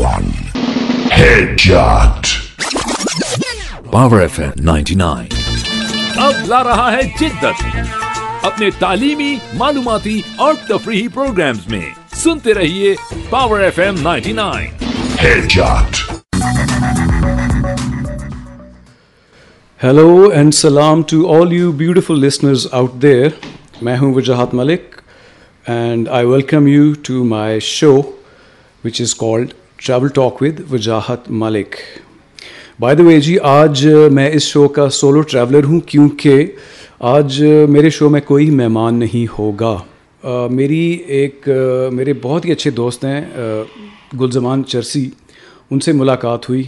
one. 0.00 0.28
Headshot. 1.18 2.28
Power 3.90 4.20
F 4.20 4.40
ninety 4.56 4.94
nine 4.94 5.26
اب 6.16 6.32
لا 6.46 6.64
رہا 6.64 6.92
ہے 6.92 7.00
جدت۔ 7.20 7.64
اپنے 8.42 8.70
تعلیمی 8.78 9.36
معلوماتی 9.54 10.22
اور 10.36 10.54
تفریحی 10.68 11.08
پروگرامز 11.08 11.68
میں 11.68 11.90
سنتے 12.14 12.54
رہیے 12.54 12.94
power 13.30 13.60
F 13.60 13.78
M 13.78 13.94
ninety 14.02 14.32
nine. 14.32 14.68
Hello 19.84 20.28
and 20.34 20.54
سلام 20.54 21.02
to 21.02 21.42
all 21.42 21.52
you 21.52 21.72
beautiful 21.72 22.14
listeners 22.14 22.66
out 22.72 22.92
there 22.94 23.28
میں 23.82 23.98
ہوں 23.98 24.14
Wajahat 24.14 24.54
Malik 24.54 25.00
and 25.66 26.08
I 26.08 26.26
welcome 26.26 26.66
you 26.66 26.92
to 27.02 27.24
my 27.24 27.60
show 27.60 28.00
which 28.84 29.00
is 29.00 29.14
called 29.14 29.52
travel 29.86 30.08
talk 30.08 30.42
with 30.42 30.60
Wajahat 30.70 31.30
Malik 31.42 31.74
by 32.80 32.96
the 32.96 33.04
way 33.04 33.18
جی 33.20 33.36
آج 33.42 33.86
میں 34.12 34.28
اس 34.30 34.42
شو 34.42 34.66
کا 34.68 34.88
solve 34.90 35.20
traveller 35.22 35.64
ہوں 35.64 35.80
کیونکہ 35.86 36.46
آج 37.08 37.42
میرے 37.68 37.90
شو 37.90 38.08
میں 38.08 38.20
کوئی 38.20 38.50
مہمان 38.50 38.98
نہیں 38.98 39.26
ہوگا 39.38 39.76
میری 40.50 40.82
ایک 41.08 41.48
میرے 41.92 42.12
بہت 42.22 42.44
ہی 42.44 42.52
اچھے 42.52 42.70
دوست 42.70 43.04
ہیں 43.04 43.20
گلزمان 44.20 44.64
چرسی 44.64 45.08
ان 45.70 45.80
سے 45.80 45.92
ملاقات 45.92 46.48
ہوئی 46.48 46.62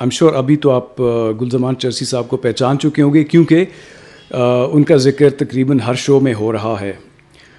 ایم 0.00 0.10
شور 0.10 0.32
ابھی 0.32 0.56
تو 0.56 0.70
آپ 0.70 1.00
گلزمان 1.40 1.76
چرسی 1.76 2.04
صاحب 2.04 2.28
کو 2.28 2.36
پہچان 2.36 2.78
چکے 2.78 3.02
ہوں 3.02 3.14
گے 3.14 3.24
کیونکہ 3.24 3.64
ان 4.30 4.84
کا 4.84 4.96
ذکر 5.00 5.30
تقریباً 5.38 5.80
ہر 5.80 5.94
شو 5.98 6.20
میں 6.20 6.34
ہو 6.34 6.52
رہا 6.52 6.76
ہے 6.80 6.92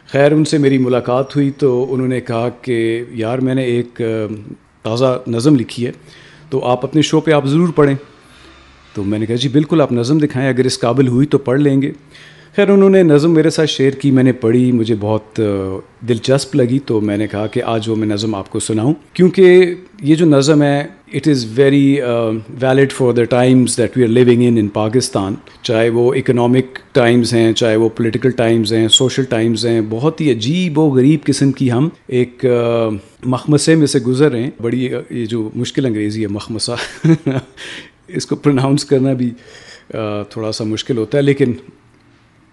خیر 0.09 0.31
ان 0.31 0.43
سے 0.45 0.57
میری 0.57 0.77
ملاقات 0.77 1.35
ہوئی 1.35 1.51
تو 1.51 1.71
انہوں 1.93 2.07
نے 2.07 2.21
کہا 2.21 2.49
کہ 2.61 3.03
یار 3.13 3.39
میں 3.39 3.55
نے 3.55 3.63
ایک 3.65 4.01
تازہ 4.87 5.21
نظم 5.27 5.55
لکھی 5.55 5.85
ہے، 5.85 5.91
تو 6.49 6.65
آپ 6.65 6.85
اپنے 6.85 7.01
شو 7.01 7.19
پہ 7.19 7.31
آپ 7.31 7.45
ضرور 7.45 7.69
پڑھیں۔ 7.69 7.95
تو 8.93 9.03
میں 9.03 9.19
نے 9.19 9.25
کہا 9.25 9.35
جی 9.35 9.49
بالکل 9.49 9.81
آپ 9.81 9.91
نظم 9.91 10.17
دکھائیں، 10.17 10.49
اگر 10.49 10.65
اس 10.65 10.79
قابل 10.79 11.07
ہوئی 11.07 11.27
تو 11.27 11.37
پڑھ 11.37 11.59
لیں 11.59 11.81
گے۔ 11.81 11.91
خیر 12.57 12.69
انہوں 12.69 12.89
نے 12.89 13.03
نظم 13.03 13.33
میرے 13.33 13.49
ساتھ 13.49 13.69
شیئر 13.69 13.91
کی، 13.91 14.11
میں 14.11 14.23
نے 14.23 14.31
پڑھی، 14.31 14.71
مجھے 14.71 14.95
بہت 14.99 15.41
دلچسپ 16.09 16.55
لگی۔ 16.55 16.79
تو 16.79 17.01
میں 17.01 17.17
نے 17.17 17.27
کہا 17.27 17.47
کہ 17.47 17.63
آج 17.63 17.89
وہ 17.89 17.95
میں 17.95 18.07
نظم 18.07 18.35
آپ 18.35 18.49
کو 18.49 18.59
سناؤں۔ 18.59 18.93
کیونکہ 19.13 19.75
یہ 20.01 20.15
جو 20.15 20.25
نظم 20.25 20.61
ہے 20.61 20.87
it 21.13 21.27
is 21.27 21.45
very 21.55 21.99
valid 22.59 22.91
for 22.91 23.13
the 23.13 23.23
times 23.23 23.77
that 23.77 23.97
we 23.97 24.03
are 24.03 24.07
living 24.07 24.43
in 24.47 24.57
in 24.57 24.67
Pakistan 24.67 25.35
چاہے 25.61 25.89
وہ 25.89 26.13
اکنامک 26.13 26.79
ٹائمز 26.91 27.33
ہیں، 27.33 27.53
چاہے 27.53 27.75
وہ 27.75 27.89
پولیٹیکل 27.89 28.31
ٹائمز 28.31 28.73
ہیں 28.73 28.87
سوشل 28.87 29.23
ٹائمز 29.23 29.65
ہیں، 29.65 29.81
بہت 29.89 30.21
ہی 30.21 30.31
عجیب 30.31 30.79
و 30.79 30.89
غریب 30.89 31.19
قسم 31.23 31.51
کی 31.51 31.71
ہم 31.71 31.89
ایک 32.07 32.45
uh, 32.45 32.93
مخمسے 33.23 33.75
میں 33.75 33.87
سے 33.87 33.99
گزر 33.99 34.31
رہے 34.31 34.43
ہیں۔ 34.43 34.51
بڑی 34.61 34.93
uh, 34.93 35.01
یہ 35.09 35.25
جو 35.25 35.49
مشکل 35.55 35.85
انگریزی 35.85 36.21
ہے، 36.21 36.27
مخمسہ۔ 36.27 37.07
اس 38.07 38.25
کو 38.25 38.35
پرناؤنس 38.35 38.85
کرنا 38.85 39.13
بھی 39.13 39.31
uh, 39.95 40.23
تھوڑا 40.29 40.51
سا 40.51 40.63
مشکل 40.63 40.97
ہوتا 40.97 41.17
ہے، 41.17 41.23
لیکن 41.23 41.53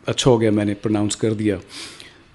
اچھا 0.06 0.30
ہو 0.30 0.41
گیا 0.41 0.50
میں 0.50 0.64
نے 0.64 0.74
پرناؤنس 0.74 1.16
کر 1.16 1.33
دیا۔ 1.33 1.56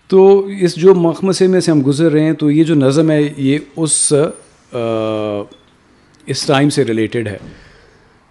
تو 0.07 0.47
اس 0.61 0.75
جو 0.75 0.95
مخمسے 0.95 1.47
میں 1.47 1.59
سے 1.59 1.71
ہم 1.71 1.81
گزر 1.87 2.11
رہے 2.11 2.23
ہیں، 2.23 2.33
تو 2.33 2.51
یہ 2.51 2.63
جو 2.63 2.75
نظم 2.75 3.11
ہے، 3.11 3.33
یہ 3.37 3.59
اس 3.75 4.13
اس 6.25 6.45
ٹائم 6.45 6.69
سے 6.69 6.83
ریلیٹڈ 6.83 7.27
ہے۔ 7.27 7.37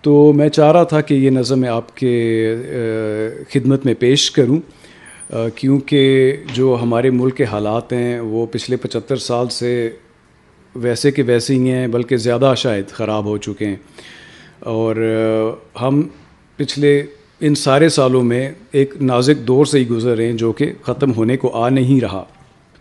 تو 0.02 0.32
میں 0.32 0.48
چاہ 0.48 0.72
رہا 0.72 0.84
تھا 0.84 1.00
کہ 1.00 1.14
یہ 1.14 1.30
نظم 1.30 1.60
میں 1.60 1.68
آپ 1.68 1.96
کے 1.96 2.54
خدمت 3.50 3.86
میں 3.86 3.94
پیش 3.94 4.30
کروں 4.30 4.60
کیونکہ 5.54 6.36
جو 6.54 6.76
ہمارے 6.82 7.10
ملک 7.10 7.36
کے 7.36 7.44
حالات 7.44 7.92
ہیں، 7.92 8.20
وہ 8.20 8.46
پچھلے 8.46 8.76
پچہتر 8.76 9.16
سال 9.16 9.48
سے 9.48 9.90
ویسے 10.74 11.10
کہ 11.10 11.22
ویسے 11.26 11.54
ہی 11.54 11.70
ہیں، 11.70 11.86
بلکہ 11.86 12.16
زیادہ 12.16 12.54
شاید 12.56 12.88
خراب 12.88 13.24
ہو 13.24 13.38
چکے 13.38 13.66
ہیں۔ 13.66 13.76
اور 14.58 14.96
ہم 15.80 16.02
پچھلے 16.56 17.02
ان 17.40 17.54
سارے 17.54 17.88
سالوں 17.88 18.22
میں 18.22 18.52
ایک 18.72 18.94
نازک 19.00 19.46
دور 19.46 19.64
سے 19.64 19.78
ہی 19.78 19.88
گزر 19.88 20.16
رہے 20.16 20.26
ہیں 20.26 20.32
جو 20.32 20.52
کہ 20.52 20.72
ختم 20.82 21.12
ہونے 21.12 21.36
کو 21.36 21.64
آ 21.64 21.68
نہیں 21.68 22.00
رہا۔ 22.00 22.24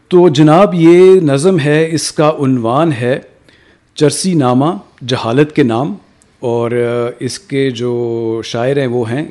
تو 0.07 0.29
جناب 0.29 0.73
یہ 0.73 1.19
نظم 1.19 1.59
ہے، 1.59 1.89
اس 1.91 2.11
کا 2.11 2.31
عنوان 2.39 2.93
ہے 2.93 3.19
چرسی 3.95 4.33
نامہ 4.33 4.65
جہالت 5.07 5.55
کے 5.55 5.63
نام۔ 5.63 5.95
اور 6.39 6.71
اس 7.19 7.39
کے 7.39 7.69
جو 7.69 8.41
شاعر 8.45 8.77
ہیں 8.77 8.87
وہ 8.87 9.11
ہیں 9.11 9.27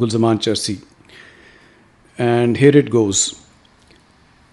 گلزمان 0.00 0.38
چرسی۔ 0.38 0.76
And 2.18 2.58
here 2.60 2.76
it 2.76 2.92
goes 2.92 3.32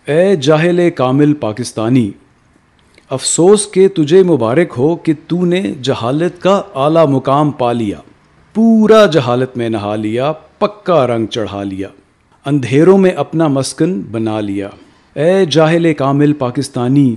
a 0.05 0.35
جاہل 0.35 0.89
کامل 0.89 1.33
پاکستانی، 1.33 2.11
افسوس 3.09 3.67
کہ 3.71 3.87
تجھے 3.87 4.23
مبارک 4.23 4.73
ہو 4.77 4.95
کہ 4.95 5.13
تو 5.27 5.45
نے 5.45 5.61
جہالت 5.81 6.41
کا 6.41 6.61
اعلیٰ 6.75 7.07
مقام 7.07 7.51
پا 7.51 7.71
لیا۔ 7.71 7.97
پورا 8.57 9.05
جہالت 9.05 9.57
میں 9.57 9.69
نہا 9.69 9.95
لیا، 9.95 10.31
پکا 10.57 11.07
رنگ 11.07 11.25
چڑھا 11.25 11.63
لیا۔ 11.63 11.87
اندھیروں 12.45 12.97
میں 12.97 13.11
اپنا 13.11 13.47
مسکن 13.47 14.01
بنا 14.11 14.39
لیا۔ 14.39 14.69
اے 15.15 15.45
جاہل 15.45 15.93
کامل 15.93 16.33
پاکستانی، 16.33 17.15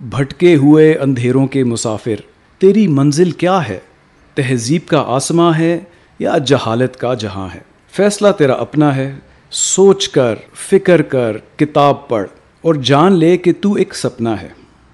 بھٹکے 0.00 0.56
ہوئے 0.56 0.94
اندھیروں 0.94 1.46
کے 1.46 1.64
مسافر، 1.64 2.14
تیری 2.58 2.88
منزل 2.88 3.30
کیا 3.30 3.68
ہے؟ 3.68 3.78
تہذیب 4.34 4.88
کا 4.88 5.04
آسماں 5.06 5.52
ہے 5.58 5.80
یا 6.18 6.38
جہالت 6.46 6.96
کا 6.96 7.14
جہاں 7.14 7.48
ہے؟ 7.54 7.60
فیصلہ 7.90 8.28
تیرا 8.38 8.52
اپنا 8.52 8.96
ہے۔ 8.96 9.14
سوچ 9.50 10.08
کر، 10.08 10.34
فکر 10.54 11.02
کر، 11.02 11.36
کتاب 11.56 12.08
پڑھ۔ 12.08 12.28
اور 12.62 12.74
جان 12.74 13.12
لے 13.12 13.36
کہ 13.36 13.52
تو 13.60 13.72
ایک 13.72 13.94
سپنا 13.94 14.42
ہے۔ 14.42 14.48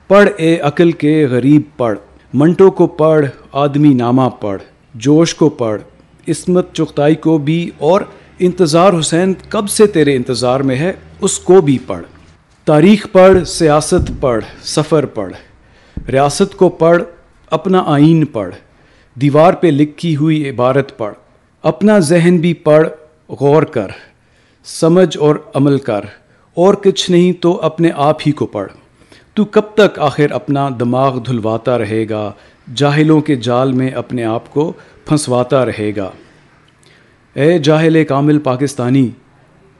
پڑھ 0.09 0.29
اے 0.37 0.59
عقل 0.59 0.93
کے 0.93 1.27
غریب، 1.31 1.63
پڑھ۔ 1.77 1.99
منٹو 2.35 2.71
کو 2.71 2.87
پڑھ، 2.87 3.27
آدمی 3.53 3.95
نامہ 3.95 4.23
پڑھ۔ 4.41 4.63
جوش 4.99 5.35
کو 5.35 5.49
پڑھ، 5.49 5.83
عصمت 6.29 6.75
چغتائی 6.75 7.15
کو 7.15 7.39
بھی 7.39 7.71
اور 7.79 8.01
انتظار 8.39 8.93
حسین 9.01 9.35
کب 9.49 9.71
سے 9.71 9.87
تیرے 9.87 10.17
انتظار 10.17 10.61
میں 10.61 10.77
ہے، 10.77 10.93
اس 11.21 11.39
کو 11.39 11.61
بھی 11.61 11.79
پڑھ۔ 11.87 12.05
تاریخ 12.65 13.07
پڑھ، 13.13 13.45
سیاست 13.45 14.13
پڑھ، 14.21 14.45
سفر 14.63 15.07
پڑھ۔ 15.07 15.33
ریاست 16.11 16.57
کو 16.57 16.69
پڑھ، 16.69 17.03
اپنا 17.51 17.83
آئین 17.87 18.25
پڑھ۔ 18.25 18.55
دیوار 19.15 19.53
پہ 19.53 19.67
لکھی 19.67 20.17
ہوئی 20.17 20.51
عبارت 20.51 20.99
پڑھ۔ 20.99 21.15
اپنا 21.63 21.99
ذہن 21.99 22.39
بھی 22.39 22.55
پڑھ، 22.55 22.89
غور 23.29 23.63
کر۔ 23.63 23.89
سمجھ 24.65 25.19
اور 25.19 25.37
عمل 25.55 25.79
کر۔ 25.79 26.01
اور 26.55 26.75
کچھ 26.75 27.11
نہیں 27.11 27.33
تو 27.33 27.61
اپنے 27.63 27.91
آپ 27.97 28.17
ہی 28.27 28.33
کو 28.33 28.47
پڑھ۔ 28.47 28.73
تو 29.35 29.45
کب 29.45 29.63
تک 29.75 29.99
آخر 29.99 30.31
اپنا 30.31 30.69
دماغ 30.81 31.19
دھلواتا 31.19 31.79
رہے 31.79 32.09
گا؟ 32.09 32.33
جاہلوں 32.75 33.21
کے 33.21 33.37
جال 33.37 33.73
میں 33.73 33.91
اپنے 33.91 34.25
آپ 34.25 34.51
کو 34.53 34.73
پھنسواتا 35.07 35.67
رہے 35.67 35.93
گا۔ 35.97 36.11
اے 37.35 37.59
جاہل 37.59 38.05
کامل 38.05 38.39
پاکستانی، 38.39 39.11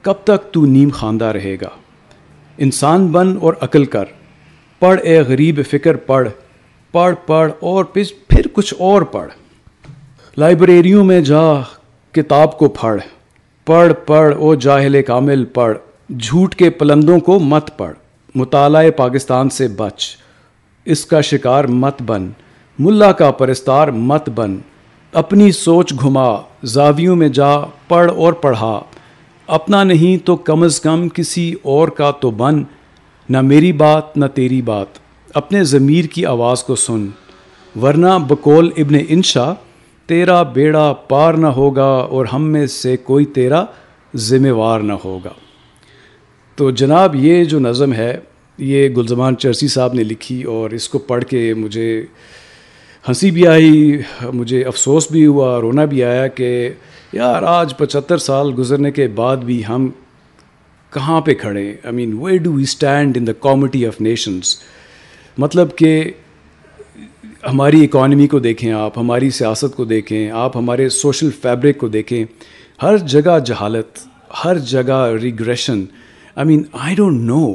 کب 0.03 0.15
تک 0.25 0.53
تو 0.53 0.67
نیم 0.67 0.89
خاندہ 0.93 1.25
رہے 1.25 1.57
گا؟ 1.61 1.69
انسان 2.59 3.07
بن 3.07 3.39
اور 3.41 3.55
عقل 3.61 3.85
کر۔ 3.85 4.05
پڑھ 4.79 5.01
اے 5.03 5.21
غریب 5.21 5.61
فکر، 5.71 5.97
پڑھ۔ 5.97 6.29
پڑھ 6.93 7.15
پڑھ 7.27 7.53
اور 7.61 7.85
پھر 7.85 8.47
کچھ 8.53 8.75
اور 8.79 9.03
پڑھ۔ 9.03 9.31
لائبریریوں 10.39 11.05
میں 11.05 11.21
جا، 11.21 11.61
کتاب 12.13 12.59
کو 12.59 12.69
پھڑ 12.69 13.01
پڑھ 13.65 13.93
پڑھ 14.07 14.35
او 14.37 14.55
جاہل 14.55 15.03
کامل، 15.03 15.45
پڑھ۔ 15.45 15.79
جھوٹ 16.19 16.55
کے 16.55 16.71
پلندوں 16.71 17.21
کو 17.21 17.39
مت 17.39 17.79
پڑھ۔ 17.79 17.95
مطالعہ 18.35 18.91
پاکستان 18.91 19.51
سے 19.51 19.69
بچ۔ 19.69 20.17
اس 20.85 21.07
کا 21.07 21.21
شکار 21.21 21.65
مت 21.65 22.03
بن۔ 22.03 22.29
ملا 22.79 23.13
کا 23.13 23.31
پرستار 23.31 23.89
مت 23.89 24.31
بن، 24.31 24.59
اپنی 25.13 25.53
سوچ 25.53 25.93
گھما، 25.93 26.37
زاویوں 26.65 27.17
میں 27.17 27.29
جا، 27.29 27.57
پڑھ 27.89 28.13
اور 28.13 28.33
پڑھا۔ 28.33 28.81
اپنا 29.47 29.85
نہیں 29.85 30.27
تو 30.27 30.37
کم 30.37 30.63
از 30.63 30.81
کم 30.81 31.09
کسی 31.09 31.55
اور 31.63 31.89
کا 31.89 32.11
تو 32.11 32.31
بن۔ 32.31 32.63
نہ 33.29 33.41
میری 33.41 33.73
بات، 33.73 34.17
نہ 34.17 34.27
تیری 34.27 34.63
بات۔ 34.63 34.87
اپنے 35.35 35.65
ضمیر 35.65 36.05
کی 36.05 36.27
آواز 36.27 36.65
کو 36.65 36.75
سن۔ 36.75 37.07
ورنہ 37.83 38.07
بقول 38.29 38.71
ابن 38.77 38.95
انشا، 39.09 39.53
تیرا 40.07 40.43
بیڑا 40.43 40.93
پار 40.93 41.35
نہ 41.35 41.47
ہوگا 41.47 42.07
اور 42.11 42.27
ہم 42.27 42.45
میں 42.45 42.67
سے 42.67 42.97
کوئی 42.97 43.25
تیرا 43.25 43.65
ذمہ 44.17 44.51
وار 44.51 44.81
نہ 44.81 44.93
ہوگا۔ 45.05 45.33
تو 46.57 46.71
جناب، 46.71 47.15
یہ 47.15 47.45
جو 47.45 47.59
نظم 47.59 47.93
ہے، 47.93 48.19
یہ 48.59 48.89
گلزمان 48.89 49.37
چرسی 49.37 49.69
صاحب 49.69 49.95
نے 49.95 50.05
لکھی 50.05 50.43
اور 50.43 50.71
اس 50.71 50.89
کو 50.89 50.99
پڑھ 50.99 51.25
کے 51.25 51.55
مجھے 51.55 52.07
ہنسی 53.09 53.31
بھی 53.31 53.47
آئی، 53.47 53.97
مجھے 54.35 54.63
افسوس 54.65 55.11
بھی 55.11 55.25
ہوا، 55.27 55.61
رونا 55.61 55.85
بھی 55.85 56.03
آیا 56.05 56.27
کہ 56.29 56.49
یار، 57.13 57.43
آج 57.43 57.77
پچہتر 57.77 58.19
سال 58.19 58.53
گزرنے 58.59 58.91
کے 58.91 59.07
بعد 59.09 59.37
بھی 59.45 59.63
ہم 59.69 59.89
کہاں 60.93 61.21
پہ 61.21 61.35
کھڑے؟ 61.35 61.63
ہیں 61.63 61.77
I 61.85 61.95
mean 61.95 62.13
where 62.21 62.37
do 62.39 62.53
we 62.53 62.63
stand 62.63 63.17
in 63.17 63.27
the 63.27 63.33
comity 63.41 63.87
of 63.87 64.01
nations 64.01 64.55
مطلب 65.39 65.77
کہ 65.77 66.13
ہماری 67.45 67.85
اکانومی 67.85 68.27
کو 68.27 68.39
دیکھیں 68.39 68.73
آپ، 68.73 68.99
ہماری 68.99 69.31
سیاست 69.31 69.77
کو 69.77 69.85
دیکھیں 69.85 70.31
آپ، 70.31 70.57
ہمارے 70.57 70.89
سوشل 70.89 71.31
فیبرک 71.43 71.79
کو 71.79 71.89
دیکھیں، 71.89 72.25
ہر 72.83 72.97
جگہ 73.07 73.39
جہالت، 73.47 74.07
ہر 74.45 74.59
جگہ 74.69 75.05
regression 75.23 75.85
I 76.37 76.49
mean 76.49 76.63
I 76.73 76.95
don't 76.95 77.21
know 77.21 77.55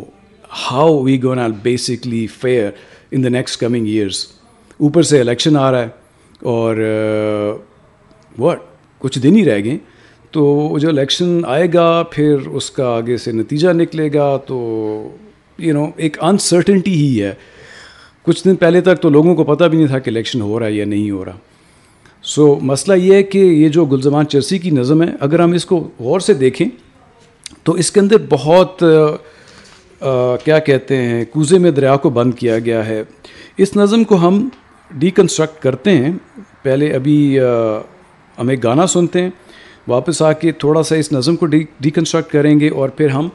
how 0.71 1.01
we 1.03 1.23
gonna 1.23 1.39
are 1.39 1.49
basically 1.63 2.27
fare 2.41 2.71
in 3.11 3.23
the 3.23 3.29
next 3.29 3.59
coming 3.59 3.85
years 3.85 4.27
اوپر 4.79 5.03
سے 5.03 5.19
الیکشن 5.19 5.57
آ 5.57 5.71
رہا 5.71 5.81
ہے 5.81 5.87
اور 6.41 6.75
واٹ 8.39 8.59
کچھ 8.99 9.19
دن 9.19 9.35
ہی 9.35 9.45
رہ 9.45 9.63
گئے۔ 9.63 9.77
تو 10.31 10.77
جو 10.81 10.89
الیکشن 10.89 11.41
آئے 11.47 11.67
گا، 11.73 12.03
پھر 12.11 12.37
اس 12.47 12.71
کا 12.71 12.87
آگے 12.87 13.17
سے 13.17 13.31
نتیجہ 13.31 13.69
نکلے 13.69 14.13
گا۔ 14.13 14.37
تو 14.47 14.57
یو 15.57 15.73
نو 15.73 15.85
ایک 15.95 16.17
انسرٹنٹی 16.23 16.93
ہی 16.93 17.21
ہے۔ 17.23 17.33
کچھ 18.23 18.43
دن 18.45 18.55
پہلے 18.55 18.81
تک 18.81 19.01
تو 19.01 19.09
لوگوں 19.09 19.35
کو 19.35 19.43
پتہ 19.43 19.63
بھی 19.63 19.77
نہیں 19.77 19.87
تھا 19.87 19.99
کہ 19.99 20.09
الیکشن 20.09 20.41
ہو 20.41 20.59
رہا 20.59 20.65
ہے 20.65 20.71
یا 20.71 20.85
نہیں 20.85 21.11
ہو 21.11 21.25
رہا۔ 21.25 21.37
سو 22.23 22.55
مسئلہ 22.61 22.97
یہ 22.97 23.13
ہے 23.13 23.23
کہ 23.23 23.37
یہ 23.37 23.69
جو 23.69 23.85
گلزمان 23.85 24.27
چرسی 24.27 24.57
کی 24.57 24.69
نظم 24.69 25.03
ہے، 25.03 25.07
اگر 25.19 25.39
ہم 25.39 25.51
اس 25.51 25.65
کو 25.65 25.87
غور 25.99 26.19
سے 26.19 26.33
دیکھیں، 26.33 26.67
تو 27.63 27.73
اس 27.73 27.91
کے 27.91 27.99
اندر 27.99 28.15
بہت 28.29 28.83
کیا 30.43 30.59
کہتے 30.59 30.97
ہیں، 30.97 31.25
کوزے 31.31 31.57
میں 31.57 31.71
دریا 31.71 31.95
کو 31.95 32.09
بند 32.09 32.33
کیا 32.33 32.59
گیا 32.59 32.85
ہے۔ 32.85 33.03
اس 33.57 33.75
نظم 33.77 34.03
کو 34.03 34.15
ہم 34.15 34.49
ڈیکنسٹرکٹ 34.99 35.63
کرتے 35.63 35.91
ہیں، 35.91 36.11
پہلے 36.63 36.93
ابھی 36.93 37.39
ہم 38.37 38.47
ایک 38.49 38.63
گانا 38.63 38.87
سنتے 38.87 39.21
ہیں، 39.21 39.29
واپس 39.87 40.21
آ 40.21 40.31
کے 40.33 40.51
تھوڑا 40.51 40.83
سا 40.83 40.95
اس 40.95 41.11
نظم 41.11 41.35
کو 41.35 41.45
ڈی 41.45 41.63
ڈیکنسٹرکٹ 41.79 42.31
کریں 42.31 42.59
گے 42.59 42.69
اور 42.69 42.89
پھر 42.89 43.09
ہم 43.09 43.29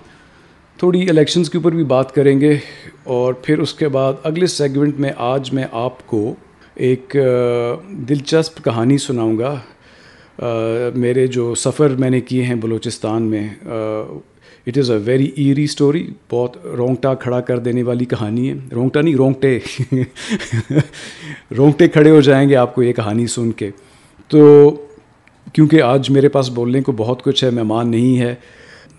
تھوڑی 0.76 1.08
الیکشنز 1.08 1.50
کے 1.50 1.58
اوپر 1.58 1.72
بھی 1.72 1.84
بات 1.84 2.14
کریں 2.14 2.40
گے۔ 2.40 2.56
اور 3.04 3.34
پھر 3.34 3.58
اس 3.58 3.74
کے 3.74 3.88
بعد 3.88 4.12
اگلے 4.22 4.46
سیگمنٹ 4.46 5.00
میں 5.00 5.10
آج 5.16 5.52
میں 5.52 5.64
آپ 5.72 6.06
کو 6.06 6.34
ایک 6.74 7.16
دلچسپ 8.08 8.64
کہانی 8.64 8.98
سناؤں 8.98 9.38
گا۔ 9.38 9.54
میرے 10.94 11.26
جو 11.26 11.54
سفر 11.54 11.88
میں 11.88 12.10
نے 12.10 12.20
کیے 12.20 12.42
ہیں 12.42 12.54
بلوچستان 12.54 13.22
میں 13.22 13.48
it 14.68 14.78
is 14.78 14.90
a 14.90 14.96
very 15.04 15.30
eerie 15.36 15.64
story 15.64 16.10
بہت 16.30 16.56
رونگٹا 16.66 17.14
کھڑا 17.14 17.40
کر 17.40 17.58
دینے 17.58 17.82
والی 17.82 18.04
کہانی 18.04 18.48
ہے۔ 18.48 18.54
رونگٹا 18.74 19.00
نہیں، 19.00 19.14
رونگٹے۔ 19.14 19.58
رونگٹے 21.58 21.88
کھڑے 21.88 22.10
ہو 22.10 22.20
جائیں 22.20 22.48
گے 22.48 22.56
آپ 22.56 22.74
کو 22.74 22.82
یہ 22.82 22.92
کہانی 22.92 23.26
سن 23.26 23.52
کے۔ 23.52 23.70
تو 24.28 24.70
کیونکہ 25.52 25.82
آج 25.82 26.10
میرے 26.10 26.28
پاس 26.28 26.50
بولنے 26.50 26.80
کو 26.80 26.92
بہت 26.92 27.22
کچھ 27.22 27.44
ہے، 27.44 27.50
مہمان 27.50 27.90
نہیں 27.90 28.18
ہے، 28.18 28.34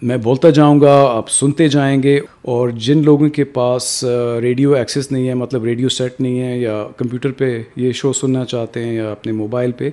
میں 0.01 0.18
بولتا 0.18 0.50
جاؤں 0.50 0.81
گا، 0.81 1.12
آپ 1.13 1.30
سنتے 1.30 1.68
جائیں 1.68 2.04
گے۔ 2.04 2.19
اور 2.42 2.69
جن 2.69 3.04
لوگوں 3.04 3.30
کے 3.30 3.44
پاس 3.44 4.06
ریڈیو 4.42 4.74
ایکسیس 4.74 5.12
نہیں 5.12 5.27
ہے 5.27 5.33
مطلب 5.33 5.63
ریڈیو 5.63 5.89
سیٹ 5.89 6.21
نہیں 6.21 6.39
ہے 6.39 6.57
یا 6.57 6.88
کمپیوٹر 6.98 7.31
پہ 7.31 7.63
یہ 7.75 7.92
شو 7.92 8.13
سننا 8.13 8.45
چاہتے 8.45 8.83
ہیں 8.83 8.95
یا 8.95 9.12
اپنے 9.12 9.31
موبائل 9.31 9.71
پہ 9.71 9.89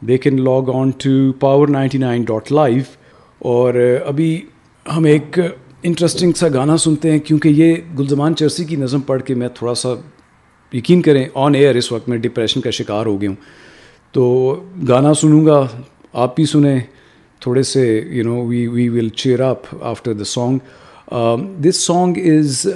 they 0.00 0.18
can 0.18 0.44
log 0.44 0.70
on 0.74 0.90
to 0.90 1.32
power 1.40 1.68
ninety 1.68 1.98
nine 1.98 2.22
dot 2.22 2.52
live 2.52 2.82
اور 3.38 3.98
ابھی 4.06 4.42
ہم 4.94 5.04
ایک 5.04 5.38
انٹرسٹنگ 5.82 6.32
سا 6.36 6.48
گانا 6.54 6.76
سنتے 6.76 7.10
ہیں 7.10 7.18
کیونکہ 7.18 7.48
یہ 7.48 7.74
گلزمان 7.98 8.36
چرسی 8.36 8.64
کی 8.64 8.76
نظم 8.76 9.00
پڑھ 9.06 9.22
کے 9.22 9.34
میں 9.34 9.48
تھوڑا 9.54 9.74
سا 9.74 9.88
یقین 10.72 11.02
کریں 11.02 11.24
آن 11.34 11.54
ایئر 11.54 11.74
اس 11.74 11.90
وقت 11.92 12.08
میں 12.08 12.18
ڈپریشن 12.18 12.60
کا 12.60 12.70
شکار 12.70 13.06
ہو 13.06 13.20
گیا 13.20 13.28
ہوں۔ 13.28 13.36
تو 14.14 14.24
گانا 14.88 15.12
سنوں 15.14 15.44
گا، 15.46 15.66
آپ 16.12 16.36
بھی 16.36 16.44
سنیں، 16.46 16.78
تھوڑے 17.42 17.62
سے 17.62 17.84
you 18.10 18.24
know 18.24 18.44
we 18.46 18.66
we 18.66 18.88
will 18.88 19.08
cheer 19.22 19.40
up 19.40 19.74
after 19.80 20.12
the 20.12 20.24
song 20.24 20.58
this 21.64 21.84
song 21.86 22.16
is 22.32 22.66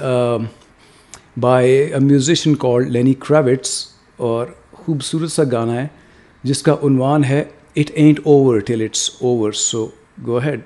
by 1.41 1.71
a 1.71 1.99
musician 1.99 2.55
call 2.55 2.91
Lenny 2.93 3.13
Kravitz 3.19 3.71
اور 4.17 4.45
خوبصورت 4.73 5.31
سا 5.31 5.43
گانا 5.51 5.81
ہے، 5.81 5.87
جس 6.43 6.61
کا 6.63 6.75
عنوان 6.83 7.23
ہے 7.23 7.43
it 7.75 7.91
ain't 7.93 8.19
over 8.23 8.59
till 8.59 8.81
it's 8.81 9.09
over 9.21 9.51
so 9.51 9.87
go 10.27 10.39
ahead 10.45 10.59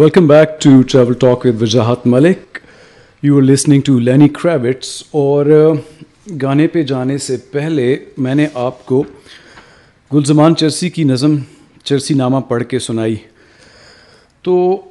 Welcome 0.00 0.28
back 0.28 0.60
to 0.60 0.70
Travel 0.82 1.14
Talk 1.14 1.44
with 1.44 1.60
Wajahat 1.60 2.06
Malik. 2.06 2.60
You 3.22 3.34
were 3.34 3.42
listening 3.42 3.82
to 3.82 3.98
Lenny 4.00 4.28
Kravitz 4.28 5.02
اور 5.10 5.46
uh, 5.46 5.76
گانے 6.42 6.66
پہ 6.66 6.82
جانے 6.82 7.18
سے 7.18 7.36
پہلے 7.36 7.96
میں 8.18 8.34
نے 8.34 8.46
آپ 8.54 8.86
کو 8.86 9.04
گلزمان 10.14 10.56
چرسی 10.56 10.90
کی 10.90 11.04
نظم 11.04 11.36
چرسی 11.84 12.14
نامہ 12.14 12.40
پڑھ 12.40 12.64
کے 12.64 12.78
سنائی۔ 12.78 13.16
تو 14.42 14.82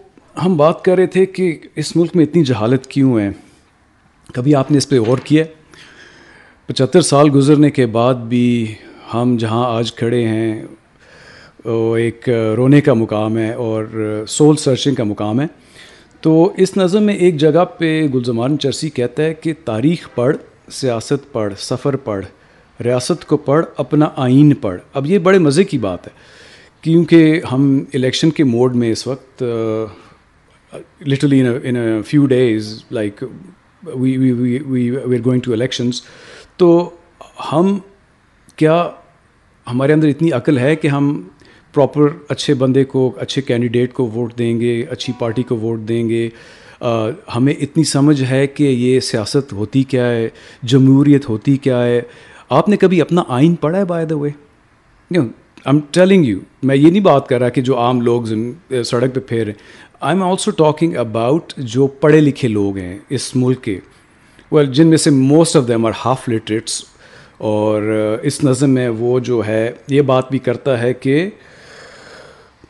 ہم 0.45 0.57
بات 0.57 0.85
کر 0.85 0.95
رہے 0.95 1.05
تھے 1.05 1.25
کہ 1.25 1.59
اس 1.75 1.95
ملک 1.95 2.15
میں 2.15 2.25
اتنی 2.25 2.43
جہالت 2.43 2.87
کیوں 2.87 3.19
ہے؟ 3.19 3.29
کبھی 4.33 4.55
آپ 4.55 4.71
نے 4.71 4.77
اس 4.77 4.89
پہ 4.89 4.99
غور 4.99 5.17
کیا؟ 5.17 5.43
پچہتر 6.65 7.01
سال 7.01 7.29
گزرنے 7.35 7.71
کے 7.71 7.85
بعد 7.85 8.15
بھی 8.15 8.75
ہم 9.13 9.37
جہاں 9.39 9.65
آج 9.65 9.93
کھڑے 9.93 10.27
ہیں 10.27 10.63
ایک 11.65 12.29
رونے 12.57 12.81
کا 12.81 12.93
مقام 12.93 13.37
ہے 13.37 13.51
اور 13.53 13.85
سول 14.27 14.55
سرچنگ 14.55 14.95
کا 14.95 15.03
مقام 15.03 15.41
ہے۔ 15.41 15.45
تو 16.21 16.53
اس 16.57 16.77
نظم 16.77 17.03
میں 17.03 17.13
ایک 17.13 17.37
جگہ 17.37 17.65
پہ 17.65 18.07
گلزمان 18.13 18.57
چرسی 18.59 18.89
کہتا 18.89 19.23
ہے 19.23 19.33
کہ 19.33 19.53
تاریخ 19.65 20.07
پڑھ، 20.15 20.37
سیاست 20.71 21.31
پڑھ، 21.31 21.53
سفر 21.57 21.95
پڑھ، 21.95 22.25
ریاست 22.83 23.25
کو 23.27 23.37
پڑھ، 23.37 23.65
اپنا 23.77 24.09
آئین 24.15 24.53
پڑھ۔ 24.53 24.79
اب 24.93 25.05
یہ 25.05 25.17
بڑے 25.17 25.39
مزے 25.39 25.63
کی 25.63 25.77
بات 25.77 26.07
ہے 26.07 26.11
کیونکہ 26.81 27.41
ہم 27.51 27.83
الیکشن 27.93 28.31
کے 28.31 28.43
موڈ 28.43 28.75
میں 28.75 28.91
اس 28.91 29.07
وقت 29.07 29.43
literally 31.07 31.41
in 31.41 32.01
few 32.07 32.25
days 32.25 32.83
like 32.91 33.23
we 33.95 34.17
we 34.17 34.59
we 34.59 34.89
are 34.97 35.25
going 35.25 35.41
to 35.41 35.51
elections 35.51 36.01
تو 36.57 36.89
ہم 37.51 37.77
کیا 38.55 38.89
ہمارے 39.67 39.93
اندر 39.93 40.07
اتنی 40.07 40.31
عقل 40.31 40.57
ہے 40.57 40.75
کہ 40.75 40.87
ہم 40.87 41.21
پراپر 41.79 42.07
اچھے 42.29 42.53
بندے 42.53 42.83
کو، 42.83 43.11
اچھے 43.17 43.41
کینڈیڈیٹ 43.41 43.93
کو 43.93 44.05
ووٹ 44.13 44.37
دیں 44.37 44.59
گے، 44.61 44.81
اچھی 44.89 45.13
پارٹی 45.19 45.43
کو 45.43 45.57
ووٹ 45.57 45.79
دیں 45.87 46.07
گے۔ 46.09 46.29
ہمیں 47.35 47.53
اتنی 47.53 47.83
سمجھ 47.83 48.21
ہے 48.23 48.45
کہ 48.47 48.63
یہ 48.63 48.99
سیاست 48.99 49.53
ہوتی 49.53 49.83
کیا 49.83 50.09
ہے، 50.11 50.27
جمہوریت 50.63 51.29
ہوتی 51.29 51.55
کیا 51.57 51.83
ہے۔ 51.85 52.01
آپ 52.49 52.69
نے 52.69 52.77
کبھی 52.77 53.01
اپنا 53.01 53.23
آئین 53.27 53.55
پڑھا 53.55 53.79
ہے 53.79 53.85
by 53.85 54.05
the 54.05 54.17
way 54.17 54.29
I 55.11 55.27
am 55.65 55.79
telling 55.91 56.25
you 56.25 56.39
میں 56.63 56.75
یہ 56.75 56.89
نہیں 56.91 57.03
بات 57.03 57.27
کر 57.27 57.39
رہا 57.39 57.49
کہ 57.49 57.61
جو 57.61 57.77
عام 57.77 58.01
لوگ 58.01 58.23
سڑک 58.85 59.13
پہ 59.15 59.19
پھیر 59.19 59.45
رہے 59.45 59.53
I 59.99 60.15
am 60.15 60.23
also 60.23 60.51
talking 60.57 60.95
about 60.97 61.53
جو 61.57 61.87
پڑھے 62.01 62.21
لکھے 62.21 62.47
لوگ 62.47 62.77
ہیں 62.77 62.97
اس 63.09 63.35
ملک 63.35 63.63
کے۔ 63.63 63.79
ویل 64.51 64.71
جن 64.73 64.87
میں 64.87 64.97
سے 64.97 65.09
most 65.09 65.55
of 65.55 65.67
them 65.67 65.85
are 65.85 65.91
half 66.05 66.29
literates 66.29 66.83
اور 67.37 67.81
اس 68.23 68.43
نظم 68.43 68.69
میں 68.69 68.89
وہ 68.89 69.19
جو 69.19 69.41
ہے، 69.47 69.71
یہ 69.87 70.01
بات 70.01 70.29
بھی 70.29 70.39
کرتا 70.39 70.81
ہے 70.81 70.93
کہ 70.93 71.29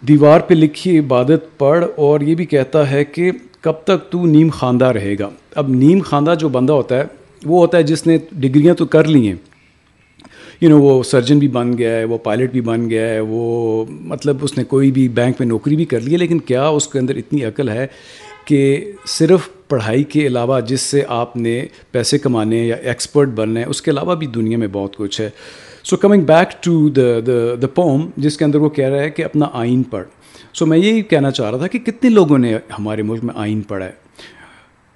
دیوار 0.08 0.40
پہ 0.40 0.54
لکھی 0.54 1.00
عبادت 1.00 1.58
پڑھ 1.58 1.86
اور 1.96 2.22
یہ 2.22 2.36
بھی 2.36 2.46
کہتا 2.46 2.92
ہے 2.92 3.06
کہ 3.06 3.32
کب 3.62 3.74
تک 3.84 4.12
تو 4.12 4.26
نیم 4.26 4.50
خواندہ 4.50 4.86
رہے 4.86 5.16
گا۔ 5.20 5.30
اب 5.56 5.70
نیم 5.70 6.00
خواندہ 6.00 6.36
جو 6.40 6.50
بندہ 6.50 6.74
ہوتا 6.74 6.98
ہے، 6.98 7.04
وہ 7.46 7.62
ہوتا 7.62 7.78
ہے 7.78 7.84
جس 7.84 8.08
نے 8.08 8.18
ڈگریاں 8.32 8.74
تو 8.74 8.86
کر 8.86 9.04
لی 9.04 9.28
ہیں۔ 9.28 9.36
یو 10.62 10.70
نو 10.70 10.82
وہ 10.82 11.04
سرجن 11.04 11.40
بھی 11.40 11.48
بن 11.48 11.78
گیا 11.78 11.96
ہے، 11.96 12.04
وہ 12.04 12.18
پائلٹ 12.18 12.52
بھی 12.52 12.62
بن 12.62 12.90
گیا 12.90 13.10
ہے، 13.10 13.20
وہ 13.20 13.86
مطلب 13.90 14.38
اس 14.42 14.58
نے 14.58 14.64
کوئی 14.64 14.92
بھی 14.92 15.10
بینک 15.10 15.36
میں 15.40 15.48
نوکری 15.48 15.76
بھی 15.76 15.86
کر 15.86 16.00
لی 16.00 16.12
ہے، 16.12 16.18
لیکن 16.18 16.40
کیا 16.40 16.68
اس 16.68 16.88
کے 16.88 17.00
اندر 17.00 17.16
اتنی 17.16 17.44
عقل 17.44 17.70
ہے 17.70 17.88
کہ 18.46 18.92
صرف 19.06 19.40
پڑھائی 19.68 20.04
کے 20.04 20.28
علاوہ 20.28 20.60
جس 20.60 20.82
سے 20.82 21.04
آپ 21.08 21.38
نے 21.38 21.66
پیسے 21.92 22.18
کمانے 22.18 22.66
یا 22.66 22.76
ایکسپرٹ 22.76 23.28
بننا 23.28 23.60
ہے، 23.60 23.66
اس 23.66 23.82
کے 23.82 23.92
علاوہ 23.92 24.16
بھی 24.16 24.28
دنیا 24.28 24.58
میں 24.58 24.68
بہت 24.72 24.96
کچھ 24.96 25.22
ہے۔ 25.22 25.30
So 25.90 25.98
coming 25.98 26.22
back 26.22 26.64
to 26.64 26.90
the 26.90 27.20
the 27.28 27.56
the 27.62 27.68
poem 27.68 28.10
جس 28.18 28.38
کے 28.38 28.46
اندر 28.46 28.58
وہ 28.58 28.70
کہہ 28.70 28.90
رہا 28.90 29.04
ہے 29.04 29.10
کہ 29.10 29.26
اپنا 29.26 29.46
آئین 29.54 29.84
پڑھ۔ 29.84 30.08
سو 30.54 30.66
میں 30.66 30.78
یہی 30.78 31.02
کہنا 31.02 31.32
چاہ 31.32 31.50
رہا 31.50 31.58
تھا 31.58 31.68
کہ 31.68 31.80
کتنے 31.80 32.10
لوگوں 32.10 32.38
نے 32.38 32.56
ہمارے 32.80 33.02
ملک 33.02 33.24
میں 33.24 33.34
آئین 33.38 33.62
پڑھا 33.62 33.86
ہے۔ 33.86 33.92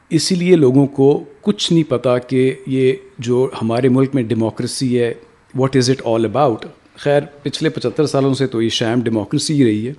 اسی 0.10 0.36
لیے 0.36 0.56
لوگوں 0.56 0.88
کو 0.88 1.24
کچھ 1.42 1.74
نہیں 1.74 1.84
پتہ 1.84 2.10
کہ 2.28 2.54
یہ 2.68 2.94
جو 3.20 3.50
ہمارے 3.62 3.90
ملک 3.90 4.10
میں 4.14 4.24
ڈیموکریسی 4.24 5.00
ہے 5.00 5.14
what 5.56 5.76
is 5.76 5.90
it 5.90 6.02
all 6.06 6.26
about 6.26 6.66
خیر، 6.96 7.22
پچھلے 7.44 7.70
پچہتر 7.70 8.06
سالوں 8.06 8.34
سے 8.34 8.48
تو 8.48 8.62
یہ 8.62 8.70
شام 8.70 9.02
ڈیموکریسی 9.02 9.54
ہی 9.54 9.66
رہی 9.66 9.88
ہے۔ 9.88 9.94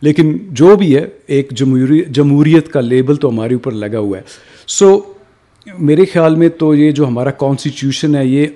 لیکن 0.00 0.38
جو 0.42 0.76
بھی 0.76 0.96
ہے، 0.96 1.06
ایک 1.26 1.50
جمہوری، 1.50 2.02
جمہوریت 2.08 2.68
کا 2.68 2.80
لیبل 2.80 3.16
تو 3.16 3.28
ہمارے 3.28 3.54
اوپر 3.54 3.72
لگا 3.72 3.98
ہوا 3.98 4.18
ہے۔ 4.18 4.22
سو 4.66 5.00
میرے 5.78 6.04
خیال 6.04 6.34
میں 6.34 6.48
تو 6.48 6.74
یہ 6.74 6.90
جو 6.90 7.06
ہمارا 7.06 7.30
کانسٹیٹیوشن 7.30 8.16
ہے، 8.16 8.26
یہ 8.26 8.46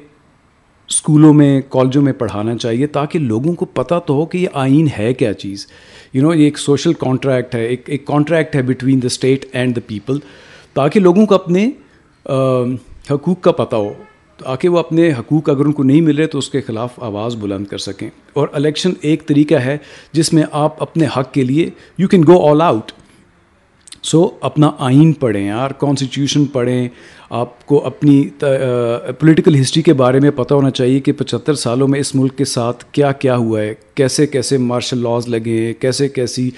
اسکولوں 0.91 1.35
میں، 1.35 1.61
کالجوں 1.69 2.03
میں 2.03 2.13
پڑھانا 2.13 2.57
چاہیے 2.57 2.87
تاکہ 2.87 3.19
لوگوں 3.19 3.53
کو 3.53 3.65
پتہ 3.65 3.95
تو 4.07 4.15
ہو 4.15 4.27
کہ 4.27 4.39
یہ 4.39 4.49
آئین 4.53 4.89
ہے 4.99 5.15
کیا 5.15 5.33
چیز۔ 5.33 5.67
یو 6.15 6.23
نو 6.23 6.35
یہ 6.35 6.45
ایک 6.45 6.59
سوشل 6.59 6.93
کانٹریکٹ 6.93 7.55
ہے، 7.55 7.67
ایک 7.67 7.83
ایک 7.87 8.07
کانٹریکٹ 8.07 8.57
ہے 8.57 8.63
between 8.63 9.03
the 9.03 9.07
state 9.07 9.45
and 9.53 9.77
the 9.77 9.81
people 9.87 10.19
تاکہ 10.75 11.01
لوگوں 11.01 11.27
کو 11.27 11.35
اپنے 11.35 11.71
حقوق 13.11 13.41
کا 13.41 13.53
پتہ 13.53 13.77
ہو۔ 13.77 13.93
تاکہ 14.45 14.69
وہ 14.69 14.79
اپنے 14.79 15.13
حقوق 15.13 15.51
اگر 15.51 15.65
ان 15.65 15.73
کو 15.73 15.83
نہیں 15.83 16.01
مل 16.01 16.17
رہے 16.17 16.27
تو 16.27 16.39
اس 16.39 16.51
کے 16.51 16.61
خلاف 16.61 17.03
آواز 17.03 17.37
بلند 17.37 17.67
کر 17.67 17.79
سکیں۔ 17.79 18.11
اور 18.33 18.49
الیکشن 18.53 18.91
ایک 19.01 19.27
طریقہ 19.27 19.55
ہے 19.55 19.79
جس 20.13 20.33
میں 20.33 20.43
آپ 20.53 20.83
اپنے 20.83 21.07
حق 21.17 21.33
کے 21.33 21.45
لیے 21.45 21.71
you 21.99 22.09
can 22.09 22.23
go 22.23 22.51
all 22.51 22.63
out 22.63 22.93
so 24.03 24.29
اپنا 24.41 24.71
آئین 24.79 25.13
پڑھیں، 25.13 25.47
یار 25.47 25.71
کانسٹیٹیوشن 25.79 26.45
پڑھیں۔ 26.53 26.89
آپ 27.31 27.67
کو 27.67 27.85
اپنی 27.87 28.23
پولیٹیکل 28.41 29.61
ہسٹری 29.61 29.83
کے 29.83 29.93
بارے 29.93 30.21
میں 30.21 30.31
پتہ 30.31 30.55
ہونا 30.55 30.71
چاہیے 30.71 31.01
کہ 31.01 31.13
پچہتر 31.13 31.55
سالوں 31.55 31.89
میں 31.89 32.01
اس 32.01 32.15
ملک 32.15 32.37
کے 32.39 32.45
ساتھ 32.45 32.85
کیا 32.93 33.13
کیا 33.13 33.37
ہوا 33.37 33.61
ہے، 33.61 33.75
کیسے 33.95 34.27
کیسے 34.27 34.59
مارشل 34.59 35.03
لاز 35.03 35.29
لگے 35.29 35.61
ہیں، 35.67 35.73
کیسے 35.81 36.09
کیسی 36.09 36.51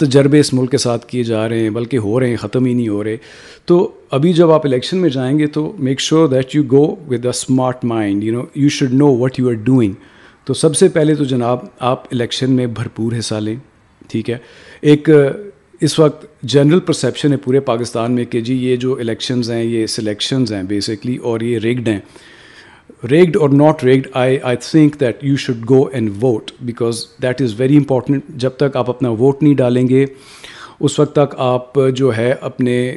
تجربے 0.00 0.40
اس 0.40 0.52
ملک 0.54 0.70
کے 0.70 0.78
ساتھ 0.78 1.06
کیے 1.06 1.22
جا 1.22 1.48
رہے 1.48 1.60
ہیں، 1.60 1.70
بلکہ 1.70 1.96
ہو 1.96 2.20
رہے 2.20 2.28
ہیں، 2.28 2.36
ختم 2.36 2.64
ہی 2.64 2.72
نہیں 2.74 2.88
ہو 2.88 3.02
رہے۔ 3.04 3.16
تو 3.64 3.90
ابھی 4.10 4.32
جب 4.32 4.50
آپ 4.50 4.66
الیکشن 4.66 4.98
میں 4.98 5.10
جائیں 5.10 5.38
گے 5.38 5.46
تو 5.46 5.72
make 5.78 6.00
sure 6.00 6.28
that 6.28 6.54
you 6.56 6.62
go 6.70 6.84
with 7.08 7.24
a 7.24 7.28
smart 7.28 7.84
mind 7.84 8.24
you 8.24 8.32
know 8.34 8.44
you 8.54 8.68
should 8.68 8.94
know 8.94 9.08
what 9.16 9.38
you 9.40 9.48
are 9.48 9.54
doing 9.64 9.92
تو 10.44 10.54
سب 10.54 10.76
سے 10.76 10.88
پہلے 10.88 11.14
تو 11.14 11.24
جناب، 11.24 11.58
آپ 11.80 12.04
الیکشن 12.12 12.50
میں 12.52 12.66
بھرپور 12.66 13.18
حصہ 13.18 13.34
لیں، 13.34 13.56
ٹھیک 14.08 14.30
ہے۔ 14.30 14.38
ایک 14.80 15.08
اس 15.80 15.98
وقت 15.98 16.24
جنرل 16.42 16.80
پرسیپشن 16.80 17.32
ہے 17.32 17.36
پورے 17.36 17.60
پاکستان 17.60 18.12
میں 18.12 18.24
کہ 18.24 18.40
جی 18.40 18.54
یہ 18.54 18.76
جو 18.76 18.94
الیکشنز 18.94 19.50
ہیں، 19.50 19.62
یہ 19.64 19.86
سلیکشنز 19.86 20.52
ہیں 20.52 20.62
بیسکلی 20.62 21.16
اور 21.16 21.40
یہ 21.40 21.58
ریگڈ 21.58 21.88
ہیں۔ 21.88 22.00
Rigged 23.10 23.36
or 23.36 23.50
not 23.50 23.84
rigged 23.84 24.06
I 24.12 24.38
I 24.42 24.56
think 24.60 25.00
that 25.00 25.24
you 25.24 25.36
should 25.36 25.68
go 25.70 25.84
and 25.86 26.10
vote 26.22 26.50
because 26.60 27.04
that 27.22 27.42
is 27.42 27.54
very 27.60 27.76
important 27.76 28.24
جب 28.36 28.50
تک 28.56 28.76
آپ 28.76 28.90
اپنا 28.90 29.08
ووٹ 29.10 29.42
نہیں 29.42 29.54
ڈالیں 29.54 29.88
گے، 29.88 30.04
اس 30.80 30.98
وقت 30.98 31.12
تک 31.12 31.34
آپ 31.38 31.78
جو 31.96 32.16
ہے 32.16 32.34
اپنے 32.40 32.96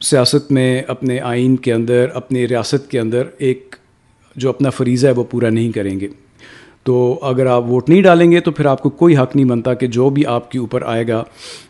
سیاست 0.00 0.52
میں، 0.52 0.82
اپنے 0.88 1.20
آئین 1.20 1.56
کے 1.56 1.72
اندر، 1.72 2.08
اپنے 2.14 2.44
ریاست 2.44 2.90
کے 2.90 3.00
اندر 3.00 3.28
ایک 3.38 3.76
جو 4.36 4.48
اپنا 4.48 4.70
فریضہ 4.70 5.06
ہے 5.06 5.12
وہ 5.12 5.24
پورا 5.24 5.50
نہیں 5.50 5.72
کریں 5.72 5.98
گے۔ 6.00 6.08
تو 6.84 7.18
اگر 7.22 7.46
آپ 7.46 7.64
ووٹ 7.64 7.88
نہیں 7.88 8.02
ڈالیں 8.02 8.32
گے 8.32 8.40
تو 8.40 8.50
پھر 8.50 8.66
آپ 8.66 8.82
کو 8.82 8.90
کوئی 8.90 9.16
حق 9.16 9.36
نہیں 9.36 9.46
بنتا 9.46 9.74
کہ 9.74 9.86
جو 9.86 10.10
بھی 10.10 10.26
آپ 10.26 10.50
کے 10.50 10.58
اوپر 10.58 10.82
آئے 10.82 11.08
گا، 11.08 11.24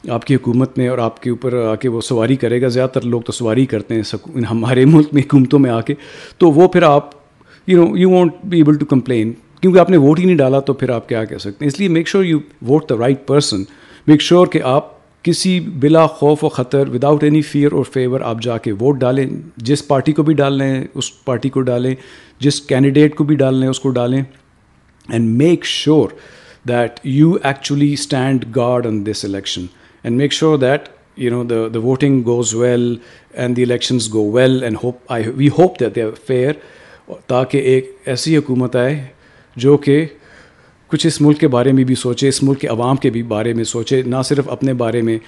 آپ 0.09 0.25
کی 0.25 0.35
حکومت 0.35 0.78
میں 0.78 0.88
اور 0.88 0.99
آپ 0.99 1.23
کے 1.23 1.30
اوپر 1.30 1.66
آ 1.66 1.75
کے 1.75 1.88
وہ 1.88 2.00
سواری 2.00 2.37
کرے 2.37 2.62
گا۔ 2.62 2.68
زیادہ 2.68 2.90
تر 2.90 3.00
لوگ 3.00 3.21
تو 3.21 3.33
سواری 3.33 3.66
کرتے 3.66 3.94
ہیں 3.94 4.16
ہمارے 4.50 4.85
ملک 4.85 5.09
میں، 5.12 5.23
حکومتوں 5.23 5.59
میں 5.59 5.71
آ 5.71 5.80
کے۔ 5.80 5.94
تو 6.38 6.50
وہ 6.50 6.68
پھر 6.68 6.83
آپ 6.83 7.11
you 7.66 7.87
know 7.87 7.97
you 7.97 8.11
want 8.11 8.33
be 8.44 8.56
able 8.56 8.75
to 8.75 8.87
complain 8.87 9.33
کیونکہ 9.61 9.78
آپ 9.78 9.90
نے 9.90 9.97
ووٹ 9.97 10.18
ہی 10.18 10.25
نہیں 10.25 10.37
ڈالا 10.37 10.61
تو 10.61 10.73
پھر 10.73 10.90
آپ 10.90 11.09
کیا 11.09 11.25
کہہ 11.25 11.37
سکتے 11.37 11.64
ہیں؟ 11.64 11.66
اس 11.66 11.78
لیے 11.78 11.88
make 11.88 12.09
sure 12.09 12.25
you 12.25 12.38
vote 12.68 12.90
the 12.90 12.94
right 12.99 13.26
person 13.26 13.62
make 14.06 14.21
sure 14.21 14.47
کہ 14.47 14.61
آپ 14.62 14.94
کسی 15.23 15.61
بلا 15.61 16.06
خوف 16.06 16.44
و 16.44 16.49
خطر 16.49 16.88
without 16.88 17.25
any 17.25 17.42
fear 17.42 17.73
or 17.73 17.85
favour 17.85 18.21
آپ 18.21 18.42
جا 18.42 18.59
کے 18.59 18.73
ووٹ 18.73 18.99
ڈالیں۔ 18.99 19.26
جس 19.56 19.88
پارٹی 19.88 20.12
کو 20.12 20.23
بھی 20.23 20.35
ڈال 20.35 20.59
لیں، 20.59 20.85
اس 20.94 21.25
پارٹی 21.25 21.49
کو 21.49 21.61
ڈالیں۔ 21.61 21.94
جس 22.38 22.61
کینڈیڈیٹ 22.61 23.14
کو 23.14 23.25
بھی 23.25 23.37
ڈال 23.37 23.54
لیں، 23.54 23.68
اس 23.68 23.80
کو 23.80 23.90
ڈالیں۔ 23.90 24.23
And 25.08 25.37
make 25.37 25.64
sure 25.64 26.08
that 26.68 27.00
you 27.04 27.32
actually 27.42 27.92
stand 27.92 28.44
guard 28.56 28.87
on 28.87 29.04
this 29.06 29.25
election 29.25 29.64
and 30.02 30.16
make 30.16 30.32
sure 30.32 30.58
that 30.58 30.88
you 31.16 31.30
know 31.30 31.44
the 31.44 31.66
the 31.75 31.78
voting 31.78 32.23
goes 32.26 32.54
well 32.54 32.94
and 33.34 33.56
the 33.56 33.62
elections 33.62 34.12
go 34.14 34.30
well 34.32 34.62
and 34.62 34.76
hope 34.84 34.96
I 35.08 35.25
we 35.37 35.49
hope 35.49 35.80
that 35.80 35.96
they 35.96 36.04
fair 36.26 36.52
تاکہ 37.26 37.58
ایک 37.58 37.96
ایسی 38.06 38.37
حکومت 38.37 38.76
آئے 38.76 39.02
جو 39.56 39.76
کہ 39.76 40.04
کچھ 40.88 41.06
اس 41.06 41.20
ملک 41.20 41.38
کے 41.40 41.49
بارے 41.49 41.73
میں 41.73 41.84
بھی 41.84 41.94
سوچے، 41.94 42.28
اس 42.28 42.42
ملک 42.42 42.61
کے 42.61 42.68
عوام 42.68 42.96
کے 42.96 43.11
بھی 43.11 43.23
بارے 43.23 43.52
میں 43.54 43.64
سوچے، 43.64 44.02
نہ 44.06 44.16
صرف 44.25 44.49
اپنے 44.49 44.73
بارے 44.73 45.02
میں 45.02 45.18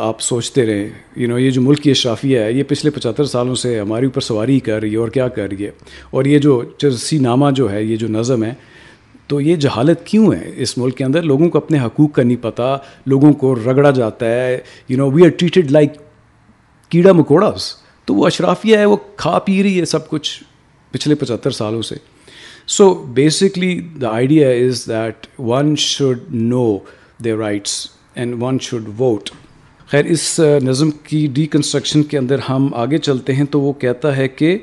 آپ 0.00 0.20
سوچتے 0.20 0.66
رہیں۔ 0.66 0.88
یو 1.16 1.28
نو 1.28 1.38
یہ 1.38 1.50
جو 1.50 1.62
ملک 1.62 1.82
کی 1.82 1.90
اشرافیہ 1.90 2.38
ہے، 2.38 2.52
یہ 2.52 2.62
پچھلے 2.68 2.90
پچہتر 2.90 3.24
سالوں 3.24 3.54
سے 3.54 3.78
ہمارے 3.80 4.06
اوپر 4.06 4.20
سواری 4.20 4.58
کر 4.60 4.80
رہی 4.80 4.90
ہے 4.90 4.96
اور 4.96 5.08
کیا 5.08 5.28
کر 5.28 5.48
رہی 5.50 5.64
ہے؟ 5.64 5.70
اور 6.10 6.24
یہ 6.24 6.38
جو 6.38 6.62
چرسی 6.78 7.18
نامہ 7.18 7.50
جو 7.56 7.70
ہے، 7.72 7.82
یہ 7.84 7.96
جو 7.96 8.08
نظم 8.08 8.44
ہے 8.44 8.52
تو 9.30 9.40
یہ 9.40 9.56
جہالت 9.56 10.04
کیوں 10.06 10.32
ہے؟ 10.32 10.50
اس 10.56 10.76
ملک 10.78 10.96
کے 10.96 11.04
اندر 11.04 11.22
لوگوں 11.22 11.48
کو 11.50 11.58
اپنے 11.58 11.78
حقوق 11.78 12.12
کا 12.12 12.22
نہیں 12.22 12.42
پتہ 12.42 12.78
لوگوں 13.06 13.32
کو 13.32 13.54
رگڑا 13.54 13.90
جاتا 13.90 14.26
ہے 14.26 14.58
you 14.88 14.96
know 14.96 15.10
we 15.10 15.22
are 15.24 15.28
treated 15.28 15.70
like 15.70 15.92
کیڑا 16.90 17.12
مکوڑاس۔ 17.12 17.74
تو 18.04 18.14
وہ 18.14 18.26
اشرافیہ 18.26 18.76
ہے، 18.78 18.84
وہ 18.84 18.96
کھا 19.16 19.38
پی 19.38 19.62
رہی 19.62 19.80
ہے 19.80 19.84
سب 19.84 20.08
کچھ 20.08 20.42
پچھلے 20.92 21.14
پچہتر 21.14 21.50
سالوں 21.50 21.82
سے۔ 21.82 21.96
So 22.66 22.92
basically 23.14 23.78
the 24.00 24.08
idea 24.08 24.48
is 24.48 24.84
that 24.88 25.26
one 25.38 25.74
should 25.78 26.18
know 26.30 26.78
their 27.24 27.32
rights 27.32 27.86
and 28.14 28.42
one 28.42 28.58
should 28.60 28.88
vote 28.98 29.30
خیر، 29.90 30.04
اس 30.04 30.40
نظم 30.62 30.90
کی 31.04 31.26
ڈی 31.34 31.46
کنسٹرکشن 31.46 32.02
کے 32.02 32.18
اندر 32.18 32.38
ہم 32.48 32.68
آگے 32.74 32.98
چلتے 32.98 33.34
ہیں 33.34 33.44
تو 33.50 33.60
وہ 33.60 33.72
کہتا 33.72 34.16
ہے 34.16 34.28
کہ 34.28 34.56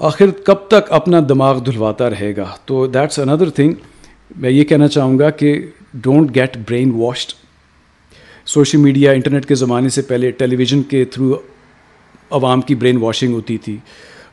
آخر 0.00 0.30
کب 0.44 0.66
تک 0.68 0.92
اپنا 0.92 1.20
دماغ 1.28 1.58
دھلواتا 1.58 2.08
رہے 2.10 2.32
گا؟ 2.36 2.44
تو 2.64 2.86
دیٹس 2.86 3.18
اندر 3.18 3.50
تھنگ 3.50 3.72
میں 4.36 4.50
یہ 4.50 4.64
کہنا 4.64 4.88
چاہوں 4.88 5.18
گا 5.18 5.30
کہ 5.30 5.54
don't 5.94 6.34
get 6.34 6.56
brainwashed 6.94 7.32
social 8.46 8.78
media 8.78 9.12
internet 9.12 9.46
کے 9.46 9.54
زمانے 9.54 9.88
سے 9.88 10.02
پہلے 10.02 10.30
ٹیلی 10.30 10.56
ویژن 10.56 10.82
کے 10.82 11.04
تھرو 11.04 11.34
عوام 12.30 12.60
کی 12.60 12.74
برین 12.74 12.96
واشنگ 12.96 13.34
ہوتی 13.34 13.56
تھی. 13.58 13.76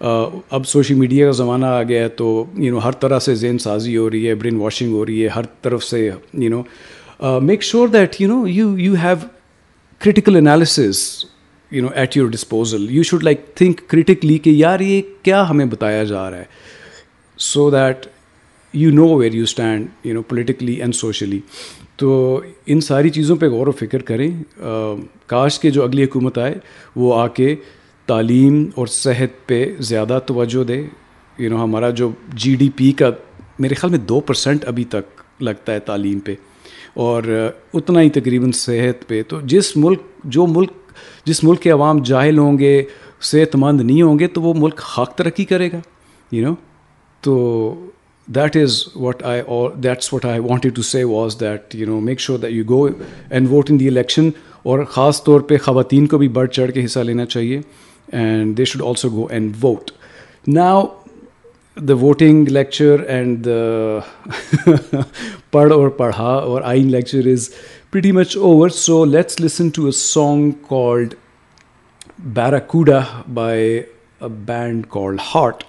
Uh, 0.06 0.30
اب 0.50 0.68
سوشل 0.68 0.96
میڈیا 0.96 1.26
کا 1.26 1.32
زمانہ 1.32 1.66
آ 1.66 1.84
گیا 1.84 2.02
ہے 2.04 2.10
تو 2.10 2.46
یو 2.54 2.72
نو 2.74 2.80
ہر 2.80 2.92
طرح 2.92 3.20
سے 3.20 3.36
ذہن 3.36 3.58
سازی 3.58 3.96
ہو 3.98 4.10
رہی 4.10 4.28
ہے 4.28 4.36
برین 4.36 4.56
واشنگ 4.56 4.94
ہو 4.94 5.06
رہی 5.06 5.24
ہے، 5.24 5.28
ہر 5.28 5.46
طرف 5.62 5.84
سے 5.84 6.10
you 6.34 6.50
know 6.50 7.40
make 7.42 7.64
sure 7.64 7.88
that 7.88 8.22
you 8.22 8.28
know 8.28 8.48
you 8.48 8.78
you 8.80 8.96
have 9.04 9.16
critical 10.02 10.36
analysis 10.36 11.00
you 11.76 11.82
know 11.82 11.90
at 11.96 12.18
your 12.18 12.30
disposal 12.30 12.86
you 12.90 13.04
should 13.04 13.24
like 13.24 13.46
think 13.56 13.82
critically 13.88 14.38
کہ 14.38 14.50
یار 14.50 14.80
یہ 14.80 15.02
کیا 15.24 15.50
ہمیں 15.50 15.66
بتایا 15.66 16.04
جا 16.04 16.30
رہا 16.32 16.38
ہے 16.38 16.44
so 17.40 17.70
that 17.72 18.06
you 18.74 18.92
know 18.92 19.08
where 19.16 19.34
you 19.34 19.44
stand 19.44 19.88
you 20.04 20.14
know 20.14 20.22
politically 20.22 20.74
and 20.74 20.96
socially 20.96 21.40
تو 21.98 22.42
ان 22.66 22.82
ساری 22.82 23.10
چیزوں 23.10 23.36
پہ 23.36 23.50
غور 23.50 23.68
و 23.68 23.72
فکر 23.72 24.02
کریں 24.02 24.30
کاش 25.28 25.60
کے 25.60 25.70
جو 25.70 25.84
اگلی 25.84 26.04
حکومت 26.04 26.38
آئے 26.38 26.56
وہ 26.96 27.14
آ 27.16 27.28
کے 27.28 27.56
تعلیم 28.08 28.66
اور 28.76 28.88
صحت 28.88 29.48
پہ 29.48 29.66
زیادہ 29.80 30.20
توجہ 30.26 30.64
دے 30.64 30.82
یو 31.38 31.50
نو 31.50 31.64
ہمارا 31.64 31.90
جو 31.90 32.12
جی 32.34 32.56
ڈی 32.56 32.70
پی 32.76 32.92
کا 32.92 33.10
میرے 33.60 33.74
خیال 33.74 33.92
میں 33.92 34.00
دو 34.00 34.20
پرسینٹ 34.20 34.66
ابھی 34.66 34.84
تک 34.90 35.22
لگتا 35.42 35.74
ہے 35.74 35.80
تعلیم 35.80 36.20
پہ 36.20 36.36
اور 36.94 37.24
اتنا 37.74 38.02
ہی 38.02 38.10
تقریباً 38.10 38.52
صحت 38.52 39.08
پہ 39.08 39.22
تو 39.28 39.40
جس 39.46 39.76
ملک 39.78 40.02
جو 40.24 40.46
ملک 40.48 40.72
جس 41.26 41.44
ملک 41.44 41.62
کے 41.62 41.72
عوام 41.72 42.02
جاہل 42.04 42.38
ہوں 42.38 42.60
گے، 42.60 42.82
صحت 43.22 43.56
مند 43.56 43.82
نہیں 43.82 44.02
ہوں 44.02 44.20
گے، 44.20 44.28
تو 44.28 44.42
وہ 44.42 44.54
ملک 44.58 44.78
خاک 44.78 45.16
ترقی 45.18 45.46
کرے 45.46 45.72
گا 45.72 45.80
یو 46.32 46.48
نو 46.48 46.54
تو 47.24 47.36
that 48.28 48.58
is 48.58 48.82
what 48.96 49.24
I 49.24 49.42
or 49.48 49.72
that's 49.84 50.14
what 50.14 50.26
I 50.26 50.40
wanted 50.40 50.76
to 50.76 50.82
say 50.82 51.04
was 51.04 51.40
that 51.40 51.76
you 51.76 51.88
know 51.88 52.00
make 52.00 52.20
sure 52.20 52.40
that 52.40 52.52
you 52.52 52.64
go 52.70 52.86
and 52.86 53.50
vote 53.52 53.72
in 53.72 53.80
the 53.80 53.88
election 53.88 54.30
اور 54.64 54.84
خاص 54.84 55.24
طور 55.24 55.42
پہ 55.42 55.58
خواتین 55.58 56.08
کو 56.08 56.18
بھی 56.18 56.28
بڑھ 56.28 56.50
چڑھ 56.50 56.72
کے 56.72 56.86
حصہ 56.86 57.00
لینا 57.00 57.26
چاہیے 57.26 57.60
and 58.12 58.58
they 58.58 58.66
should 58.66 58.82
also 58.88 59.10
go 59.10 59.26
and 59.32 59.56
vote 59.64 59.92
now 60.48 60.86
the 61.78 61.94
voting 62.02 62.48
lecture 62.48 63.04
and 63.08 63.48
پڑھ 65.52 65.72
اور 65.74 65.90
پڑھا 65.98 66.34
اور 66.34 66.62
آئین 66.62 66.92
lecture 66.92 67.28
is 67.32 67.50
pretty 67.92 68.12
much 68.12 68.36
over. 68.38 68.68
So 68.70 68.96
let's 69.06 69.40
listen 69.40 69.68
to 69.72 69.88
a 69.88 69.92
song 69.94 70.42
called 70.64 71.14
Barracuda 72.38 72.98
by 73.30 73.86
a 74.22 74.30
band 74.50 74.90
called 74.90 75.22
Heart. 75.28 75.64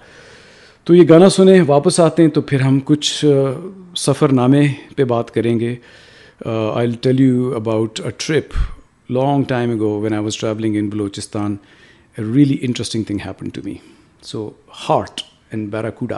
تو 0.87 0.95
یہ 0.95 1.03
گانا 1.09 1.29
سنیں، 1.29 1.61
واپس 1.67 1.99
آتے 1.99 2.23
ہیں 2.23 2.29
تو 2.29 2.41
پھر 2.49 2.61
ہم 2.61 2.79
کچھ 2.85 3.25
سفر 3.97 4.31
نامے 4.33 4.65
پہ 4.95 5.03
بات 5.03 5.33
کریں 5.33 5.59
گے 5.59 5.75
I 6.45 6.91
tell 7.01 7.19
you 7.21 7.53
about 7.55 8.01
a 8.03 8.11
trip 8.17 8.53
long 9.09 9.43
time 9.47 9.71
ago 9.71 9.99
when 10.01 10.13
I 10.13 10.23
was 10.23 10.37
travelling 10.37 10.75
in 10.75 10.89
Balochistan 10.89 11.55
really 12.17 12.57
interesting 12.61 13.03
thing 13.03 13.19
happen 13.25 13.49
to 13.49 13.61
me 13.65 13.75
so 14.23 14.49
Heart 14.89 15.21
and 15.51 15.71
Barracuda 15.71 16.17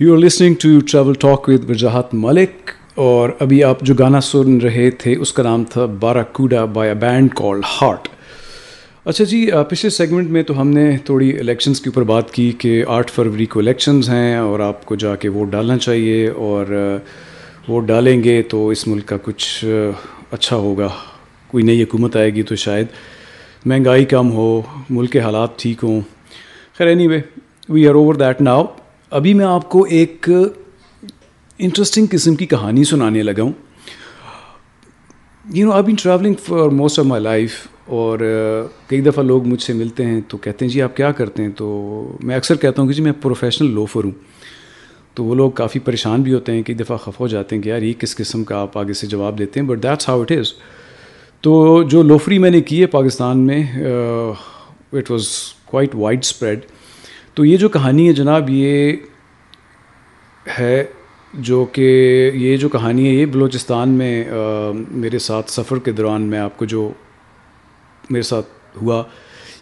you 0.00 0.12
are 0.12 0.18
listening 0.18 0.54
to 0.60 0.68
Travel 0.90 1.14
Talk 1.20 1.48
with 1.48 1.68
Wajahat 1.70 2.14
Malik 2.14 2.70
اور 2.98 3.30
ابھی 3.40 3.62
آپ 3.64 3.80
جو 3.80 3.94
گانا 3.94 4.20
سن 4.20 4.56
رہے 4.60 4.90
تھے، 4.90 5.14
اس 5.20 5.32
کا 5.32 5.42
نام 5.42 5.64
تھا 5.70 5.84
Barracuda 6.32 6.64
by 6.74 6.90
a 6.90 6.94
band 7.00 7.34
call 7.36 7.60
Heart 7.70 8.08
اچھا 9.04 9.24
جی 9.24 9.46
پچھلے 9.70 9.90
سیگمنٹ 9.90 10.30
میں 10.30 10.42
تو 10.42 10.60
ہم 10.60 10.68
نے 10.68 10.86
تھوڑی 11.04 11.30
الیکشنز 11.40 11.80
کے 11.80 11.90
اوپر 11.90 12.02
بات 12.10 12.32
کی 12.32 12.50
کہ 12.58 12.82
آٹھ 12.88 13.12
فروری 13.12 13.46
کو 13.46 13.60
الیکشنز 13.60 14.08
ہیں 14.10 14.36
اور 14.36 14.60
آپ 14.60 14.84
کو 14.86 14.96
جا 14.96 15.14
کے 15.16 15.28
ووٹ 15.28 15.50
ڈالنا 15.52 15.78
چاہیے 15.78 16.26
اور 16.28 16.74
ووٹ 17.68 17.86
ڈالیں 17.86 18.22
گے 18.24 18.40
تو 18.50 18.68
اس 18.68 18.86
ملک 18.88 19.06
کا 19.08 19.16
کچھ 19.22 19.64
اچھا 20.30 20.56
ہوگا۔ 20.56 20.88
کوئی 21.48 21.64
نئی 21.64 21.82
حکومت 21.82 22.16
آئے 22.16 22.34
گی 22.34 22.42
تو 22.42 22.56
شاید 22.56 22.86
مہنگائی 23.66 24.04
کم 24.04 24.32
ہو، 24.32 24.60
ملک 24.90 25.12
کے 25.12 25.20
حالات 25.20 25.58
ٹھیک 25.58 25.84
ہوں۔ 25.84 26.00
خیر 26.78 26.86
anyway 27.06 27.20
we 27.68 27.88
are 27.88 27.94
over 27.94 28.14
that 28.14 28.40
now 28.40 28.64
ابھی 29.12 29.34
میں 29.34 29.44
آپ 29.44 29.68
کو 29.68 29.82
ایک 29.82 30.28
انٹرسٹنگ 31.58 32.06
قسم 32.10 32.34
کی 32.34 32.46
کہانی 32.46 32.84
سنانے 32.84 33.22
لگا 33.22 33.42
ہوں۔ 33.42 33.52
You 35.54 35.66
know 35.66 35.72
I 35.72 35.82
been 35.82 35.94
travelling 35.94 36.34
for 36.34 36.68
most 36.68 36.98
of 36.98 37.04
my 37.06 37.22
life 37.22 37.52
اور 37.86 38.18
uh, 38.18 38.68
کئی 38.88 39.00
دفعہ 39.00 39.24
لوگ 39.24 39.46
مجھ 39.46 39.62
سے 39.62 39.72
ملتے 39.72 40.06
ہیں 40.06 40.20
تو 40.28 40.36
کہتے 40.36 40.64
ہیں 40.64 40.72
جی 40.72 40.82
آپ 40.82 40.96
کیا 40.96 41.12
کرتے 41.12 41.42
ہیں؟ 41.42 41.50
تو 41.56 41.66
میں 42.22 42.36
اکثر 42.36 42.56
کہتا 42.56 42.82
ہوں 42.82 42.88
کہ 42.88 42.94
جی 42.94 43.02
میں 43.02 43.12
پروفیشنل 43.22 43.70
لوفر 43.70 44.04
ہوں۔ 44.04 44.10
تو 45.14 45.24
وہ 45.24 45.34
لوگ 45.34 45.50
کافی 45.50 45.78
پریشان 45.78 46.22
بھی 46.22 46.34
ہوتے 46.34 46.52
ہیں، 46.52 46.62
کئی 46.62 46.76
دفعہ 46.76 46.96
خف 46.96 47.20
ہو 47.20 47.28
جاتے 47.28 47.56
ہیں 47.56 47.62
کہ 47.62 47.68
یار 47.68 47.82
یہ 47.82 47.92
کس 47.98 48.16
قسم 48.16 48.44
کا 48.44 48.60
آپ 48.60 48.78
آگے 48.78 48.92
سے 48.92 49.06
جواب 49.06 49.38
دیتے 49.38 49.60
ہیں 49.60 49.66
but 49.66 49.82
that's 49.82 50.08
how 50.08 50.20
it 50.20 50.32
is 50.32 50.52
تو 51.40 51.82
جو 51.82 52.02
لوفری 52.02 52.38
میں 52.38 52.50
نے 52.50 52.60
کی 52.60 52.80
ہے 52.80 52.86
پاکستان 52.86 53.38
میں 53.38 53.62
it 54.92 55.10
was 55.10 55.28
quite 55.64 55.94
wide 55.94 56.18
spread 56.22 56.60
تو 57.36 57.44
یہ 57.44 57.56
جو 57.56 57.68
کہانی 57.68 58.06
ہے 58.08 58.12
جناب، 58.12 58.50
یہ 58.50 58.92
ہے 60.46 60.84
جو 61.34 61.64
کہ 61.72 62.30
یہ 62.34 62.56
جو 62.56 62.68
کہانی 62.68 63.06
ہے، 63.06 63.12
یہ 63.14 63.26
بلوچستان 63.32 63.88
میں 63.98 64.24
میرے 64.90 65.18
ساتھ 65.26 65.50
سفر 65.50 65.78
کے 65.84 65.92
دوران 65.92 66.22
میں 66.30 66.38
آپ 66.38 66.56
کو 66.58 66.64
جو 66.64 66.90
میرے 68.10 68.22
ساتھ 68.22 68.48
ہوا، 68.82 69.02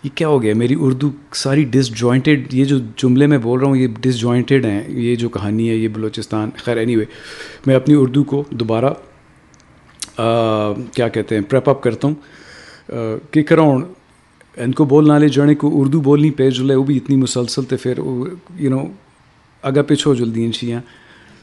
یہ 0.04 0.10
کیا 0.14 0.28
ہو 0.28 0.42
گیا؟ 0.42 0.54
میری 0.54 0.76
اردو 0.80 1.10
ساری 1.36 1.64
ڈس 1.70 1.88
جوائنٹیڈ 1.98 2.54
یہ 2.54 2.64
جو 2.64 2.78
جملے 3.02 3.26
میں 3.26 3.38
بول 3.38 3.60
رہا 3.60 3.68
ہوں، 3.68 3.76
یہ 3.76 3.88
ڈس 4.00 4.18
جوائنٹیڈ 4.18 4.66
ہیں، 4.66 4.82
یہ 4.88 5.16
جو 5.16 5.28
کہانی 5.28 5.68
ہے، 5.70 5.74
یہ 5.74 5.88
بلوچستان، 5.94 6.50
خیر 6.64 6.76
اینی 6.76 6.96
وے 6.96 7.04
میں 7.66 7.74
اپنی 7.76 7.94
اردو 7.98 8.24
کو 8.24 8.42
دوبارہ 8.50 8.92
کیا 10.94 11.08
کہتے 11.08 11.34
ہیں 11.34 11.42
پریپ 11.50 11.68
اپ 11.70 11.82
کرتا 11.82 12.08
ہوں 12.08 12.14
کہ 13.32 13.42
کراؤن 13.42 13.82
ان 14.56 14.72
کو 14.72 14.84
بول 14.84 15.06
نالے 15.08 15.28
جانے 15.28 15.54
کو 15.54 15.70
اردو 15.80 16.00
بولنی 16.00 16.30
پہ 16.30 16.48
جلے 16.50 16.74
وہ 16.74 16.82
بھی 16.84 16.96
اتنی 16.96 17.16
مسلسل 17.16 17.64
تھے 17.64 17.76
پھر 17.76 17.98
یو 18.58 18.70
نو 18.70 18.84
اگا 19.64 19.82
پچھو 19.88 20.14
جلدی 20.14 20.44
انشیاں 20.44 20.80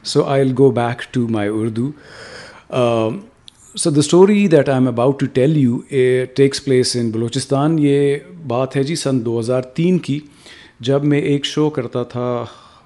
so 0.04 0.24
I 0.24 0.42
will 0.42 0.54
go 0.58 0.70
back 0.72 1.02
to 1.14 1.28
my 1.28 1.50
Urdu. 1.54 1.90
So 3.76 3.90
the 3.90 4.00
story 4.00 4.48
that 4.48 4.70
I 4.70 4.78
am 4.78 4.88
about 4.88 5.20
to 5.20 5.26
tell 5.34 5.58
you 5.58 5.78
a 5.90 6.26
takes 6.36 6.64
place 6.66 6.96
in 6.96 7.10
Balochistan. 7.12 7.80
یہ 7.80 8.18
بات 8.48 8.76
ہے 8.76 8.84
جی 8.84 8.96
سن 8.96 9.24
دو 9.26 9.40
ہزار 9.40 9.62
تین 9.76 9.98
کی، 10.00 10.20
جب 10.80 11.04
میں 11.04 11.20
ایک 11.22 11.46
شو 11.46 11.70
کرتا 11.70 12.04
تھا 12.04 12.30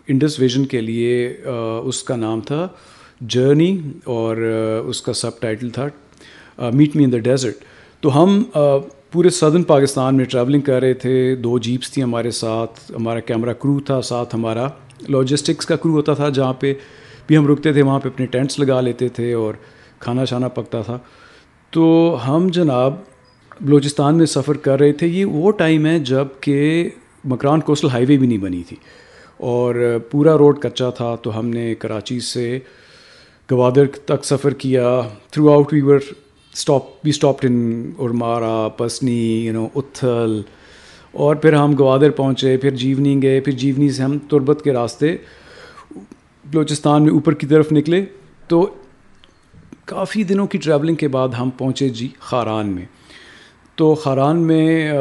انڈس 0.08 0.40
ویژن 0.40 0.66
کے 0.66 0.82
لیے 0.82 1.28
اس 1.46 2.04
کا 2.04 2.16
نام 2.16 2.42
تھا 2.42 2.68
جرنی 3.22 3.78
اور 4.04 4.38
اس 4.88 5.02
کا 5.02 5.14
سب 5.14 5.40
ٹائٹل 5.40 5.70
تھا 5.70 5.88
meet 6.74 6.96
me 6.96 7.04
in 7.04 7.12
the 7.12 7.18
desert 7.18 7.64
تو 8.04 8.24
ہم 8.24 8.42
پورے 9.12 9.30
سدرن 9.30 9.64
پاکستان 9.64 10.16
میں 10.16 10.26
ٹریولنگ 10.26 10.62
کر 10.62 10.82
رہے 10.82 10.94
تھے، 10.94 11.36
دو 11.36 11.60
جیپس 11.60 11.92
تھیں 11.92 12.04
ہمارے 12.04 12.32
ساتھ، 12.32 12.92
ہمارا 12.96 13.20
کیمرہ 13.20 13.54
کرو 13.54 13.80
تھا، 13.80 14.02
ساتھ 14.02 14.36
ہمارا 14.36 14.68
لاجسٹکس 15.10 15.66
کا 15.66 15.76
کرو 15.76 15.92
ہوتا 15.92 16.14
تھا، 16.14 16.30
جہاں 16.30 16.54
پہ 16.54 16.74
بھی 17.28 17.38
ہم 17.38 17.48
رکتے 17.48 17.74
تھے، 17.74 17.82
وہاں 17.82 18.00
پہ 18.00 18.10
اپنے 18.10 18.26
ٹینٹس 18.26 18.60
لگا 18.60 18.82
لیتے 18.82 19.08
تھے 19.08 19.34
اور 19.34 19.54
کھانا 20.00 20.26
شانا 20.26 20.48
پکتا 20.48 20.82
تھا۔ 20.82 20.98
تو 21.72 22.18
ہم 22.28 22.48
جناب 22.48 22.94
بلوچستان 23.62 24.18
میں 24.18 24.26
سفر 24.26 24.58
کر 24.58 24.80
رہے 24.80 24.92
تھے، 24.92 25.08
یہ 25.08 25.26
وہ 25.26 25.52
ٹائم 25.52 25.86
ہے 25.86 26.00
جبکہ 26.00 26.90
مکران 27.26 27.60
کوسٹل 27.60 27.88
ہائی 27.88 28.06
وے 28.10 28.18
بھی 28.18 28.28
نہیں 28.28 28.38
بنی 28.38 28.64
تھی۔ 28.64 28.78
اور 29.38 29.98
پورا 30.12 30.38
روڈ 30.38 30.60
کچا 30.60 30.90
تھا، 30.90 31.16
تو 31.16 31.40
ہم 31.40 31.50
نے 31.50 31.76
کراچی 31.76 32.20
سے 32.20 32.60
گوادر 33.52 33.86
تک 34.06 34.26
سفر 34.26 34.54
کیا۔ 34.54 35.02
Throughout 35.52 35.74
we 35.74 35.82
were 35.82 36.00
stop 36.54 36.84
we 37.04 37.10
stop 37.10 37.36
in 37.42 37.92
Ormara 38.00 38.68
Pasni 38.78 39.46
you 39.46 39.54
know 39.54 39.68
Uthal 39.76 40.42
اور 41.12 41.36
پھر 41.36 41.54
ہم 41.54 41.76
گوادر 41.80 42.10
پہنچے، 42.10 42.58
پھر 42.58 42.70
جیونی 42.70 43.22
گئے، 43.24 43.40
پھر 43.40 43.54
جیونی 43.54 43.90
سے 43.90 44.04
ہم 44.04 44.18
تربت 44.20 44.62
کے 44.64 44.74
راستے 44.74 45.16
بلوچستان 46.46 47.04
میں 47.04 47.12
اوپر 47.12 47.34
کی 47.34 47.48
طرف 47.48 47.72
نکلے۔ 47.72 48.06
تو 48.48 48.68
کافی 49.86 50.24
دنوں 50.24 50.48
کی 50.48 50.58
ٹریولنگ 50.58 50.96
کے 50.96 51.08
بعد 51.08 51.30
ہم 51.30 51.50
پہنچے 51.50 51.90
جی 51.90 52.08
خاران 52.20 52.68
میں۔ 52.68 52.86
تو 53.76 53.96
خاران 53.96 54.40
میں 54.40 54.92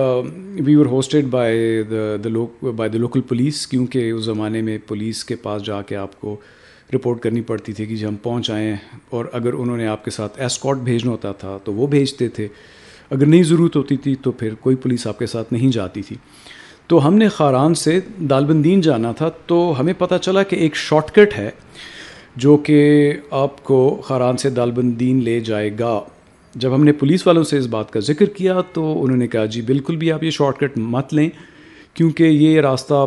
we 0.66 0.76
were 0.76 0.86
hosted 0.86 1.24
by 1.24 1.82
the 1.82 2.28
by 2.76 2.90
the 2.90 2.98
local 2.98 3.20
police 3.20 3.66
کیونکہ 3.66 4.10
اس 4.10 4.24
زمانے 4.24 4.62
میں 4.62 4.78
پولیس 4.86 5.24
کے 5.24 5.36
پاس 5.36 5.62
جا 5.62 5.82
کے 5.82 5.96
آپ 5.96 6.20
کو 6.20 6.36
رپورٹ 6.94 7.20
کرنی 7.20 7.40
پڑتی 7.40 7.72
تھی 7.72 7.86
کہ 7.86 7.96
جی 7.96 8.06
ہم 8.06 8.16
پہنچ 8.16 8.50
آئیں 8.50 8.76
اور 9.10 9.24
اگر 9.32 9.52
انہوں 9.52 9.76
نے 9.76 9.86
آپ 9.86 10.04
کے 10.04 10.10
ساتھ 10.10 10.40
ایسکاٹ 10.40 10.76
بھیجنا 10.76 11.10
ہوتا 11.10 11.32
تھا 11.32 11.58
تو 11.64 11.72
وہ 11.72 11.86
بھیجتے 11.86 12.28
تھے۔ 12.28 12.48
اگر 13.10 13.26
نہیں 13.26 13.42
ضرورت 13.42 13.76
ہوتی 13.76 13.96
تھی 13.96 14.14
تو 14.14 14.32
پھر 14.32 14.54
کوئی 14.54 14.76
پولیس 14.76 15.06
آپ 15.06 15.18
کے 15.18 15.26
ساتھ 15.26 15.52
نہیں 15.52 15.68
جاتی 15.68 16.02
تھی۔ 16.02 16.16
تو 16.86 17.06
ہم 17.06 17.14
نے 17.14 17.28
خاران 17.28 17.74
سے 17.74 18.00
دالبندین 18.30 18.80
جانا 18.80 19.12
تھا 19.12 19.28
تو 19.46 19.74
ہمیں 19.80 19.92
پتہ 19.98 20.14
چلا 20.22 20.42
کہ 20.42 20.56
ایک 20.56 20.76
شارٹ 20.76 21.10
کٹ 21.10 21.38
ہے 21.38 21.50
جو 22.36 22.56
کہ 22.56 23.12
آپ 23.30 23.64
کو 23.64 24.00
خاران 24.04 24.36
سے 24.36 24.50
دالبندین 24.50 25.22
لے 25.24 25.40
جائے 25.40 25.70
گا۔ 25.78 26.00
جب 26.54 26.74
ہم 26.74 26.84
نے 26.84 26.92
پولیس 26.92 27.26
والوں 27.26 27.44
سے 27.44 27.58
اس 27.58 27.66
بات 27.66 27.90
کا 27.90 28.00
ذکر 28.00 28.26
کیا 28.26 28.60
تو 28.72 29.04
انہوں 29.04 29.16
نے 29.16 29.26
کہا 29.26 29.44
جی 29.44 29.62
بالکل 29.62 29.96
بھی 29.96 30.12
آپ 30.12 30.24
یہ 30.24 30.30
شارٹ 30.30 30.58
کٹ 30.58 30.78
مت 30.78 31.14
لیں، 31.14 31.28
کیونکہ 31.94 32.24
یہ 32.24 32.60
راستہ 32.60 33.06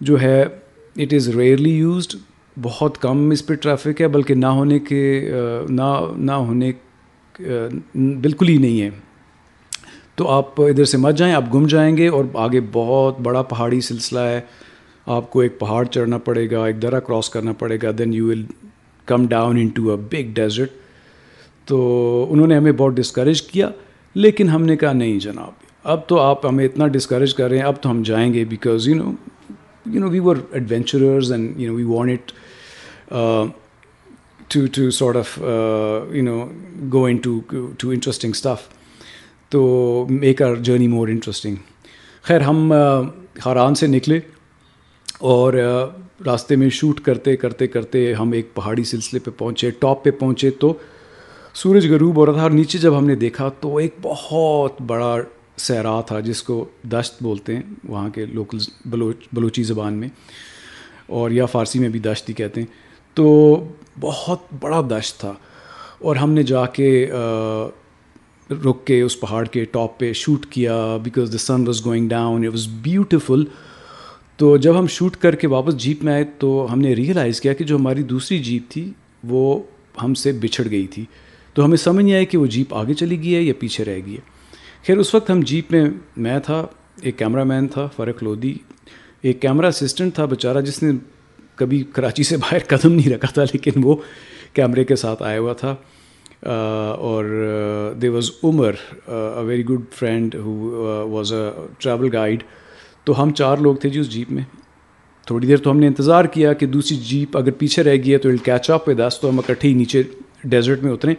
جو 0.00 0.20
ہے 0.20 0.42
اٹ 0.96 1.14
از 1.14 1.28
ریئرلی 1.28 1.70
یوزڈ 1.70 2.16
بہت 2.62 2.98
کم 2.98 3.30
اس 3.30 3.46
پہ 3.46 3.54
ٹریفک 3.54 4.00
ہے، 4.00 4.08
بلکہ 4.08 4.34
نہ 4.34 4.46
ہونے 4.46 4.78
کے 4.78 5.30
نہ 5.68 5.82
نہ 6.16 6.32
ہونے 6.32 6.72
بالکل 7.94 8.48
ہی 8.48 8.56
نہیں 8.58 8.80
ہے۔ 8.80 8.90
تو 10.16 10.28
آپ 10.28 10.60
ادھر 10.60 10.84
سے 10.84 10.98
مت 10.98 11.16
جائیں، 11.16 11.34
آپ 11.34 11.52
گم 11.54 11.66
جائیں 11.66 11.96
گے 11.96 12.08
اور 12.08 12.24
آگے 12.34 12.60
بہت 12.72 13.20
بڑا 13.20 13.42
پہاڑی 13.42 13.80
سلسلہ 13.80 14.20
ہے۔ 14.20 14.40
آپ 15.06 15.30
کو 15.30 15.40
ایک 15.40 15.58
پہاڑ 15.58 15.84
چڑھنا 15.84 16.18
پڑے 16.18 16.50
گا، 16.50 16.64
ایک 16.66 16.80
درا 16.82 17.00
کراس 17.00 17.30
کرنا 17.30 17.52
پڑے 17.58 17.78
گا 17.82 17.90
then 17.98 18.14
you 18.14 18.26
will 18.28 18.42
come 19.08 19.26
down 19.26 19.56
into 19.68 19.90
a 19.90 19.96
big 20.10 20.32
desert 20.34 20.70
تو 21.68 22.26
انہوں 22.30 22.46
نے 22.46 22.56
ہمیں 22.56 22.72
بہت 22.72 22.94
ڈسکریج 22.94 23.42
کیا، 23.42 23.70
لیکن 24.16 24.48
ہم 24.48 24.62
نے 24.62 24.76
کہا 24.76 24.92
نہیں 24.92 25.18
جناب، 25.18 25.52
اب 25.84 26.06
تو 26.08 26.18
آپ 26.20 26.46
ہمیں 26.46 26.64
اتنا 26.64 26.86
ڈسکریج 26.86 27.34
کر 27.34 27.48
رہے 27.48 27.58
ہیں، 27.58 27.64
اب 27.64 27.80
تو 27.82 27.90
ہم 27.90 28.02
جائیں 28.02 28.32
گے 28.34 28.44
because 28.44 28.88
you 28.88 28.94
know 28.94 29.10
you 29.86 30.00
know 30.00 30.08
we 30.08 30.20
were 30.20 30.36
adventurers 30.52 31.32
and 31.32 31.60
you 31.60 31.70
know 31.70 31.76
we 31.76 31.84
want 31.84 32.12
it 32.12 32.32
to 33.10 34.66
to 34.74 34.90
sort 34.90 35.16
of 35.16 35.38
you 35.38 36.22
know 36.24 36.44
go 36.92 37.04
in 37.04 37.16
to 37.16 37.38
to 37.78 37.90
interesting 37.90 38.32
stuff 38.34 38.68
to 39.52 40.06
make 40.10 40.42
our 40.42 40.54
journey 40.56 40.88
more 40.88 41.08
interesting 41.08 41.56
خیر، 42.24 42.40
ہم 42.40 42.72
خاران 43.40 43.74
سے 43.74 43.86
نکلے 43.86 44.18
اور 45.20 45.54
راستے 46.26 46.56
میں 46.56 46.68
shoot 46.70 47.00
کرتے 47.00 47.36
کرتے 47.36 47.66
کرتے 47.66 48.12
ہم 48.14 48.32
ایک 48.32 48.54
پہاڑی 48.54 48.84
سلسلے 48.84 49.20
پہ 49.20 49.30
پہنچے 49.38 49.70
ٹاپ 49.80 50.04
پہ 50.04 50.10
پہنچے 50.10 50.50
تو 50.60 50.72
سورج 51.54 51.90
غروب 51.92 52.16
ہو 52.16 52.26
رہا 52.26 52.32
تھا 52.32 52.42
اور 52.42 52.50
نیچے 52.50 52.78
جب 52.78 52.96
ہم 52.98 53.06
نے 53.06 53.14
دیکھا 53.16 53.48
تو 53.60 53.76
ایک 53.76 53.94
بہت 54.02 54.80
بڑا 54.86 55.14
صحرا 55.56 56.00
تھا 56.06 56.20
جس 56.20 56.42
کو 56.42 56.64
دشت 56.92 57.22
بولتے 57.22 57.54
ہیں، 57.56 57.62
وہاں 57.88 58.08
کے 58.10 58.24
لوکل 58.26 58.58
بلوچ، 58.86 59.26
بلوچی 59.32 59.62
زبان 59.62 59.94
میں 59.94 60.08
اور 61.06 61.30
یا 61.30 61.46
فارسی 61.46 61.78
میں 61.78 61.88
بھی 61.88 62.00
دشت 62.00 62.28
ہی 62.28 62.34
کہتے 62.34 62.60
ہیں۔ 62.60 62.68
تو 63.18 63.64
بہت 64.00 64.38
بڑا 64.60 64.80
دشت 64.80 65.20
تھا۔ 65.20 65.32
اور 65.98 66.16
ہم 66.16 66.32
نے 66.32 66.42
جا 66.42 66.66
کے 66.66 67.10
رک 68.50 68.86
کے 68.86 69.00
اس 69.00 69.20
پہاڑ 69.20 69.44
کے 69.44 69.64
ٹاپ 69.64 69.98
پہ 69.98 70.12
شوٹ 70.12 70.46
کیا 70.46 70.96
because 70.96 71.32
the 71.32 71.38
sun 71.38 71.66
was 71.66 71.86
going 71.86 72.08
down 72.08 72.44
it 72.44 72.50
was 72.50 72.68
beautiful 72.68 73.44
تو 74.36 74.56
جب 74.56 74.78
ہم 74.78 74.86
شوٹ 74.86 75.16
کر 75.16 75.34
کے 75.34 75.46
واپس 75.46 75.76
جیپ 75.76 76.04
میں 76.04 76.12
آئے، 76.12 76.24
تو 76.24 76.66
ہم 76.72 76.80
نے 76.80 76.92
ریئلائز 76.92 77.40
کیا 77.40 77.52
کہ 77.52 77.64
جو 77.64 77.76
ہماری 77.76 78.02
دوسری 78.02 78.38
جیپ 78.38 78.70
تھی، 78.70 78.92
وہ 79.24 79.62
ہم 80.02 80.14
سے 80.14 80.32
بچھڑ 80.32 80.70
گئی 80.70 80.86
تھی۔ 80.86 81.04
تو 81.54 81.64
ہمیں 81.64 81.76
سمجھ 81.76 82.04
نہیں 82.04 82.14
آیا 82.14 82.24
کہ 82.24 82.38
وہ 82.38 82.46
جیپ 82.46 82.74
آگے 82.74 82.94
چلی 82.94 83.22
گئی 83.22 83.34
ہے 83.34 83.42
یا 83.42 83.54
پیچھے 83.58 83.84
رہ 83.84 83.98
گئی 84.06 84.14
ہے۔ 84.14 84.20
خیر، 84.86 84.98
اس 84.98 85.14
وقت 85.14 85.30
ہم 85.30 85.40
جیپ 85.40 85.72
میں 85.72 85.84
میں 86.16 86.38
تھا، 86.38 86.66
ایک 87.00 87.18
کیمرہ 87.18 87.44
مین 87.44 87.68
تھا، 87.68 87.88
فرق 87.96 88.22
لودھی۔ 88.22 88.58
ایک 89.22 89.42
کیمرہ 89.42 89.66
اسسٹنٹ 89.66 90.14
تھا 90.14 90.24
بیچارہ، 90.24 90.60
جس 90.60 90.82
نے 90.82 90.92
کبھی 91.58 91.82
کراچی 91.94 92.22
سے 92.22 92.36
باہر 92.36 92.66
قدم 92.68 92.92
نہیں 92.92 93.12
رکھا 93.12 93.28
تھا، 93.34 93.44
لیکن 93.52 93.80
وہ 93.84 93.96
کیمرے 94.54 94.84
کے 94.84 94.96
ساتھ 94.96 95.22
آیا 95.22 95.38
ہوا 95.38 95.52
تھا۔ 95.52 95.74
اور 96.42 97.24
they 98.02 98.08
was 98.08 98.30
Umar 98.44 98.72
a 99.06 99.44
very 99.46 99.64
good 99.68 99.84
friend 99.94 100.34
he 100.34 100.52
was 101.10 101.32
a 101.32 101.48
travel 101.78 102.08
guide 102.12 102.42
تو 103.04 103.22
ہم 103.22 103.32
چار 103.34 103.56
لوگ 103.58 103.76
تھے 103.76 103.88
جی 103.88 104.00
اس 104.00 104.10
جیپ 104.10 104.32
میں۔ 104.32 104.44
تھوڑی 105.26 105.46
دیر 105.46 105.56
تو 105.62 105.70
ہم 105.70 105.78
نے 105.80 105.86
انتظار 105.86 106.24
کیا 106.34 106.52
کہ 106.52 106.66
دوسری 106.66 106.96
جیپ 107.06 107.36
اگر 107.38 107.50
پیچھے 107.58 107.82
رہ 107.82 107.96
گئی 108.04 108.12
ہے 108.12 108.18
تو 108.18 108.28
کیچ 108.44 108.70
اپ 108.70 108.88
ود 108.88 109.00
تو 109.20 109.28
ہم 109.28 109.38
اکٹھے 109.38 109.68
ہی 109.68 109.74
نیچے 109.74 110.02
ڈیزرٹ 110.44 110.82
میں 110.82 110.92
اتریں 110.92 111.14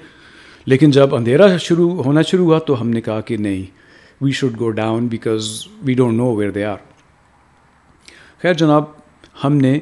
لیکن 0.67 0.91
جب 0.91 1.15
اندھیرا 1.15 1.45
شروع 1.57 1.91
ہونا 2.03 2.21
شروع 2.21 2.45
ہوا 2.45 2.59
تو 2.59 2.79
ہم 2.81 2.89
نے 2.89 3.01
کہا 3.01 3.21
کہ 3.21 3.37
نہیں 3.37 3.65
we 4.21 4.31
should 4.31 4.59
go 4.59 4.69
down 4.71 5.07
because 5.07 5.49
we 5.85 5.93
don't 5.93 6.17
know 6.17 6.33
where 6.35 6.51
they 6.51 6.63
are 6.65 6.77
خیر 8.41 8.53
جناب، 8.53 8.83
ہم 9.43 9.57
نے 9.57 9.79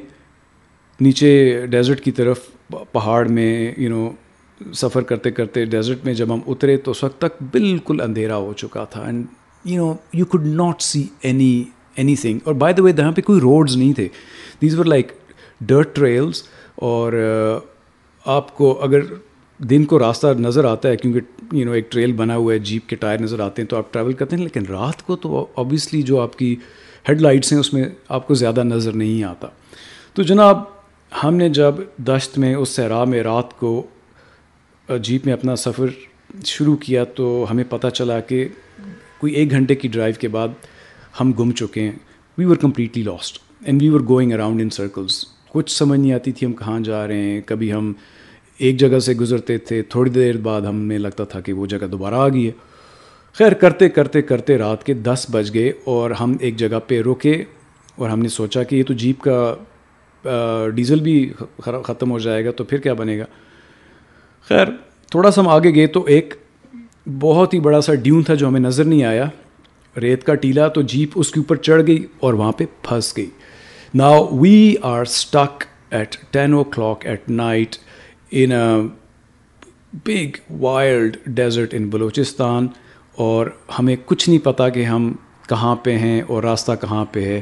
نیچے 1.00 1.66
ڈیزرٹ 1.70 2.00
کی 2.00 2.10
طرف 2.10 2.40
پہاڑ 2.92 3.28
میں 3.28 3.72
یو 3.76 3.90
نو 3.90 4.08
سفر 4.74 5.02
کرتے 5.02 5.30
کرتے 5.30 5.64
ڈیزرٹ 5.64 6.04
میں 6.04 6.14
جب 6.14 6.32
ہم 6.34 6.40
اترے 6.46 6.76
تو 6.76 6.90
اس 6.90 7.04
وقت 7.04 7.18
تک 7.18 7.42
بالکل 7.52 8.00
اندھیرا 8.00 8.36
ہو 8.36 8.52
چکا 8.52 8.84
تھا 8.84 9.02
and 9.02 9.24
you 9.64 9.86
know 9.86 9.92
you 10.12 10.24
could 10.24 10.46
not 10.46 10.82
see 10.82 11.04
any 11.20 11.64
any 11.94 12.14
anything 12.44 12.54
by 12.54 12.74
the 12.74 12.82
way 12.82 12.92
یہاں 12.98 13.12
پہ 13.12 13.22
کوئی 13.22 13.40
روڈز 13.40 13.76
نہیں 13.76 13.92
تھے. 13.92 14.08
These 14.62 14.78
were 14.78 14.84
like 14.84 15.12
dirt 15.60 15.94
trails 15.94 16.42
اور 16.74 17.12
uh, 17.12 17.60
آپ 18.24 18.56
کو 18.56 18.72
اگر 18.82 19.00
دن 19.58 19.84
کو 19.84 19.98
راستہ 19.98 20.26
نظر 20.38 20.64
آتا 20.64 20.88
ہے 20.88 20.96
کیونکہ 20.96 21.56
یو 21.56 21.64
نو 21.64 21.72
ایک 21.72 21.90
ٹریل 21.92 22.12
بنا 22.12 22.36
ہوا 22.36 22.52
ہے، 22.52 22.58
جیپ 22.58 22.88
کے 22.88 22.96
ٹائر 22.96 23.20
نظر 23.20 23.40
آتے 23.40 23.62
ہیں 23.62 23.68
تو 23.68 23.76
آپ 23.76 23.92
ٹریول 23.92 24.12
کرتے 24.12 24.36
ہیں 24.36 24.42
لیکن 24.42 24.66
رات 24.66 25.02
کو 25.02 25.16
تو 25.16 25.46
آبویسلی 25.56 26.02
جو 26.02 26.20
آپ 26.20 26.38
کی 26.38 26.54
ہیڈ 27.08 27.20
لائٹس 27.20 27.52
ہیں 27.52 27.60
اس 27.60 27.72
میں 27.74 27.84
آپ 28.08 28.26
کو 28.26 28.34
زیادہ 28.34 28.64
نظر 28.64 28.92
نہیں 28.92 29.22
آتا. 29.24 29.48
تو 30.14 30.22
جناب 30.22 30.62
ہم 31.12 31.34
نے 31.34 31.48
جب 31.48 31.74
دشت 31.98 32.38
میں 32.38 32.54
اس 32.54 32.68
صحرا 32.68 33.04
میں 33.04 33.22
رات 33.22 33.58
کو 33.58 33.86
جیپ 35.02 35.24
میں 35.24 35.32
اپنا 35.32 35.56
سفر 35.56 35.86
شروع 36.44 36.76
کیا 36.76 37.04
تو 37.04 37.46
ہمیں 37.50 37.64
پتہ 37.68 37.88
چلا 37.88 38.20
کہ 38.20 38.48
کوئی 39.18 39.32
ایک 39.32 39.50
گھنٹے 39.50 39.74
کی 39.74 39.88
ڈرائیو 39.88 40.14
کے 40.20 40.28
بعد 40.28 40.48
ہم 41.20 41.32
گم 41.32 41.50
چکے 41.50 41.80
ہیں۔ 41.80 41.92
We 42.38 42.44
were 42.44 42.56
completely 42.56 43.02
lost 43.02 43.38
and 43.64 43.82
we 43.82 43.88
were 43.88 44.00
going 44.00 44.32
around 44.32 44.60
in 44.60 44.70
circles 44.70 45.24
کچھ 45.48 45.70
سمجھ 45.70 46.00
نہیں 46.00 46.12
آتی 46.12 46.32
تھی 46.32 46.46
ہم 46.46 46.52
کہاں 46.52 46.80
جا 46.80 47.06
رہے 47.06 47.22
ہیں۔ 47.22 47.40
کبھی 47.46 47.72
ہم 47.72 47.92
ایک 48.58 48.76
جگہ 48.76 48.98
سے 48.98 49.14
گزرتے 49.14 49.58
تھے، 49.58 49.82
تھوڑی 49.82 50.10
دیر 50.10 50.36
بعد 50.36 50.60
ہمیں 50.60 50.98
لگتا 50.98 51.24
تھا 51.24 51.40
کہ 51.40 51.52
وہ 51.52 51.66
جگہ 51.66 51.86
دوبارہ 51.86 52.14
آ 52.14 52.28
گئی 52.28 52.46
ہے۔ 52.46 52.52
خیر، 53.32 53.52
کرتے 53.52 53.88
کرتے 53.88 54.22
کرتے 54.22 54.58
رات 54.58 54.84
کے 54.84 54.94
دس 54.94 55.26
بج 55.30 55.54
گئے 55.54 55.72
اور 55.84 56.10
ہم 56.10 56.36
ایک 56.40 56.56
جگہ 56.56 56.78
پہ 56.86 57.00
رکے 57.02 57.42
اور 57.96 58.10
ہم 58.10 58.20
نے 58.20 58.28
سوچا 58.28 58.62
کہ 58.62 58.76
یہ 58.76 58.82
تو 58.82 58.94
جیپ 58.94 59.20
کا 59.20 59.54
ڈیزل 60.74 61.00
بھی 61.00 61.32
ختم 61.84 62.10
ہو 62.10 62.18
جائے 62.18 62.44
گا 62.44 62.50
تو 62.50 62.64
پھر 62.64 62.78
کیا 62.78 62.94
بنے 62.94 63.18
گا؟ 63.18 63.24
خیر، 64.48 64.66
تھوڑا 65.10 65.30
سا 65.30 65.40
ہم 65.40 65.48
آگے 65.48 65.74
گئے 65.74 65.86
تو 65.86 66.04
ایک 66.04 66.34
بہت 67.20 67.54
ہی 67.54 67.60
بڑا 67.60 67.80
سا 67.80 67.94
ڈیون 67.94 68.22
تھا 68.22 68.34
جو 68.34 68.48
ہمیں 68.48 68.60
نظر 68.60 68.84
نہیں 68.84 69.04
آیا۔ 69.04 69.24
ریت 69.96 70.24
کا 70.24 70.34
ٹیلا 70.34 70.68
تو 70.68 70.82
جیپ 70.82 71.12
اس 71.14 71.30
کے 71.32 71.40
اوپر 71.40 71.56
چڑھ 71.56 71.82
گئی 71.86 72.04
اور 72.20 72.34
وہاں 72.34 72.52
پہ 72.52 72.64
پھنس 72.82 73.16
گئی۔ 73.16 73.30
نا 73.94 74.08
we 74.40 74.74
are 74.82 75.02
stuck 75.02 75.64
at 75.90 76.16
ten 76.30 76.54
o'clock 76.64 77.06
at 77.06 77.28
night 77.28 77.76
in 78.30 78.50
big 80.06 80.36
wild 80.60 81.16
desert 81.26 81.74
in 81.74 81.88
Balochistan 81.88 82.66
اور 83.16 83.46
ہمیں 83.78 83.94
کچھ 84.06 84.28
نہیں 84.28 84.44
پتہ 84.44 84.68
کہ 84.74 84.84
ہم 84.84 85.12
کہاں 85.48 85.74
پہ 85.76 85.96
ہیں 85.98 86.20
اور 86.26 86.42
راستہ 86.42 86.72
کہاں 86.80 87.04
پہ 87.12 87.24
ہے۔ 87.24 87.40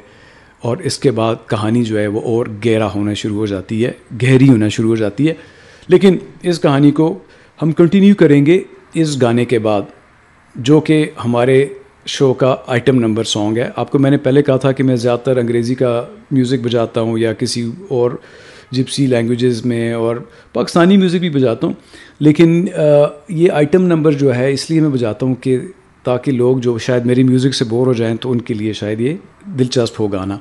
اور 0.60 0.76
اس 0.76 0.98
کے 0.98 1.10
بعد 1.10 1.34
کہانی 1.46 1.84
جو 1.84 1.98
ہے 1.98 2.06
وہ 2.06 2.20
اور 2.20 2.46
گہرا 2.66 2.88
ہونا 2.94 3.14
شروع 3.14 3.36
ہو 3.36 3.46
جاتی 3.46 3.86
ہے، 3.86 3.92
گہری 4.22 4.48
ہونا 4.48 4.68
شروع 4.68 4.90
ہو 4.90 4.96
جاتی 4.96 5.28
ہے۔ 5.28 5.34
لیکن 5.88 6.16
اس 6.42 6.60
کہانی 6.60 6.90
کو 6.90 7.18
ہم 7.62 7.72
کنٹینیو 7.72 8.14
کریں 8.14 8.46
گے 8.46 8.60
اس 8.94 9.22
گانے 9.22 9.44
کے 9.44 9.58
بعد، 9.58 9.82
جو 10.54 10.80
کہ 10.80 11.10
ہمارے 11.24 11.66
شو 12.06 12.34
کا 12.34 12.56
آئٹم 12.66 12.96
نمبر 12.96 13.24
سانگ 13.24 13.56
ہے۔ 13.58 13.70
آپ 13.76 13.90
کو 13.90 13.98
میں 13.98 14.10
نے 14.10 14.16
پہلے 14.16 14.42
کہا 14.42 14.56
تھا 14.56 14.72
کہ 14.72 14.82
میں 14.82 14.96
زیادہ 14.96 15.20
تر 15.20 15.36
انگریزی 15.36 15.74
کا 15.74 16.04
میوزک 16.30 16.64
بجاتا 16.64 17.00
ہوں 17.00 17.18
یا 17.18 17.32
کسی 17.32 17.70
اور 17.88 18.10
جپسی 18.70 19.06
لینگویجز 19.06 19.64
میں 19.64 19.92
اور 19.92 20.16
پاکستانی 20.52 20.96
میوزک 20.96 21.16
بھی 21.16 21.30
بجاتا 21.30 21.66
ہوں۔ 21.66 21.74
لیکن 22.20 22.66
یہ 23.28 23.50
آئٹم 23.52 23.82
نمبر 23.82 24.12
جو 24.12 24.34
ہے 24.34 24.52
اس 24.52 24.70
لیے 24.70 24.80
میں 24.80 24.90
بجاتا 24.90 25.26
ہوں 25.26 25.34
کہ 25.34 25.58
تاکہ 26.06 26.32
لوگ 26.32 26.58
جو 26.64 26.76
شاید 26.78 27.06
میری 27.06 27.22
میوزک 27.24 27.54
سے 27.54 27.64
بور 27.64 27.86
ہو 27.86 27.92
جائیں 27.92 28.16
تو 28.20 28.30
ان 28.32 28.40
کے 28.40 28.54
لیے 28.54 28.72
شاید 28.72 29.00
یہ 29.00 29.16
دلچسپ 29.58 30.00
ہو 30.00 30.06
گانا۔ 30.06 30.36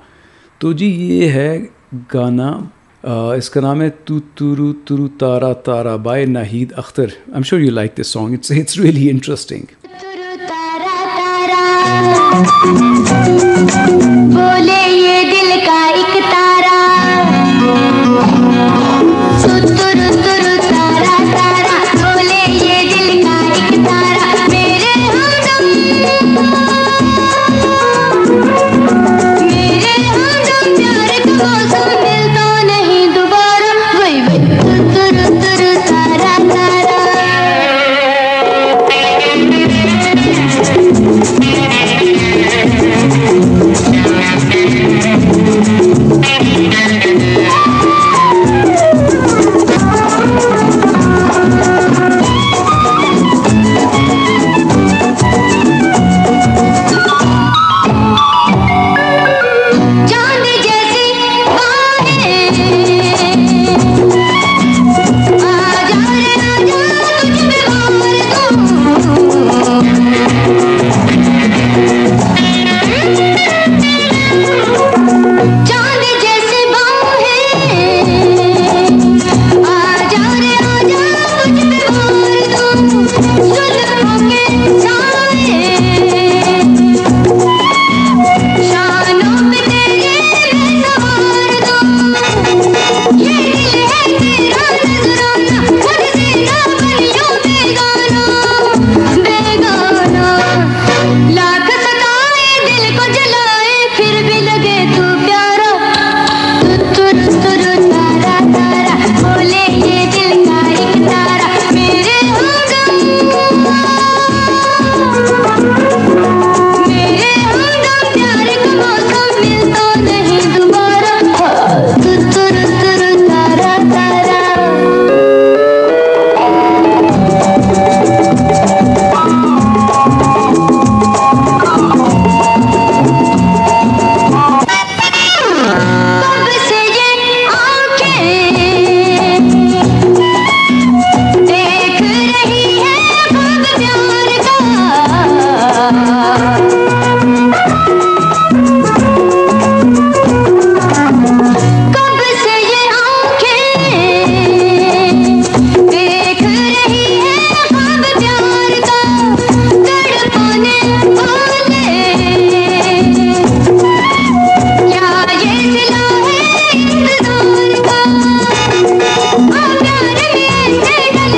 تو 0.60 0.72
جی 0.74 0.86
یہ 0.86 1.30
ہے 1.30 1.58
گانا 2.14 2.50
اس 3.38 3.50
کا 3.50 3.62
نام 3.62 3.82
ہے 3.82 3.90
تو 4.06 4.20
ترو 4.36 4.72
ترو 4.86 5.08
تارا 5.20 5.52
تارا 5.66 5.96
by 6.06 6.26
Naheed 6.26 6.74
Akhtar. 6.78 7.04
I 7.04 7.34
am 7.34 7.44
sure 7.44 7.62
you 7.62 7.72
like 7.72 7.98
this 7.98 8.08
song 8.08 8.34
it's 8.34 8.52
it's 8.52 8.78
really 8.80 9.10
interesting 9.10 9.66
بولے 14.34 14.82
یہ 14.92 15.22
دل 15.32 15.60
کا 15.66 15.80
ایک 15.88 16.18
تارا۔ 16.32 16.74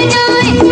جائے 0.10 0.67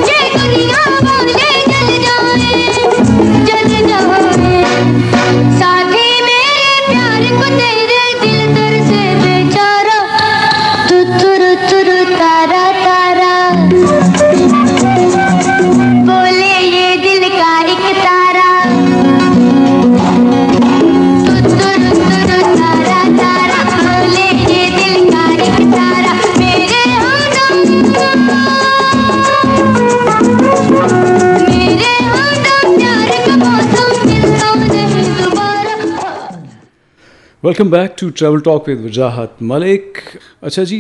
welcome 37.55 37.69
back 37.71 37.97
to 37.97 38.07
Travel 38.09 38.39
Talk 38.39 38.67
with 38.67 38.83
Wajahat 38.83 39.41
Malik 39.41 39.97
اچھا 40.41 40.63
جی 40.63 40.77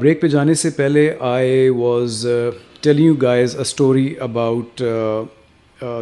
بریک 0.00 0.20
پہ 0.20 0.26
جانے 0.28 0.54
سے 0.54 0.70
پہلے 0.70 1.10
I 1.20 1.68
was 1.68 2.26
tell 2.80 3.00
you 3.00 3.14
guys 3.14 3.54
a 3.54 3.60
story 3.60 4.12
about 4.20 4.82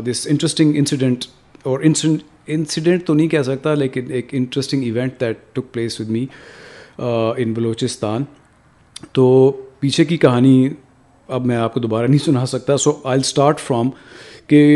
this 0.07 0.27
interesting 0.31 0.77
incident 0.77 1.25
اور 1.63 1.81
انسیڈنٹ 1.85 3.07
تو 3.07 3.15
نہیں 3.15 3.29
کہہ 3.29 3.43
سکتا 3.43 3.75
لیکن 3.75 4.11
ایک 4.11 4.35
interesting 4.35 4.83
event 4.83 5.21
that 5.21 5.45
took 5.53 5.73
place 5.73 6.01
with 6.01 6.09
me 6.09 6.27
in 6.99 7.53
Balochistan 7.53 8.25
تو 9.13 9.31
پیچھے 9.81 10.05
کی 10.05 10.17
کہانی 10.17 10.69
اب 11.29 11.47
میں 11.47 11.57
آپ 11.57 11.75
کو 11.75 11.81
دوبارہ 11.81 12.07
نہیں 12.07 12.25
سنا 12.25 12.47
سکتا 12.47 12.77
سو 12.79 12.99
آئی 13.05 13.21
اسٹارٹ 13.21 13.61
فرام 13.61 13.91
کہ 14.47 14.67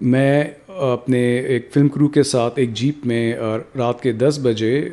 میں 0.00 0.44
اپنے 0.78 1.20
ایک 1.38 1.68
فلم 1.74 1.88
کرو 1.88 2.08
کے 2.08 2.22
ساتھ 2.22 2.58
ایک 2.58 2.74
جیپ 2.74 3.06
میں 3.06 3.34
رات 3.78 4.02
کے 4.02 4.12
دس 4.12 4.38
بجے 4.42 4.88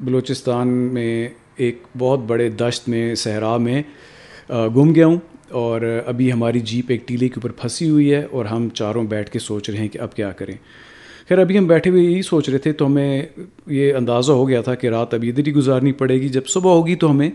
بلوچستان 0.00 0.68
میں 0.68 1.28
ایک 1.56 1.82
بہت 1.98 2.20
بڑے 2.26 2.48
دشت 2.50 2.88
میں، 2.88 3.14
صحرا 3.14 3.56
میں 3.56 3.82
گم 4.76 4.94
گیا 4.94 5.06
ہوں 5.06 5.18
اور 5.50 5.80
ابھی 6.06 6.32
ہماری 6.32 6.60
جیپ 6.60 6.84
ایک 6.88 7.06
ٹیلے 7.08 7.28
کے 7.28 7.34
اوپر 7.36 7.52
پھنسی 7.52 7.88
ہوئی 7.88 8.12
ہے 8.14 8.22
اور 8.30 8.44
ہم 8.44 8.68
چاروں 8.74 9.04
بیٹھ 9.04 9.30
کے 9.30 9.38
سوچ 9.38 9.70
رہے 9.70 9.78
ہیں 9.78 9.88
کہ 9.88 9.98
اب 9.98 10.14
کیا 10.14 10.30
کریں۔ 10.32 10.54
خیر، 11.28 11.38
ابھی 11.38 11.58
ہم 11.58 11.66
بیٹھے 11.66 11.90
ہوئے 11.90 12.02
یہی 12.02 12.22
سوچ 12.22 12.48
رہے 12.48 12.58
تھے 12.58 12.72
تو 12.72 12.86
ہمیں 12.86 13.22
یہ 13.66 13.94
اندازہ 13.94 14.32
ہو 14.32 14.48
گیا 14.48 14.60
تھا 14.60 14.74
کہ 14.74 14.86
رات 14.86 15.14
ابھی 15.14 15.28
ادھر 15.28 15.46
ہی 15.46 15.52
گزارنی 15.52 15.92
پڑے 15.92 16.20
گی۔ 16.20 16.28
جب 16.28 16.46
صبح 16.46 16.70
ہوگی 16.70 16.94
تو 16.94 17.10
ہمیں 17.10 17.30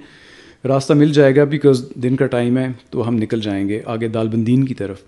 راستہ 0.65 0.93
مل 0.93 1.11
جائے 1.13 1.35
گا 1.35 1.43
بیکاز 1.43 1.85
دن 1.95 2.15
کا 2.15 2.25
ٹائم 2.25 2.57
ہے 2.57 2.67
تو 2.89 3.07
ہم 3.07 3.15
نکل 3.15 3.41
جائیں 3.41 3.67
گے 3.69 3.81
آگے 3.85 4.07
دال 4.07 4.27
بندین 4.27 4.63
کی 4.65 4.73
طرف۔ 4.73 5.01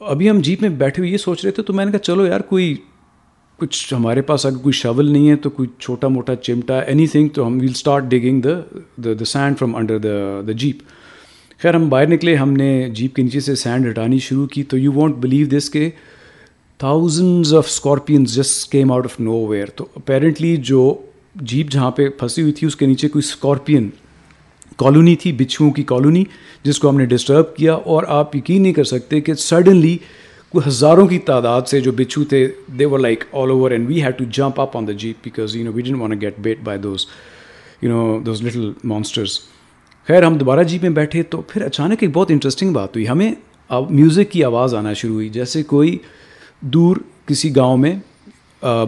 ابھی 0.00 0.28
ہم 0.30 0.40
جیپ 0.44 0.62
میں 0.62 0.70
بیٹھے 0.70 1.02
ہوئے 1.02 1.10
یہ 1.10 1.16
سوچ 1.16 1.44
رہے 1.44 1.50
تھے، 1.50 1.62
تو 1.62 1.72
میں 1.72 1.84
نے 1.84 1.90
کہا، 1.90 1.98
چلو 1.98 2.26
یار، 2.26 2.40
کوئی، 2.48 2.74
کچھ 3.58 3.92
ہمارے 3.94 4.22
پاس 4.22 4.44
اگر 4.46 4.56
کوئی 4.62 4.72
شاول 4.72 5.10
نہیں 5.12 5.28
ہے 5.28 5.36
تو 5.42 5.50
کوئی 5.50 5.68
چھوٹا 5.78 6.08
موٹا 6.08 6.34
چمٹا 6.36 6.78
اینی 6.78 7.06
تھنگ 7.06 7.28
تو 7.34 7.46
ہم 7.46 7.58
we'll 7.60 7.70
start 7.70 8.04
digging 8.10 8.40
the 8.42 8.54
the 9.04 9.12
the 9.20 9.24
sand 9.24 9.58
from 9.58 9.76
under 9.76 9.98
the 9.98 10.40
the 10.46 10.52
jeep 10.52 10.82
خیر، 11.60 11.74
ہم 11.74 11.88
باہر 11.88 12.06
نکلے، 12.08 12.34
ہم 12.36 12.52
نے 12.52 12.68
جیپ 12.94 13.14
کے 13.14 13.22
نیچے 13.22 13.40
سے 13.40 13.54
سینڈ 13.54 13.88
ہٹانی 13.88 14.18
شروع 14.18 14.46
کی، 14.46 14.62
تو 14.62 14.78
یو 14.78 14.92
وانٹ 14.92 15.16
بلیو 15.20 15.46
دس 15.56 15.70
کہ 15.70 15.88
thousands 16.80 17.54
of 17.54 17.66
scorpions 17.66 18.34
just 18.36 18.70
came 18.72 18.92
out 18.92 19.04
of 19.04 19.18
nowhere 19.46 19.70
تو 19.76 19.86
اپیرنٹلی 19.96 20.56
جو 20.70 20.94
جیپ 21.34 21.70
جہاں 21.70 21.90
پہ 21.90 22.08
پھنسی 22.08 22.42
ہوئی 22.42 22.52
تھی، 22.52 22.66
اس 22.66 22.76
کے 22.76 22.86
نیچے 22.86 23.08
کوئی 23.08 23.22
اسکارپین 23.26 23.88
کالونی 24.78 25.14
تھی 25.16 25.32
بچھوؤں 25.32 25.70
کی 25.72 25.82
کالونی، 25.82 26.24
جس 26.64 26.78
کو 26.78 26.88
ہم 26.88 26.96
نے 26.96 27.06
ڈسٹرب 27.06 27.54
کیا 27.56 27.74
اور 27.74 28.04
آپ 28.08 28.36
یقین 28.36 28.62
نہیں 28.62 28.72
کر 28.72 28.84
سکتے 28.84 29.20
کہ 29.20 29.34
سڈنلی 29.34 29.96
کوئی 30.48 30.68
ہزاروں 30.68 31.06
کی 31.06 31.18
تعداد 31.26 31.62
سے 31.68 31.80
جو 31.80 31.92
بچھو 31.92 32.24
تھے 32.24 32.46
they 32.78 32.84
were 32.84 32.98
like 32.98 33.24
all 33.32 33.50
over 33.50 33.70
and 33.70 33.88
we 33.88 34.02
had 34.02 34.18
to 34.18 34.24
jump 34.30 34.60
up 34.60 34.76
on 34.76 34.86
the 34.88 34.92
jeep 34.92 35.24
because 35.24 35.56
you 35.56 35.64
know 35.64 35.72
we 35.72 35.82
didn't 35.82 36.00
want 36.00 36.20
get 36.22 36.38
bit 36.42 36.60
by 36.64 36.78
those 36.78 37.06
you 37.82 37.90
know 37.90 38.18
those 38.26 38.42
little 38.42 38.70
monsters 38.84 39.38
خیر، 40.08 40.22
ہم 40.22 40.36
دوبارہ 40.38 40.62
جیپ 40.62 40.82
میں 40.82 40.90
بیٹھے 40.90 41.22
تو 41.22 41.40
پھر 41.48 41.62
اچانک 41.62 42.02
ایک 42.02 42.10
بہت 42.12 42.30
انٹرسٹنگ 42.30 42.72
بات 42.72 42.96
ہوئی۔ 42.96 43.08
ہمیں 43.08 43.30
میوزک 43.70 44.30
کی 44.32 44.44
آواز 44.44 44.74
آنا 44.74 44.92
شروع 44.92 45.14
ہوئی، 45.14 45.28
جیسے 45.28 45.62
کوئی 45.62 45.96
دور 46.60 46.96
کسی 47.26 47.54
گاؤں 47.56 47.76
میں 47.76 47.94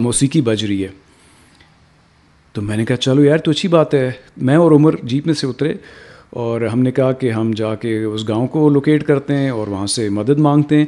موسیقی 0.01 0.41
بج 0.41 0.63
رہی 0.65 0.83
ہے۔ 0.83 0.87
تو 2.59 2.63
میں 2.65 2.77
نے 2.77 2.85
کہا، 2.85 2.95
چلو 2.95 3.23
یار، 3.23 3.37
تو 3.37 3.51
اچھی 3.51 3.67
بات 3.67 3.93
ہے. 3.93 4.11
میں 4.37 4.55
اور 4.55 4.71
عمر 4.71 4.95
جیپ 5.03 5.25
میں 5.25 5.33
سے 5.33 5.47
اترے 5.47 5.73
اور 6.29 6.61
ہم 6.61 6.81
نے 6.81 6.91
کہا 6.91 7.11
کہ 7.11 7.31
ہم 7.31 7.51
جا 7.55 7.75
کے 7.75 8.03
اس 8.03 8.27
گاؤں 8.27 8.47
کو 8.47 8.69
لوکیٹ 8.69 9.03
کرتے 9.03 9.35
ہیں 9.35 9.49
اور 9.49 9.67
وہاں 9.67 9.85
سے 9.87 10.09
مدد 10.09 10.39
مانگتے 10.39 10.77
ہیں۔ 10.77 10.85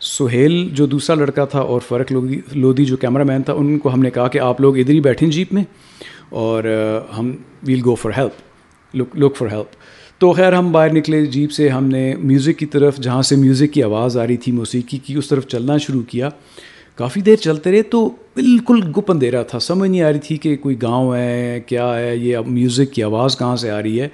سہیل 0.00 0.68
جو 0.72 0.86
دوسرا 0.86 1.16
لڑکا 1.16 1.44
تھا 1.44 1.58
اور 1.58 1.80
فرق 1.80 2.12
لودھی 2.12 2.40
لودھی 2.54 2.84
جو 2.84 2.96
کیمرہ 2.96 3.24
مین 3.24 3.42
تھا، 3.42 3.52
ان 3.52 3.78
کو 3.78 3.92
ہم 3.92 4.02
نے 4.02 4.10
کہا 4.10 4.28
کہ 4.28 4.38
آپ 4.38 4.60
لوگ 4.60 4.78
ادھر 4.78 4.94
ہی 4.94 5.00
بیٹھیں 5.00 5.28
جیپ 5.28 5.52
میں 5.52 5.64
اور 6.28 6.64
ہم 7.18 7.30
we'll 7.62 7.80
go 7.84 7.94
for 7.94 8.12
help 8.16 8.96
look 8.96 9.16
look 9.16 9.36
for 9.36 9.48
help 9.48 9.76
تو 10.20 10.32
خیر، 10.32 10.52
ہم 10.52 10.72
باہر 10.72 10.92
نکلے 10.92 11.26
جیپ 11.26 11.50
سے۔ 11.50 11.68
ہم 11.68 11.84
نے 11.84 12.14
میوزک 12.18 12.58
کی 12.58 12.66
طرف، 12.66 12.96
جہاں 12.96 13.22
سے 13.22 13.36
میوزک 13.36 13.72
کی 13.72 13.82
آواز 13.82 14.18
آ 14.18 14.26
رہی 14.26 14.36
تھی، 14.36 14.52
موسیقی 14.52 14.98
کی، 14.98 15.14
اس 15.14 15.28
طرف 15.28 15.46
چلنا 15.46 15.76
شروع 15.76 16.02
کیا۔ 16.02 16.28
کافی 16.98 17.20
دیر 17.20 17.36
چلتے 17.36 17.72
رہے 17.72 17.82
تو 17.82 18.08
بالکل 18.08 18.80
گپ 18.96 19.10
اندھیرا 19.12 19.42
تھا۔ 19.42 19.58
سمجھ 19.58 19.90
نہیں 19.90 20.02
آ 20.02 20.12
رہی 20.12 20.18
تھی 20.18 20.36
کہ 20.36 20.56
کوئی 20.56 20.82
گاؤں 20.82 21.14
ہے، 21.14 21.60
کیا 21.66 21.98
ہے، 21.98 22.16
یہ 22.16 22.36
اب 22.36 22.46
میوزک 22.46 22.92
کی 22.92 23.02
آواز 23.02 23.38
کہاں 23.38 23.56
سے 23.56 23.70
آ 23.70 23.82
رہی 23.82 24.00
ہے۔ 24.00 24.08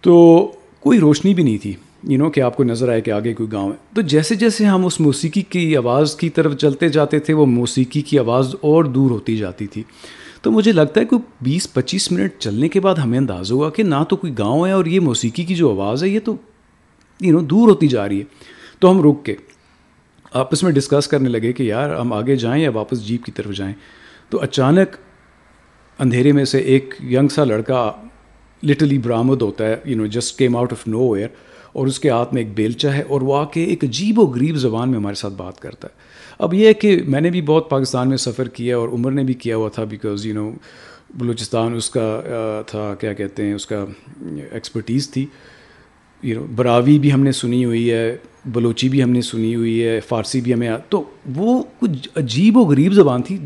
تو 0.00 0.38
کوئی 0.80 1.00
روشنی 1.00 1.34
بھی 1.34 1.42
نہیں 1.42 1.58
تھی 1.58 1.74
یو 2.08 2.18
نو 2.18 2.30
کہ 2.30 2.40
آپ 2.40 2.56
کو 2.56 2.64
نظر 2.64 2.88
آئے 2.88 3.00
کہ 3.00 3.10
آگے 3.10 3.34
کوئی 3.34 3.52
گاؤں 3.52 3.72
ہے۔ 3.72 3.76
تو 3.94 4.00
جیسے 4.00 4.34
جیسے 4.34 4.64
ہم 4.64 4.86
اس 4.86 5.00
موسیقی 5.00 5.42
کی 5.42 5.76
آواز 5.76 6.16
کی 6.16 6.30
طرف 6.30 6.56
چلتے 6.56 6.88
جاتے 6.88 7.18
تھے، 7.18 7.34
وہ 7.34 7.46
موسیقی 7.46 8.00
کی 8.00 8.18
آواز 8.18 8.54
اور 8.60 8.84
دور 8.84 9.10
ہوتی 9.10 9.36
جاتی 9.36 9.66
تھی۔ 9.66 9.82
تو 10.42 10.50
مجھے 10.50 10.72
لگتا 10.72 11.00
ہے 11.00 11.06
کہ 11.06 11.16
بیس 11.40 11.72
پچیس 11.72 12.12
منٹ 12.12 12.32
چلنے 12.38 12.68
کے 12.68 12.80
بعد 12.80 12.94
ہمیں 12.94 13.18
انداز 13.18 13.52
ہوا 13.52 13.70
کہ 13.70 13.82
نہ 13.82 14.04
تو 14.08 14.16
کوئی 14.16 14.32
گاؤں 14.38 14.66
ہے 14.66 14.72
اور 14.72 14.86
یہ 14.86 15.00
موسیقی 15.00 15.44
کی 15.44 15.54
جو 15.54 15.70
آواز 15.70 16.04
ہے، 16.04 16.08
یہ 16.08 16.20
تو 16.24 16.36
یو 17.20 17.32
نو 17.32 17.40
دور 17.40 17.68
ہوتی 17.68 17.88
جا 17.88 18.08
رہی 18.08 18.18
ہے۔ 18.18 18.24
تو 18.78 18.90
ہم 18.90 19.02
رک 19.02 19.24
کے 19.24 19.34
آپس 20.32 20.62
میں 20.62 20.72
ڈسکس 20.72 21.08
کرنے 21.08 21.28
لگے 21.28 21.52
کہ 21.52 21.62
یار 21.62 21.90
ہم 21.90 22.12
آگے 22.12 22.36
جائیں 22.36 22.62
یا 22.62 22.70
واپس 22.70 23.06
جیپ 23.06 23.24
کی 23.24 23.32
طرف 23.32 23.54
جائیں؟ 23.54 23.74
تو 24.30 24.40
اچانک 24.42 24.96
اندھیرے 25.98 26.32
میں 26.32 26.44
سے 26.44 26.58
ایک 26.58 26.94
ینگ 27.10 27.28
سا 27.28 27.44
لڑکا 27.44 27.92
لٹلی 28.62 28.98
برآمد 28.98 29.42
ہوتا 29.42 29.66
ہے 29.66 29.76
you 29.84 29.96
know 29.96 30.06
just 30.06 30.38
came 30.38 30.56
out 30.56 30.72
of 30.72 30.88
nowhere 31.08 31.28
اور 31.72 31.86
اس 31.86 32.00
کے 32.00 32.10
ہاتھ 32.10 32.34
میں 32.34 32.42
ایک 32.42 32.54
بیلچہ 32.54 32.88
ہے 32.88 33.02
اور 33.02 33.20
وہ 33.20 33.36
آ 33.36 33.44
کے 33.44 33.64
ایک 33.64 33.84
عجیب 33.84 34.18
و 34.18 34.22
غریب 34.22 34.56
زبان 34.56 34.88
میں 34.88 34.98
ہمارے 34.98 35.14
ساتھ 35.14 35.34
بات 35.34 35.60
کرتا 35.60 35.88
ہے۔ 35.88 35.98
اب 36.38 36.54
یہ 36.54 36.66
ہے 36.66 36.74
کہ 36.74 37.02
میں 37.06 37.20
نے 37.20 37.30
بھی 37.30 37.42
بہت 37.42 37.70
پاکستان 37.70 38.08
میں 38.08 38.16
سفر 38.16 38.48
کیا 38.48 38.76
اور 38.76 38.88
عمر 38.88 39.10
نے 39.10 39.24
بھی 39.24 39.34
کیا 39.34 39.56
ہوا 39.56 39.68
تھا 39.68 39.84
بیکاز 39.84 40.26
یو 40.26 40.34
نو 40.34 40.50
بلوچستان 41.14 41.74
اس 41.74 41.90
کا 41.90 42.20
تھا، 42.66 42.94
کیا 43.00 43.12
کہتے 43.12 43.46
ہیں، 43.46 43.54
اس 43.54 43.66
کا 43.66 43.84
ایکسپرٹیز 44.50 45.10
تھی۔ 45.10 45.26
یو 46.22 46.40
نو 46.40 46.46
براوی 46.56 46.98
بھی 46.98 47.12
ہم 47.12 47.22
نے 47.22 47.32
سنی 47.32 47.64
ہوئی 47.64 47.92
ہے، 47.92 48.16
بلوچی 48.44 48.88
بھی 48.88 49.02
ہم 49.02 49.10
نے 49.10 49.20
سنی 49.20 49.54
ہوئی 49.54 49.84
ہے، 49.84 50.00
فارسی 50.00 50.40
بھی 50.40 50.54
ہمیں 50.54 50.70
تو 50.88 51.04
وہ 51.36 51.62
کچھ 51.80 52.08
عجیب 52.16 52.56
و 52.56 52.60
غریب 52.60 52.92
زبان 52.92 53.22
تھی۔ 53.22 53.38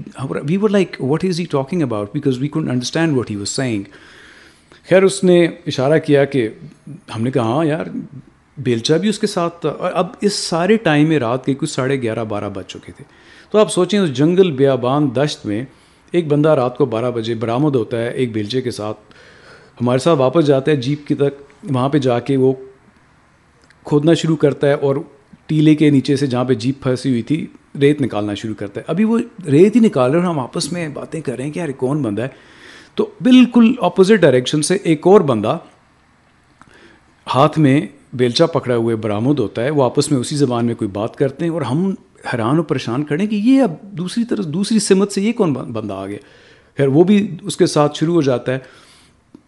We 0.48 0.56
were 0.56 0.68
like 0.68 0.96
what 1.00 1.24
is 1.24 1.40
he 1.40 1.44
talking 1.44 1.82
about 1.82 2.12
because 2.14 2.38
we 2.38 2.48
can't 2.48 2.70
understand 2.70 3.16
what 3.16 3.30
he 3.30 3.36
was 3.36 3.48
saying 3.48 3.82
خیر، 4.90 5.02
اس 5.02 5.24
نے 5.24 5.48
اشارہ 5.66 5.98
کیا 5.98 6.24
کہ 6.24 6.48
ہم 7.16 7.22
نے 7.22 7.30
کہا 7.30 7.42
ہاں 7.42 7.64
یار، 7.64 7.84
بیلچا 8.58 8.96
بھی 8.96 9.08
اس 9.08 9.18
کے 9.18 9.26
ساتھ 9.26 9.60
تھا۔ 9.60 9.68
اور 9.68 9.90
اب 9.94 10.06
اس 10.20 10.32
سارے 10.32 10.76
ٹائم 10.76 11.08
میں 11.08 11.18
رات 11.18 11.46
کے 11.46 11.54
کچھ 11.54 11.70
ساڑھے 11.70 12.02
گیارہ، 12.02 12.24
بارہ 12.24 12.48
بج 12.54 12.64
چکے 12.68 12.92
تھے۔ 12.92 13.04
تو 13.50 13.58
آپ 13.58 13.72
سوچیں، 13.72 13.98
اس 13.98 14.12
جنگل 14.12 14.52
بیابان 14.52 15.08
دشت 15.16 15.46
میں 15.46 15.64
ایک 16.10 16.28
بندہ 16.28 16.48
رات 16.48 16.78
کو 16.78 16.84
بارہ 16.84 17.10
بجے 17.10 17.34
برآمد 17.34 17.76
ہوتا 17.76 18.02
ہے 18.02 18.10
ایک 18.10 18.32
بیلچے 18.32 18.62
کے 18.62 18.70
ساتھ۔ 18.70 18.98
ہمارے 19.80 19.98
ساتھ 19.98 20.18
واپس 20.20 20.46
جاتا 20.46 20.70
ہے، 20.70 20.76
جیپ 20.76 21.06
کی 21.06 21.14
تک 21.14 21.53
وہاں 21.70 21.88
پہ 21.88 21.98
جا 21.98 22.20
کے 22.20 22.36
وہ 22.36 22.52
کھودنا 23.84 24.14
شروع 24.14 24.36
کرتا 24.36 24.66
ہے 24.66 24.72
اور 24.72 24.96
ٹیلے 25.46 25.74
کے 25.74 25.90
نیچے 25.90 26.16
سے 26.16 26.26
جہاں 26.26 26.44
پہ 26.44 26.54
جیپ 26.54 26.82
پھنسی 26.82 27.10
ہوئی 27.10 27.22
تھی، 27.22 27.46
ریت 27.80 28.02
نکالنا 28.02 28.34
شروع 28.34 28.54
کرتا 28.54 28.80
ہے۔ 28.80 28.84
ابھی 28.88 29.04
وہ 29.04 29.18
ریت 29.46 29.76
ہی 29.76 29.80
نکال 29.80 30.10
رہے 30.10 30.18
اور 30.18 30.26
ہم 30.26 30.38
آپس 30.38 30.72
میں 30.72 30.88
باتیں 30.88 31.20
کر 31.20 31.36
رہے 31.36 31.44
ہیں 31.44 31.50
کہ 31.50 31.58
یار 31.58 31.68
کون 31.68 32.02
بندہ 32.02 32.22
ہے۔ 32.22 32.28
تو 32.94 33.10
بالکل 33.20 33.72
اپوزٹ 33.78 34.20
ڈائریکشن 34.20 34.62
سے 34.62 34.74
ایک 34.74 35.06
اور 35.06 35.20
بندہ 35.20 35.58
ہاتھ 37.34 37.58
میں 37.58 37.86
بیلچا 38.12 38.46
پکڑا 38.46 38.76
ہوئے 38.76 38.96
برآمد 38.96 39.38
ہوتا 39.38 39.64
ہے، 39.64 39.70
وہ 39.70 39.84
آپس 39.84 40.10
میں 40.10 40.20
اسی 40.20 40.36
زبان 40.36 40.66
میں 40.66 40.74
کوئی 40.74 40.90
بات 40.90 41.16
کرتے 41.16 41.44
ہیں 41.44 41.52
اور 41.52 41.62
ہم 41.62 41.94
حیران 42.32 42.58
و 42.58 42.62
پریشان 42.62 43.04
کھڑے 43.04 43.26
کہ 43.26 43.36
یہ 43.36 43.62
اب 43.62 43.82
دوسری 43.82 44.24
طرف، 44.24 44.46
دوسری 44.46 44.78
سمت 44.78 45.12
سے 45.12 45.22
یہ 45.22 45.32
کون 45.32 45.52
بندہ 45.52 45.94
آ 45.94 46.06
گیا 46.06 46.18
خیر، 46.78 46.88
وہ 46.88 47.04
بھی 47.04 47.36
اس 47.42 47.56
کے 47.56 47.66
ساتھ 47.66 47.98
شروع 47.98 48.14
ہو 48.14 48.22
جاتا 48.22 48.52
ہے۔ 48.52 48.58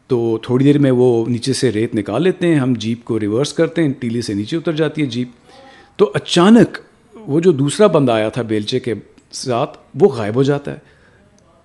تو 0.07 0.39
تھوڑی 0.43 0.65
دیر 0.65 0.79
میں 0.79 0.91
وہ 0.91 1.27
نیچے 1.27 1.53
سے 1.53 1.73
ریت 1.73 1.95
نکال 1.95 2.23
لیتے 2.23 2.47
ہیں، 2.49 2.57
ہم 2.57 2.75
جیپ 2.79 3.05
کو 3.05 3.21
ریورس 3.21 3.53
کرتے 3.53 3.83
ہیں 3.83 3.93
ٹیلی 3.99 4.23
سے 4.23 4.35
نیچے 4.35 4.57
اتر 4.57 4.73
جاتی 4.73 5.03
ہے 5.03 5.07
جیپ۔ 5.07 5.29
تو 5.97 6.11
اچانک 6.15 6.79
وہ 7.15 7.41
جو 7.41 7.53
دوسرا 7.53 7.87
بندہ 7.87 8.13
آیا 8.13 8.29
تھا 8.29 8.43
بیلچے 8.43 8.81
کے 8.81 8.95
ساتھ، 9.33 9.79
وہ 9.95 10.09
غائب 10.09 10.35
ہو 10.35 10.43
جاتا 10.43 10.73
ہے۔ 10.73 10.77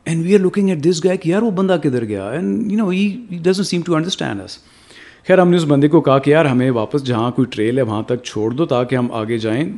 And 0.05 0.25
we 0.25 0.33
are 0.33 0.39
looking 0.39 0.69
at 0.69 0.77
this 0.79 1.05
guy 1.05 1.17
کہ 1.17 1.29
یار 1.29 1.41
وہ 1.41 1.51
بندہ 1.51 1.77
کدھر 1.83 2.05
گیا؟ 2.05 2.29
And 2.29 2.71
you 2.71 2.77
know 2.77 2.89
he 2.89 3.21
doesn't 3.31 3.63
seem 3.63 3.81
to 3.81 3.95
understand 3.95 4.41
اس 4.41 4.57
خیر، 5.27 5.41
ہم 5.41 5.49
نے 5.49 5.57
اس 5.57 5.63
بندے 5.63 5.87
کو 5.87 6.01
کہا 6.01 6.19
کہ 6.19 6.31
یار 6.31 6.45
ہمیں 6.45 6.71
واپس 6.71 7.03
جہاں 7.03 7.31
کوئی 7.31 7.45
ٹریل 7.51 7.77
ہے، 7.77 7.83
وہاں 7.83 8.03
تک 8.03 8.23
چھوڑ 8.23 8.51
دو 8.51 8.65
تاکہ 8.65 8.95
ہم 8.95 9.11
آگے 9.11 9.37
جائیں۔ 9.37 9.73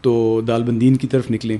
تو 0.00 0.40
دال 0.40 0.62
بندین 0.62 0.96
کی 0.96 1.06
طرف 1.06 1.30
نکلیں۔ 1.30 1.58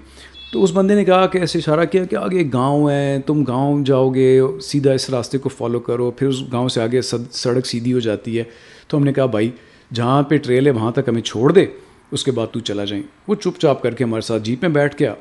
تو 0.57 0.63
اس 0.63 0.71
بندے 0.73 0.95
نے 0.95 1.05
کہا 1.05 1.27
کہ 1.27 1.39
ایسے 1.39 1.59
اشارہ 1.59 1.85
کیا 1.85 2.05
کہ 2.05 2.17
آگے 2.17 2.45
گاؤں 2.53 2.91
ہے، 2.91 3.19
تم 3.27 3.45
گاؤں 3.45 3.85
جاؤ 3.85 4.11
گے، 4.11 4.41
سیدھا 4.63 4.93
اس 4.93 5.11
راستے 5.11 5.39
کو 5.39 5.49
فالو 5.49 5.81
کرو، 5.81 6.11
پھر 6.11 6.29
اس 6.29 6.37
گاؤں 6.53 6.69
سے 6.69 6.81
آگے 6.81 7.01
سڑک 7.31 7.67
سیدھی 7.67 7.93
ہو 7.93 8.01
جاتی 8.01 8.39
ہے۔ 8.39 8.45
تو 8.89 8.97
ہم 8.97 9.05
نے 9.05 9.13
کہا، 9.13 9.27
بھائی، 9.27 9.51
جہاں 9.95 10.23
پہ 10.23 10.37
ٹریل 10.37 10.67
ہے، 10.67 10.71
وہاں 10.71 10.93
تک 10.93 11.09
ہمیں 11.09 11.23
چھوڑ 11.23 11.53
دے، 11.53 11.67
اس 12.11 12.25
کے 12.25 12.31
بعد 12.31 12.47
تو 12.53 12.61
چلا 12.61 12.85
جائیں۔ 12.85 13.03
وہ 13.29 13.35
چپ 13.35 13.61
چاپ 13.61 13.83
کر 13.83 13.95
کے 13.95 14.05
ہمارے 14.05 14.21
ساتھ 14.21 14.43
جیپ 14.43 14.59
میں 14.63 14.71
بیٹھ 14.71 14.97
گیا۔ 15.01 15.15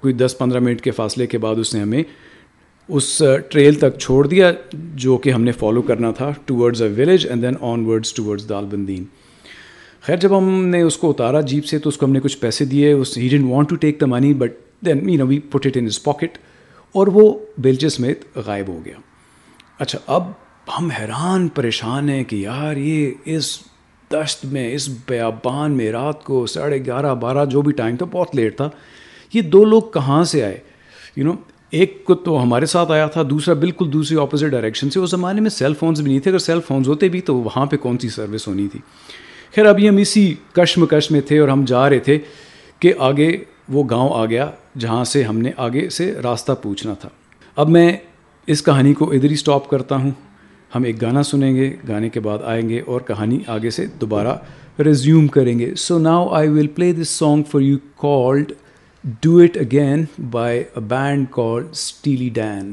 کوئی 0.00 0.14
دس 0.14 0.38
پندرہ 0.38 0.60
منٹ 0.60 0.80
کے 0.80 0.90
فاصلے 0.90 1.26
کے 1.26 1.38
بعد 1.38 1.56
اس 1.56 1.74
نے 1.74 1.80
ہمیں 1.80 2.02
اس 2.88 3.22
ٹریل 3.48 3.74
تک 3.74 3.98
چھوڑ 3.98 4.26
دیا، 4.26 4.52
جو 4.72 5.16
کہ 5.16 5.30
ہم 5.30 5.42
نے 5.42 5.52
فالو 5.52 5.82
کرنا 5.82 6.10
تھا 6.10 6.32
towards 6.44 6.82
a 6.82 6.88
village 6.88 7.26
and 7.26 7.42
then 7.42 7.54
onwards 7.86 8.12
towards 8.12 8.48
Dalbandin 8.64 9.04
خیر، 10.00 10.16
جب 10.16 10.38
ہم 10.38 10.66
نے 10.66 10.82
اس 10.82 10.96
کو 10.96 11.10
اتارا 11.10 11.40
جیپ 11.40 11.64
سے، 11.64 11.78
تو 11.78 11.88
اس 11.88 11.96
کو 11.96 12.06
ہم 12.06 12.12
نے 12.12 12.20
کچھ 12.20 12.38
پیسے 12.38 12.64
دیے، 12.64 12.92
اس 12.92 13.18
he 13.18 13.28
didn't 13.28 13.50
want 13.50 13.68
to 13.68 13.76
take 13.76 14.00
the 14.00 14.06
money 14.06 14.34
but 14.34 14.52
then 14.86 15.10
you 15.10 15.18
know 15.18 15.26
we 15.26 15.38
put 15.38 15.66
it 15.66 15.76
in 15.76 15.86
his 15.86 16.02
pocket 16.02 16.38
اور 16.92 17.06
وہ 17.06 17.38
بیلچے 17.58 17.88
سمیت 17.88 18.24
غائب 18.36 18.68
ہو 18.68 18.80
گیا۔ 18.84 18.94
اچھا 19.78 19.98
اب 20.06 20.22
ہم 20.78 20.90
حیران 20.90 21.48
پریشان 21.48 22.08
ہیں 22.08 22.24
کہ 22.24 22.36
یار، 22.36 22.76
یہ 22.76 23.10
اس 23.24 23.58
دشت 24.12 24.44
میں، 24.44 24.74
اس 24.74 24.88
بیابان 25.08 25.72
میں 25.72 25.92
رات 25.92 26.24
کو 26.24 26.46
ساڑھے 26.46 26.84
گیارہ، 26.84 27.14
بارہ، 27.14 27.44
جو 27.44 27.62
بھی 27.62 27.72
ٹائم 27.72 27.96
تھا، 27.96 28.06
بہت 28.10 28.36
لیٹ 28.36 28.56
تھا۔ 28.56 28.70
یہ 29.34 29.42
دو 29.42 29.64
لوگ 29.64 29.82
کہاں 29.82 30.24
سے 30.24 30.44
آئے؟ 30.44 30.58
یو 31.16 31.24
نو 31.24 31.32
ایک 31.70 32.04
کو 32.04 32.14
تو 32.14 32.42
ہمارے 32.42 32.66
ساتھ 32.66 32.92
آیا 32.92 33.06
تھا، 33.06 33.22
دوسرا 33.30 33.54
بالکل 33.54 33.92
دوسری 33.92 34.18
اپوزٹ 34.20 34.46
ڈائریکشن 34.46 34.90
سے۔ 34.90 35.00
اس 35.00 35.10
زمانے 35.10 35.40
میں 35.40 35.50
سیل 35.50 35.74
فونز 35.74 36.00
بھی 36.00 36.10
نہیں 36.10 36.20
تھے، 36.20 36.30
اگر 36.30 36.38
سیل 36.38 36.60
فونز 36.66 36.88
ہوتے 36.88 37.08
بھی، 37.08 37.20
تو 37.20 37.36
وہاں 37.36 37.66
پہ 37.66 37.76
کون 37.76 37.98
سی 37.98 38.08
سروس 38.08 38.48
ہونی 38.48 38.68
تھی؟ 38.68 38.80
خیر، 39.56 39.66
ابھی 39.66 39.88
ہم 39.88 39.96
اسی 39.96 40.34
کشمکش 40.52 41.10
میں 41.10 41.20
تھے 41.20 41.38
اور 41.38 41.48
ہم 41.48 41.64
جا 41.64 41.90
رہے 41.90 41.98
تھے 41.98 42.18
کہ 42.78 42.92
آگے 42.98 43.36
وہ 43.68 43.82
گاؤں 43.90 44.08
آ 44.12 44.24
گیا 44.26 44.50
جہاں 44.78 45.04
سے 45.04 45.22
ہم 45.22 45.38
نے 45.38 45.50
آگے 45.56 45.88
سے 45.88 46.12
راستہ 46.22 46.52
پوچھنا 46.62 46.94
تھا۔ 46.94 47.08
اب 47.56 47.68
میں 47.68 47.96
اس 48.46 48.62
کہانی 48.62 48.94
کو 48.94 49.10
ادھر 49.12 49.28
ہی 49.28 49.34
اسٹاپ 49.34 49.68
کرتا 49.68 49.96
ہوں۔ 49.96 50.10
ہم 50.74 50.82
ایک 50.82 51.02
گانا 51.02 51.22
سنیں 51.22 51.54
گے، 51.56 51.76
گانے 51.88 52.08
کے 52.08 52.20
بعد 52.20 52.38
آئیں 52.44 52.68
گے 52.68 52.80
اور 52.80 53.00
کہانی 53.00 53.38
آگے 53.46 53.70
سے 53.70 53.86
دوبارہ 54.00 54.36
ریزیوم 54.78 55.26
کریں 55.28 55.58
گے۔ 55.58 55.74
So 55.74 55.98
now 55.98 56.28
I 56.28 56.48
will 56.48 56.66
play 56.66 56.92
this 56.92 57.08
song 57.08 57.42
for 57.50 57.60
you 57.60 57.78
called 57.96 58.52
Do 59.22 59.38
It 59.38 59.56
Again 59.56 60.04
by 60.30 60.58
a 60.58 60.80
band 60.80 61.26
called 61.30 61.66
Steely 61.70 62.28
Dan 62.28 62.72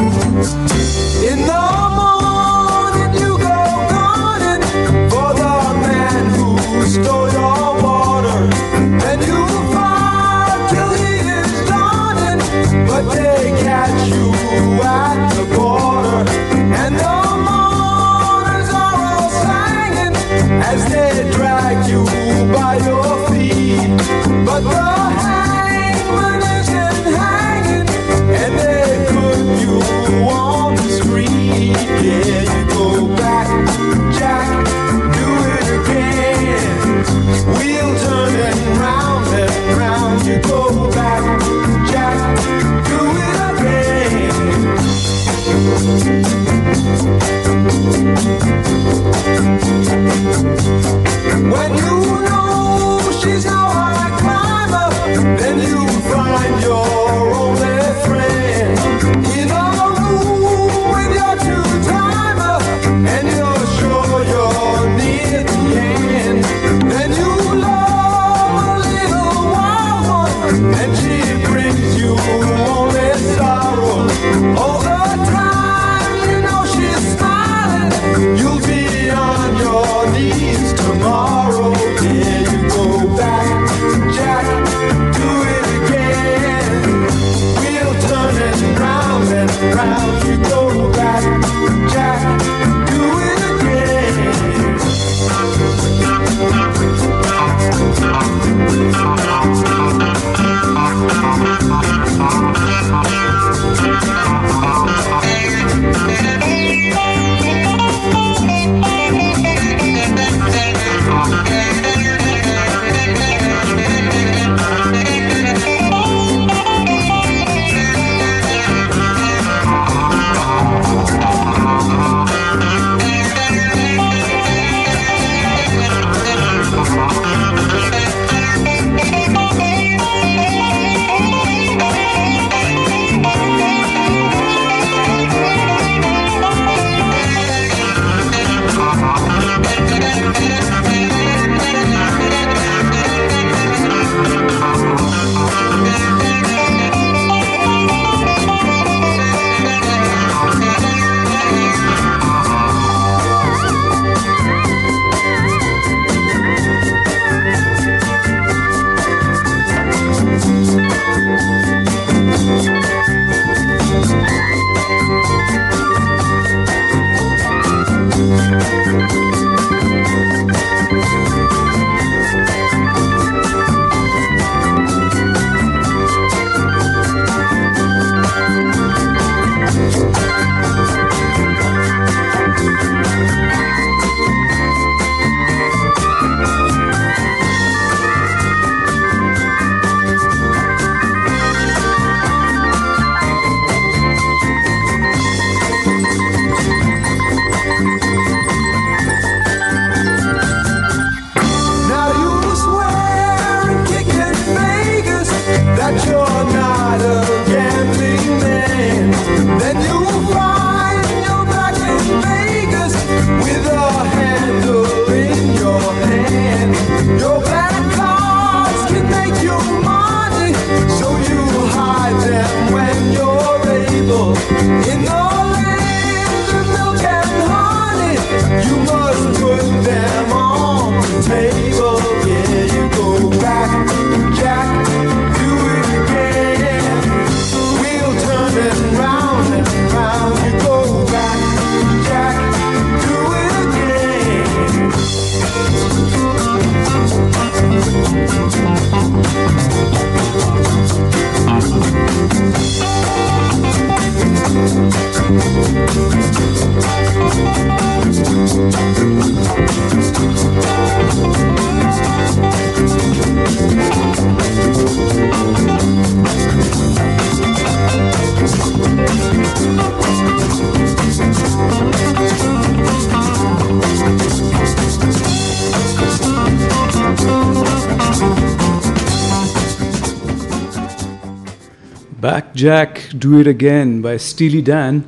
Jack, 282.61 282.99
Do 283.17 283.39
It 283.39 283.47
Again 283.47 284.01
by 284.01 284.17
Steely 284.17 284.61
Dan. 284.61 285.03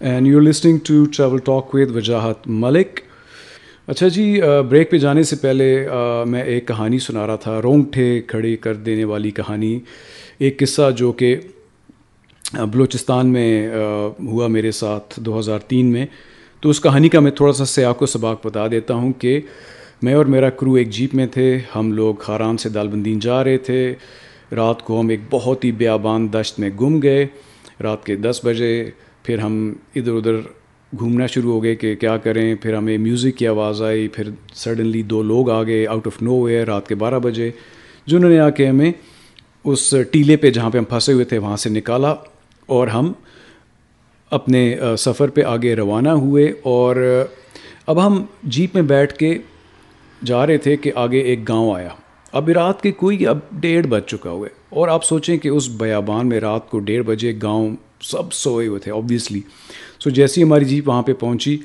And 0.00 0.26
you're 0.26 0.42
listening 0.42 0.80
to 0.82 1.06
Travel 1.08 1.40
Talk 1.40 1.72
with 1.74 1.90
Wajahat 1.90 2.46
Malik. 2.62 3.00
اچھا 3.88 4.08
جی 4.08 4.24
break 4.70 4.90
پہ 4.90 4.98
جانے 4.98 5.22
سے 5.22 5.36
پہلے 5.36 5.66
میں 6.26 6.42
ایک 6.42 6.66
کہانی 6.68 6.98
سنا 6.98 7.26
رہا 7.26 7.36
تھا 7.42 7.60
رونگٹے 7.62 8.20
کھڑے 8.28 8.54
کر 8.56 8.74
دینے 8.86 9.04
والی 9.04 9.30
کہانی 9.30 9.78
ایک 10.38 10.58
قصہ 10.60 10.90
جو 10.96 11.10
کہ 11.12 11.34
بلوچستان 12.52 13.32
میں 13.32 13.50
ہوا 14.26 14.46
میرے 14.46 14.70
ساتھ 14.80 15.18
دو 15.20 15.38
ہزار 15.38 15.58
تین 15.68 15.92
میں 15.92 16.06
تو 16.62 16.70
اس 16.70 16.80
کہانی 16.80 17.08
کا 17.08 17.20
میں 17.20 17.30
تھوڑا 17.30 17.52
سا 17.52 17.64
سیاق 17.64 17.98
کو 17.98 18.06
سباق 18.06 18.46
بتا 18.46 18.66
دیتا 18.70 18.94
ہوں 18.94 19.12
کہ 19.18 19.40
میں 20.02 20.14
اور 20.14 20.26
میرا 20.36 20.50
کرو 20.60 20.74
ایک 20.74 20.90
جیپ 20.90 21.14
میں 21.14 21.26
تھے 21.32 21.48
ہم 21.74 21.92
لوگ 21.92 22.14
خاران 22.20 22.56
سے 22.56 22.68
دالبندین 22.68 23.18
جا 23.18 23.42
رہے 23.44 23.58
تھے 23.68 23.82
رات 24.56 24.82
کو 24.82 25.00
ہم 25.00 25.08
ایک 25.08 25.20
بہت 25.30 25.64
ہی 25.64 25.72
بیابان 25.72 26.32
دشت 26.32 26.58
میں 26.58 26.70
گم 26.80 27.02
گئے۔ 27.02 27.26
رات 27.82 28.06
کے 28.06 28.16
دس 28.16 28.40
بجے 28.44 28.90
پھر 29.22 29.38
ہم 29.38 29.72
ادھر 29.96 30.12
ادھر 30.12 30.36
گھومنا 30.98 31.26
شروع 31.26 31.52
ہو 31.52 31.62
گئے 31.62 31.74
کہ 31.74 31.94
کیا 31.94 32.16
کریں۔ 32.16 32.54
پھر 32.54 32.74
ہمیں 32.74 32.98
میوزک 32.98 33.38
کی 33.38 33.46
آواز 33.46 33.82
آئی۔ 33.82 34.08
پھر 34.08 34.28
سڈنلی 34.54 35.02
دو 35.02 35.22
لوگ 35.22 35.50
آ 35.50 35.62
گئے 35.62 35.86
آؤٹ 35.86 36.06
آف 36.06 36.22
نو 36.22 36.40
ویئر 36.40 36.66
رات 36.66 36.88
کے 36.88 36.94
بارہ 36.94 37.18
بجے۔ 37.18 37.50
جنہوں 38.06 38.30
نے 38.30 38.38
آ 38.38 38.50
کے 38.50 38.66
ہمیں 38.66 38.92
اس 39.64 39.94
ٹیلے 40.10 40.36
پہ 40.36 40.50
جہاں 40.50 40.70
پہ 40.70 40.78
ہم 40.78 40.84
پھنسے 40.84 41.12
ہوئے 41.12 41.24
تھے 41.24 41.38
وہاں 41.38 41.56
سے 41.56 41.70
نکالا 41.70 42.14
اور 42.66 42.88
ہم 42.88 43.12
اپنے 44.30 44.76
سفر 44.98 45.28
پہ 45.28 45.42
آگے 45.42 45.76
روانہ 45.76 46.08
ہوئے 46.08 46.52
اور 46.62 47.24
اب 47.86 48.06
ہم 48.06 48.24
جیپ 48.42 48.74
میں 48.74 48.82
بیٹھ 48.82 49.14
کے 49.14 49.38
جا 50.24 50.46
رہے 50.46 50.58
تھے 50.58 50.76
کہ 50.76 50.92
آگے 50.94 51.18
ایک 51.18 51.48
گاؤں 51.48 51.76
آیا۔ 51.76 51.88
اب 52.32 52.48
رات 52.48 52.82
کے 52.82 52.92
کوئی 52.92 53.26
اب 53.26 53.38
ڈیڑھ 53.52 53.86
بج 53.86 54.02
چکا 54.06 54.30
ہوئے 54.30 54.48
اور 54.68 54.88
آپ 54.88 55.04
سوچیں 55.04 55.38
کہ 55.38 55.48
اس 55.48 55.68
بیابان 55.68 56.28
میں 56.28 56.40
رات 56.40 56.70
کو 56.70 56.78
ڈیڑھ 56.78 57.02
بجے 57.02 57.38
گاؤں 57.42 57.76
سب 58.00 58.32
سوئے 58.32 58.66
ہوئے 58.66 58.80
تھے 58.80 58.92
آبویسلی 58.92 59.40
سو 60.04 60.10
جیسی 60.10 60.42
ہماری 60.42 60.64
جیپ 60.64 60.88
وہاں 60.88 61.02
پہ 61.02 61.12
پہنچی 61.12 61.58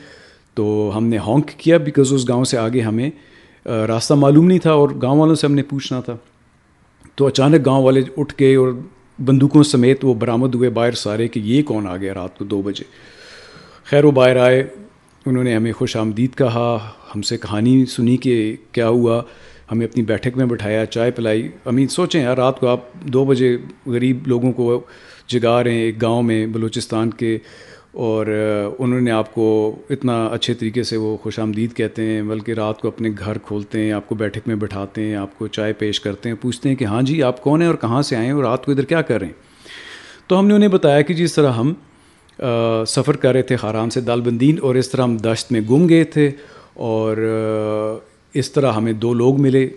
تو 0.54 0.92
ہم 0.96 1.06
نے 1.06 1.18
ہانک 1.18 1.48
کیا 1.48 1.78
بیکاز 1.78 2.14
اس 2.14 2.30
گاؤں 2.30 2.44
سے 2.44 2.58
آگے 2.58 2.82
ہمیں 2.82 3.10
راستہ 3.66 4.14
معلوم 4.14 4.48
نہیں 4.48 4.60
تھا 4.60 4.72
اور 4.72 4.90
گاؤں 5.02 5.20
والوں 5.20 5.36
سے 5.36 5.48
ہم 5.48 5.54
نے 5.54 5.64
پوچھنا 5.64 6.02
تھا۔ 6.02 6.18
تو 7.16 7.28
اچانک 7.28 7.66
گاؤں 7.66 7.84
والے 7.84 8.02
اٹھ 8.18 8.34
گئے 8.40 8.56
اور 8.56 8.70
بندوقوں 9.26 9.64
سمیت 9.64 10.06
وہ 10.06 10.14
برآمد 10.14 10.56
ہوئے 10.56 10.70
باہر 10.70 10.92
سارے 10.92 11.28
کہ 11.28 11.40
یہ 11.40 11.64
کون 11.64 11.88
آ 11.88 11.98
گیا 11.98 12.14
رات 12.14 12.38
کو 12.38 12.46
دو 12.46 12.62
بجے۔ 12.62 12.84
خیر، 13.86 14.04
وہ 14.04 14.12
باہر 14.12 14.38
آئے، 14.38 14.64
انہوں 15.26 15.44
نے 15.44 15.56
ہمیں 15.56 15.72
خوش 15.72 15.96
آمدید 15.96 16.36
کہا، 16.36 16.90
ہم 17.16 17.22
سے 17.22 17.38
کہانی 17.38 17.86
سنی 17.86 18.18
کہ 18.18 18.56
کیا 18.72 18.88
ہوا۔ 18.88 19.22
ہمیں 19.72 19.86
اپنی 19.86 20.04
بیٹھک 20.04 20.38
میں 20.38 20.46
بٹھایا، 20.46 20.86
چائے 20.86 21.12
پلائی۔ 21.12 21.48
امین، 21.66 21.88
سوچیں 21.88 22.22
یار، 22.22 22.38
رات 22.38 22.60
کو 22.60 22.68
آپ 22.68 22.94
دو 23.14 23.26
بجے 23.26 23.56
غریب 23.86 24.28
لوگوں 24.28 24.52
کو 24.54 24.80
جگا 25.30 25.64
رہے 25.64 25.72
ہیں 25.72 25.82
ایک 25.82 26.02
گاؤں 26.02 26.24
میں 26.24 26.46
بلوچستان 26.48 27.10
کے، 27.12 27.38
اور 27.94 28.26
انہوں 28.80 29.02
نے 29.02 29.12
آپ 29.12 29.34
کو 29.34 29.46
اتنا 29.90 30.26
اچھے 30.26 30.54
طریقے 30.54 30.84
سے 30.84 30.98
وہ 30.98 31.16
خوش 31.24 31.40
آمدید 31.40 31.74
کہتے 31.74 32.06
ہیں، 32.06 32.22
بلکہ 32.22 32.52
رات 32.52 32.82
کو 32.82 32.88
اپنے 32.88 33.10
گھر 33.20 33.38
کھولتے 33.38 33.82
ہیں، 33.82 33.92
آپ 33.92 34.08
کو 34.10 34.16
بیٹھک 34.16 34.48
میں 34.48 34.56
بٹھاتے 34.56 35.02
ہیں، 35.02 35.16
آپ 35.16 35.38
کو 35.38 35.48
چائے 35.48 35.74
پیش 35.74 36.00
کرتے 36.00 36.30
ہیں، 36.30 36.36
پوچھتے 36.42 36.70
ہیں 36.70 36.76
کہ 36.76 36.86
ہاں 36.86 37.02
جی 37.02 37.22
آپ 37.24 37.42
کون 37.44 37.62
ہیں 37.62 37.68
اور 37.68 37.76
کہاں 37.76 38.02
سے 38.02 38.16
آئے 38.16 38.26
ہیں 38.26 38.34
اور 38.34 38.44
رات 38.44 38.66
کو 38.66 38.72
ادھر 38.72 38.86
کیا 38.86 39.02
کر 39.02 39.20
رہے 39.20 39.28
ہیں؟ 39.28 39.34
تو 40.28 40.40
ہم 40.40 40.48
نے 40.48 40.54
انہیں 40.54 40.70
بتایا 40.70 41.02
کہ 41.02 41.14
جی، 41.14 41.24
جس 41.24 41.34
طرح 41.34 41.52
ہم 41.52 41.74
سفر 42.88 43.18
کر 43.18 43.34
رہے 43.34 43.42
تھے 43.42 43.56
خاران 43.56 43.90
سے 43.90 44.02
دالبندین 44.02 44.58
اور 44.62 44.76
اس 44.76 44.90
طرح 44.90 45.04
ہم 45.04 45.18
دشت 45.18 45.52
میں 45.52 45.62
گم 45.70 45.88
گئے 45.90 46.04
تھے، 46.06 46.30
اور 46.76 47.18
اس 48.34 48.52
طرح 48.52 48.72
ہمیں 48.72 48.94
دو 48.94 49.14
لوگ 49.14 49.42
ملے 49.42 49.70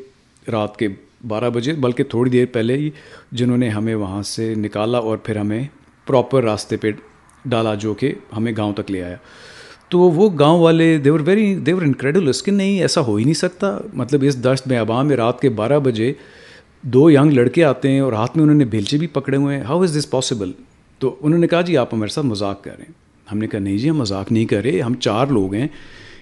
رات 0.53 0.77
کے 0.77 0.89
بارہ 1.29 1.51
بجے، 1.51 1.73
بلکہ 1.73 2.05
تھوڑی 2.05 2.31
دیر 2.31 2.47
پہلے 2.53 2.75
ہی 2.75 2.91
جنہوں 3.33 3.59
نے 3.59 3.69
ہمیں 3.69 3.95
وہاں 3.95 4.23
سے 4.23 4.55
نکالا 4.55 4.99
اور 4.99 5.17
پھر 5.17 5.37
ہمیں 5.37 5.65
پراپر 6.07 6.45
راستے 6.45 6.77
پہ 6.77 6.91
ڈالا 7.45 7.75
جو 7.75 7.95
کہ 7.95 8.13
ہمیں 8.37 8.53
گاؤں 8.57 8.73
تک 8.73 8.91
لے 8.91 9.03
آیا۔ 9.03 9.17
تو 9.89 9.99
وہ 9.99 10.31
گاؤں 10.39 10.61
والے 10.61 10.99
دیور 10.99 11.21
ویری 11.21 11.55
دیور 11.55 11.83
انکریڈلس 11.83 12.43
کہ 12.43 12.53
نہیں، 12.53 12.81
ایسا 12.81 13.01
ہو 13.01 13.17
ہی 13.17 13.25
نہیں 13.25 13.35
سکتا۔ 13.35 13.79
مطلب 13.95 14.25
اس 14.27 14.45
دشت 14.45 14.69
میں 14.69 14.81
عوام 14.81 15.07
میں 15.07 15.17
رات 15.17 15.41
کے 15.41 15.49
بارہ 15.49 15.79
بجے 15.79 16.13
دو 16.83 17.11
ینگ 17.11 17.31
لڑکے 17.31 17.65
آتے 17.65 17.91
ہیں 17.91 18.01
اور 18.01 18.13
ہاتھ 18.13 18.37
میں 18.37 18.43
انہوں 18.43 18.57
نے 18.57 18.65
بیلچے 18.65 18.99
بھی 18.99 19.07
پکڑے 19.07 19.37
ہوئے 19.37 19.57
ہیں۔ 19.57 19.65
ہاؤ 19.65 19.83
از 19.83 19.99
دس 19.99 20.11
پاسبل 20.11 20.53
تو 20.99 21.17
انہوں 21.21 21.39
نے 21.39 21.47
کہا 21.47 21.61
جی 21.61 21.77
آپ 21.77 21.95
ہمارے 21.95 22.11
ساتھ 22.11 22.27
مذاق 22.27 22.65
کر 22.65 22.71
رہے 22.71 22.85
ہیں۔ 22.85 22.93
ہم 23.33 23.39
نے 23.39 23.47
کہا، 23.47 23.59
نہیں 23.59 23.79
جی 23.79 23.91
ہم 23.91 23.97
مذاق 23.97 24.33
نہیں 24.33 24.45
کر 24.45 24.63
رہے، 24.63 24.81
ہم 24.81 24.95
چار 24.95 25.27
لوگ 25.27 25.55
ہیں۔ 25.55 25.69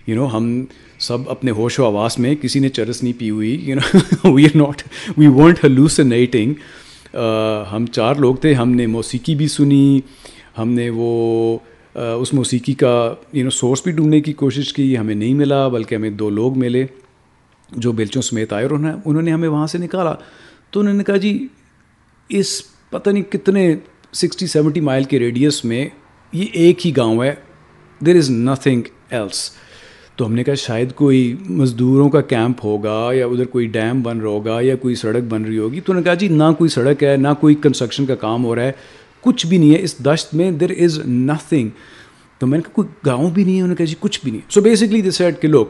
یو 0.06 0.16
نو 0.16 0.36
ہم 0.36 0.64
سب 0.98 1.30
اپنے 1.30 1.50
ہوش 1.50 1.78
و 1.80 1.84
آواز 1.84 2.18
میں 2.18 2.34
کسی 2.34 2.60
نے 2.60 2.68
چرس 2.68 3.02
نہیں 3.02 3.18
پی 3.18 3.30
ہوئی 3.30 3.50
you 3.64 3.76
know 3.76 4.32
we 4.32 4.44
are 4.44 4.56
not 4.56 4.82
we 5.16 5.26
want 5.26 5.64
hallucinating 5.64 6.54
ہم 7.72 7.86
چار 7.86 8.14
لوگ 8.14 8.34
تھے، 8.34 8.52
ہم 8.54 8.70
نے 8.70 8.86
موسیقی 8.86 9.34
بھی 9.34 9.48
سنی، 9.48 10.00
ہم 10.58 10.68
نے 10.68 10.88
وہ 10.90 11.58
اس 11.94 12.32
موسیقی 12.34 12.74
کا 12.74 13.14
یو 13.32 13.44
نو 13.44 13.50
سورس 13.50 13.82
بھی 13.84 13.92
ڈھونڈنے 13.92 14.20
کی 14.20 14.32
کوشش 14.32 14.72
کی، 14.72 14.96
ہمیں 14.98 15.14
نہیں 15.14 15.34
ملا، 15.34 15.66
بلکہ 15.68 15.94
ہمیں 15.94 16.10
دو 16.10 16.30
لوگ 16.30 16.58
ملے، 16.58 16.84
جو 17.72 17.92
بیلچوں 17.92 18.22
سمیت 18.22 18.52
آئے 18.52 18.64
اور 18.64 18.70
انہوں 18.70 18.92
نے 18.92 18.98
انہوں 19.04 19.22
نے 19.22 19.32
ہمیں 19.32 19.48
وہاں 19.48 19.66
سے 19.66 19.78
نکالا۔ 19.78 20.14
تو 20.70 20.80
انہوں 20.80 20.94
نے 20.94 21.04
کہا 21.04 21.16
جی 21.16 21.46
اس 22.30 22.60
پتہ 22.90 23.10
نہیں 23.10 23.22
کتنے 23.22 23.74
سکسٹی، 24.12 24.46
سیونٹی 24.46 24.80
مائل 24.80 25.04
کے 25.04 25.18
ریڈیس 25.18 25.64
میں 25.64 25.88
یہ 26.32 26.46
ایک 26.52 26.86
ہی 26.86 26.96
گاؤں 26.96 27.22
ہے 27.24 27.34
دیر 28.00 28.16
از 28.16 28.30
نتھنگ 28.30 28.82
ایلس 29.10 29.50
تو 30.16 30.26
ہم 30.26 30.34
نے 30.34 30.44
کہا 30.44 30.54
شاید 30.54 30.92
کوئی 30.92 31.34
مزدوروں 31.48 32.08
کا 32.10 32.20
کیمپ 32.20 32.64
ہوگا 32.64 33.10
یا 33.14 33.26
ادھر 33.26 33.44
کوئی 33.44 33.66
ڈیم 33.66 34.02
بن 34.02 34.20
رہا 34.20 34.28
ہوگا 34.28 34.58
یا 34.60 34.76
کوئی 34.76 34.94
سڑک 34.94 35.22
بن 35.28 35.44
رہی 35.44 35.58
ہوگی 35.58 35.80
تو 35.80 35.92
انہوں 35.92 36.00
نے 36.00 36.04
کہا 36.04 36.14
جی 36.14 36.28
نہ 36.28 36.50
کوئی 36.58 36.70
سڑک 36.70 37.02
ہے، 37.04 37.16
نہ 37.16 37.28
کوئی 37.40 37.54
کنسٹرکشن 37.54 38.06
کا 38.06 38.14
کام 38.14 38.44
ہو 38.44 38.54
رہا 38.54 38.62
ہے، 38.62 38.72
کچھ 39.20 39.46
بھی 39.46 39.58
نہیں 39.58 39.74
ہے۔ 39.74 39.82
اس 39.82 39.98
دشت 39.98 40.34
میں 40.34 40.50
دیر 40.50 40.70
از 40.70 40.98
نتھنگ 41.06 41.68
تو 42.38 42.46
میں 42.46 42.58
نے 42.58 42.62
کہا، 42.62 42.72
کوئی 42.72 42.88
گاؤں 43.06 43.30
بھی 43.30 43.44
نہیں 43.44 43.54
ہے؟ 43.54 43.60
انہوں 43.60 43.68
نے 43.68 43.74
کہا 43.74 43.84
جی 43.84 43.94
کچھ 44.00 44.20
بھی 44.24 44.30
نہیں۔ 44.30 44.50
سو 44.50 44.60
بیسکلی 44.60 45.00
دس 45.02 45.16
سیٹ 45.16 45.40
کہ 45.42 45.48
لوگ 45.48 45.66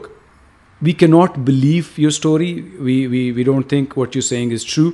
وی 0.81 0.91
کی 0.91 1.05
not 1.05 1.37
believe 1.37 1.83
your 1.97 2.07
story 2.07 2.61
we 2.75 3.07
we 3.07 3.31
we 3.31 3.43
don't 3.43 3.67
think 3.67 3.97
what 3.97 4.15
you 4.15 4.21
saying 4.21 4.51
is 4.51 4.65
true 4.65 4.89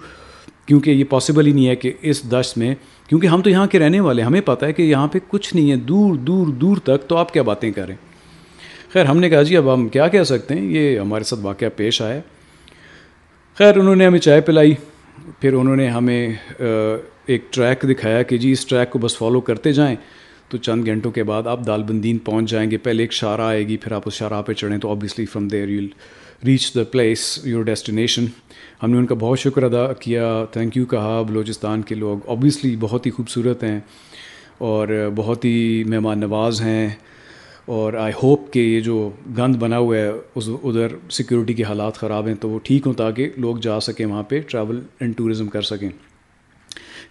کیونکہ 0.65 0.91
یہ 0.91 1.03
پاسبل 1.03 1.47
ہی 1.47 1.51
نہیں 1.51 1.67
ہے 1.67 1.75
کہ 1.75 1.91
اس 2.01 2.23
دشت 2.31 2.57
میں، 2.57 2.75
کیونکہ 3.07 3.27
ہم 3.27 3.41
تو 3.41 3.49
یہاں 3.49 3.67
کے 3.67 3.79
رہنے 3.79 3.99
والے 3.99 4.21
ہمیں 4.21 4.41
پتہ 4.41 4.65
ہے 4.65 4.73
کہ 4.73 4.81
یہاں 4.81 5.07
پہ 5.07 5.19
کچھ 5.27 5.55
نہیں 5.55 5.71
ہے۔ 5.71 5.75
دور 5.75 6.15
دور 6.15 6.47
دور 6.47 6.77
تک 6.77 7.07
تو 7.07 7.17
آپ 7.17 7.33
کیا 7.33 7.41
باتیں 7.41 7.71
کریں 7.71 7.95
خیر، 8.93 9.05
ہم 9.05 9.19
نے 9.19 9.29
کہا 9.29 9.41
جی 9.41 9.57
اب 9.57 9.73
ہم 9.73 9.87
کیا 9.89 10.07
کہہ 10.07 10.23
سکتے 10.23 10.55
ہیں؟ 10.55 10.61
یہ 10.71 10.99
ہمارے 10.99 11.23
ساتھ 11.23 11.41
واقعہ 11.43 11.67
پیش 11.75 12.01
آیا۔ 12.01 12.19
خیر، 13.57 13.77
انہوں 13.77 13.95
نے 13.95 14.05
ہمیں 14.05 14.19
چائے 14.19 14.41
پلائی، 14.41 14.73
پھر 15.39 15.53
انہوں 15.53 15.75
نے 15.75 15.87
ہمیں 15.87 16.33
ایک 17.25 17.43
ٹریک 17.49 17.85
دکھایا 17.89 18.21
کہ 18.21 18.37
جی 18.37 18.51
اس 18.51 18.65
ٹریک 18.65 18.89
کو 18.89 18.99
بس 18.99 19.17
فالو 19.17 19.41
کرتے 19.41 19.71
جائیں 19.71 19.95
تو 20.49 20.57
چند 20.57 20.85
گھنٹوں 20.85 21.11
کے 21.11 21.23
بعد 21.23 21.47
آپ 21.47 21.65
دال 21.65 21.83
بندین 21.83 22.17
پہنچ 22.17 22.49
جائیں 22.49 22.71
گے۔ 22.71 22.77
پہلے 22.77 23.03
ایک 23.03 23.13
شارہ 23.13 23.41
آئے 23.41 23.67
گی، 23.67 23.77
پھر 23.77 23.91
آپ 23.91 24.01
اس 24.05 24.13
شارہ 24.13 24.41
پہ 24.41 24.53
چڑھیں 24.53 24.77
تو 24.77 24.89
obviously 24.91 25.25
from 25.25 25.47
there 25.47 25.69
you 25.69 25.81
reach 26.45 26.73
the 26.75 26.83
place 26.91 27.39
your 27.43 27.63
destination 27.63 28.25
ہم 28.83 28.91
نے 28.91 28.97
ان 28.97 29.05
کا 29.05 29.15
بہت 29.19 29.39
شکر 29.39 29.63
ادا 29.63 29.85
کیا 29.93 30.45
تھینک 30.51 30.77
یو 30.77 30.85
کہا 30.85 31.21
بلوچستان 31.21 31.81
کے 31.81 31.95
لوگ۔ 31.95 32.29
آبویسلی 32.29 32.75
بہت 32.79 33.05
ہی 33.05 33.11
خوبصورت 33.11 33.63
ہیں 33.63 33.79
اور 34.57 34.87
بہت 35.15 35.45
ہی 35.45 35.83
مہمان 35.87 36.19
نواز 36.19 36.61
ہیں۔ 36.61 36.89
اور 37.65 37.93
آئی 37.93 38.13
ہوپ 38.23 38.53
کہ 38.53 38.59
یہ 38.59 38.79
جو 38.79 39.09
گند 39.37 39.55
بنا 39.55 39.77
ہوا 39.77 39.97
ہے، 39.97 40.11
اس 40.35 40.49
ادھر 40.63 40.87
سیکورٹی 41.09 41.53
کے 41.53 41.63
حالات 41.63 41.95
خراب 41.95 42.27
ہیں، 42.27 42.35
تو 42.35 42.49
وہ 42.49 42.59
ٹھیک 42.63 42.87
ہوں 42.87 42.93
تاکہ 42.93 43.29
لوگ 43.37 43.57
جا 43.57 43.79
سکیں 43.79 44.05
وہاں 44.05 44.23
پہ 44.23 44.41
ٹریول 44.41 44.81
اینڈ 44.99 45.17
ٹورزم 45.17 45.47
کر 45.47 45.61
سکیں۔ 45.61 45.89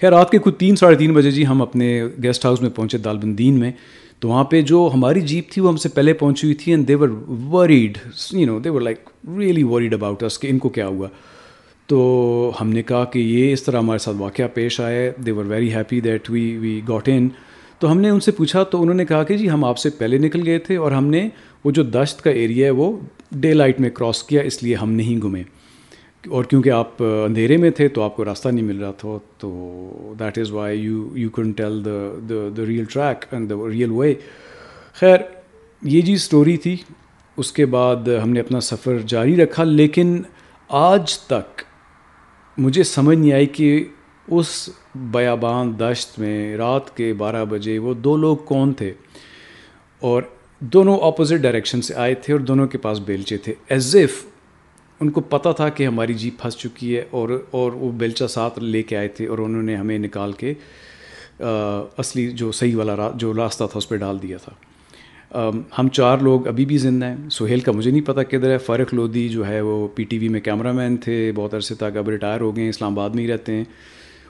خیر، 0.00 0.10
رات 0.10 0.30
کے 0.30 0.38
خود 0.38 0.56
تین، 0.56 0.76
ساڑھے 0.76 0.96
تین 0.96 1.14
بجے 1.14 1.30
جی 1.30 1.46
ہم 1.46 1.62
اپنے 1.62 2.04
گیسٹ 2.22 2.44
ہاؤس 2.44 2.62
میں 2.62 2.70
پہنچے 2.70 2.98
دالبندین 2.98 3.54
میں۔ 3.54 3.72
تو 4.18 4.28
وہاں 4.28 4.44
پہ 4.44 4.62
جو 4.62 4.90
ہماری 4.94 5.20
جیپ 5.20 5.50
تھی، 5.50 5.62
وہ 5.62 5.68
ہم 5.68 5.76
سے 5.76 5.88
پہلے 5.88 6.12
پہنچی 6.12 6.46
ہوئی 6.46 6.54
تھی 6.54 6.72
and 6.72 6.88
they were 6.88 7.08
worried 7.52 7.98
you 8.32 8.46
know 8.46 8.58
they were 8.58 8.80
like 8.80 8.98
really 9.38 9.62
worried 9.62 9.94
about 9.94 10.22
اس 10.22 10.38
کہ 10.38 10.46
ان 10.46 10.58
کو 10.58 10.68
کیا 10.68 10.86
ہوا۔ 10.86 11.08
تو 11.86 12.52
ہم 12.60 12.70
نے 12.70 12.82
کہا 12.82 13.04
کہ 13.04 13.18
یہ 13.18 13.52
اس 13.52 13.62
طرح 13.62 13.78
ہمارے 13.78 13.98
ساتھ 13.98 14.16
واقعہ 14.16 14.44
پیش 14.54 14.80
آئے 14.80 15.12
they were 15.26 15.44
very 15.44 15.74
happy 15.74 16.00
that 16.00 16.30
we 16.30 16.56
we 16.56 16.80
got 16.88 17.08
in 17.08 17.28
تو 17.80 17.90
ہم 17.92 18.00
نے 18.00 18.10
ان 18.10 18.20
سے 18.20 18.32
پوچھا، 18.32 18.62
تو 18.62 18.82
انہوں 18.82 18.94
نے 18.94 19.04
کہا 19.04 19.22
کہ 19.22 19.36
جی 19.36 19.50
ہم 19.50 19.64
آپ 19.64 19.78
سے 19.78 19.90
پہلے 19.90 20.18
نکل 20.18 20.46
گئے 20.46 20.58
تھے 20.58 20.76
اور 20.76 20.92
ہم 20.92 21.06
نے 21.06 21.28
وہ 21.64 21.70
جو 21.70 21.82
دشت 21.82 22.22
کا 22.24 22.30
ایریا 22.30 22.66
ہے، 22.66 22.70
وہ 22.70 22.96
ڈے 23.32 23.52
لائٹ 23.54 23.80
میں 23.80 23.90
کراس 23.90 24.22
کیا، 24.22 24.42
اس 24.42 24.62
لیے 24.62 24.74
ہم 24.74 24.92
نہیں 24.92 25.20
گھومے۔ 25.22 25.42
اور 26.28 26.44
کیونکہ 26.44 26.70
آپ 26.70 27.02
اندھیرے 27.02 27.56
میں 27.56 27.70
تھے، 27.70 27.88
تو 27.88 28.02
آپ 28.02 28.16
کو 28.16 28.24
راستہ 28.24 28.48
نہیں 28.48 28.66
مل 28.66 28.78
رہا 28.78 28.90
تھا، 28.90 29.16
تو 29.38 30.14
that 30.18 30.38
is 30.38 30.50
why 30.50 30.80
you 30.80 31.08
you 31.14 31.30
can 31.30 31.50
tell 31.52 31.84
the 31.84 31.98
the 32.28 32.48
the 32.56 32.66
real 32.66 32.84
track 32.84 33.24
and 33.32 33.50
the 33.50 33.54
real 33.70 33.90
way 33.90 34.14
خیر، 34.94 35.16
یہ 35.82 36.00
جی 36.00 36.12
اسٹوری 36.12 36.56
تھی۔ 36.56 36.76
اس 37.36 37.52
کے 37.52 37.66
بعد 37.66 38.08
ہم 38.22 38.30
نے 38.30 38.40
اپنا 38.40 38.60
سفر 38.60 38.98
جاری 39.06 39.36
رکھا، 39.36 39.64
لیکن 39.64 40.22
آج 40.68 41.18
تک 41.18 41.62
مجھے 42.58 42.82
سمجھ 42.82 43.18
نہیں 43.18 43.32
آئی 43.32 43.46
کہ 43.46 43.84
اس 44.28 44.68
بیابان 44.94 45.72
دشت 45.80 46.18
میں 46.18 46.56
رات 46.56 46.96
کے 46.96 47.12
بارہ 47.12 47.44
بجے 47.44 47.78
وہ 47.78 47.94
دو 47.94 48.16
لوگ 48.16 48.36
کون 48.36 48.72
تھے؟ 48.72 48.92
اور 50.00 50.22
دونوں 50.60 50.98
اپوزٹ 50.98 51.36
ڈائریکشن 51.36 51.82
سے 51.82 51.94
آئے 51.94 52.14
تھے 52.14 52.32
اور 52.32 52.40
دونوں 52.40 52.66
کے 52.66 52.78
پاس 52.78 52.98
بیلچے 52.98 53.36
تھے۔ 53.36 53.54
ایز 53.68 53.96
ایف 53.96 54.24
ان 55.00 55.10
کو 55.10 55.20
پتہ 55.20 55.48
تھا 55.56 55.68
کہ 55.68 55.86
ہماری 55.86 56.14
جیپ 56.14 56.40
پھنس 56.42 56.56
چکی 56.56 56.96
ہے 56.96 57.04
اور 57.10 57.44
اور 57.50 57.72
وہ 57.72 57.90
بیلچہ 57.92 58.24
ساتھ 58.24 58.58
لے 58.58 58.82
کے 58.82 58.96
آئے 58.96 59.08
تھے 59.08 59.26
اور 59.26 59.38
انہوں 59.38 59.62
نے 59.62 59.76
ہمیں 59.76 59.98
نکال 59.98 60.32
کے 60.32 60.54
اصلی 61.98 62.30
جو 62.30 62.52
صحیح 62.52 62.76
والا 62.76 62.96
را، 62.96 63.10
جو 63.14 63.34
راستہ 63.34 63.64
تھا 63.64 63.78
اس 63.78 63.88
پہ 63.88 63.96
ڈال 63.96 64.22
دیا 64.22 64.36
تھا۔ 64.36 65.50
ہم 65.78 65.88
چار 65.88 66.18
لوگ 66.18 66.48
ابھی 66.48 66.64
بھی 66.64 66.78
زندہ 66.78 67.06
ہیں۔ 67.06 67.28
سہیل 67.30 67.60
کا 67.60 67.72
مجھے 67.72 67.90
نہیں 67.90 68.06
پتہ 68.06 68.20
کدھر 68.20 68.50
ہے۔ 68.50 68.58
فارق 68.58 68.94
لودھی 68.94 69.28
جو 69.28 69.46
ہے 69.46 69.60
وہ 69.60 69.88
پی 69.94 70.02
ٹی 70.04 70.18
وی 70.18 70.28
میں 70.28 70.40
کیمرہ 70.40 70.72
مین 70.72 70.96
تھے، 70.96 71.32
بہت 71.34 71.54
عرصے 71.54 71.74
تک 71.74 71.96
اب 71.96 72.08
ریٹائر 72.08 72.40
ہو 72.40 72.56
گئے 72.56 72.62
ہیں، 72.62 72.70
اسلام 72.70 72.92
آباد 72.92 73.10
میں 73.10 73.24
ہی 73.24 73.28
رہتے 73.28 73.52
ہیں۔ 73.54 73.64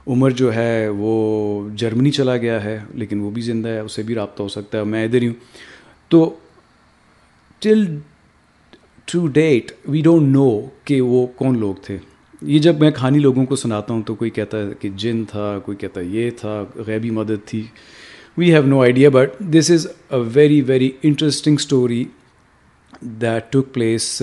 عمر 0.07 0.30
جو 0.30 0.55
ہے 0.55 0.88
وہ 0.88 1.68
جرمنی 1.76 2.11
چلا 2.11 2.36
گیا 2.36 2.62
ہے، 2.64 2.78
لیکن 2.94 3.20
وہ 3.20 3.30
بھی 3.30 3.42
زندہ 3.42 3.68
ہے 3.68 3.80
اس 3.80 3.92
سے 3.92 4.03
بھی 4.03 4.14
رابطہ 4.14 4.42
ہو 4.42 4.48
سکتا 4.48 4.78
ہے، 4.78 4.84
میں 4.84 5.05
ادھر 5.05 5.22
ہی 5.22 5.26
ہوں۔ 5.26 5.34
تو 6.09 6.34
till 7.59 7.84
to 9.05 9.26
date 9.26 9.72
we 9.88 10.01
don't 10.01 10.28
know 10.28 10.48
کہ 10.84 11.01
وہ 11.01 11.26
کون 11.26 11.59
لوگ 11.59 11.74
تھے۔ 11.82 11.96
یہ 12.42 12.59
جب 12.59 12.80
میں 12.80 12.90
کہانی 12.90 13.18
لوگوں 13.18 13.44
کو 13.46 13.57
سناتا 13.57 13.94
ہوں 13.94 14.03
تو 14.03 14.14
کوئی 14.14 14.30
کہتا 14.30 14.59
ہے 14.59 14.72
کہ 14.80 14.88
جن 14.96 15.24
تھا، 15.24 15.59
کوئی 15.64 15.76
کہتا 15.76 16.01
ہے 16.01 16.07
یہ 16.07 16.30
تھا، 16.30 16.64
غیبی 16.86 17.11
مدد 17.11 17.46
تھی۔ 17.46 17.62
We 18.38 18.53
have 18.53 18.66
no 18.66 18.80
idea 18.82 19.09
but 19.09 19.38
this 19.38 19.70
is 19.70 19.86
a 19.86 20.18
very 20.34 20.61
very 20.61 20.90
interesting 21.03 21.57
story 21.59 22.05
that 23.03 23.53
took 23.53 23.72
place 23.74 24.22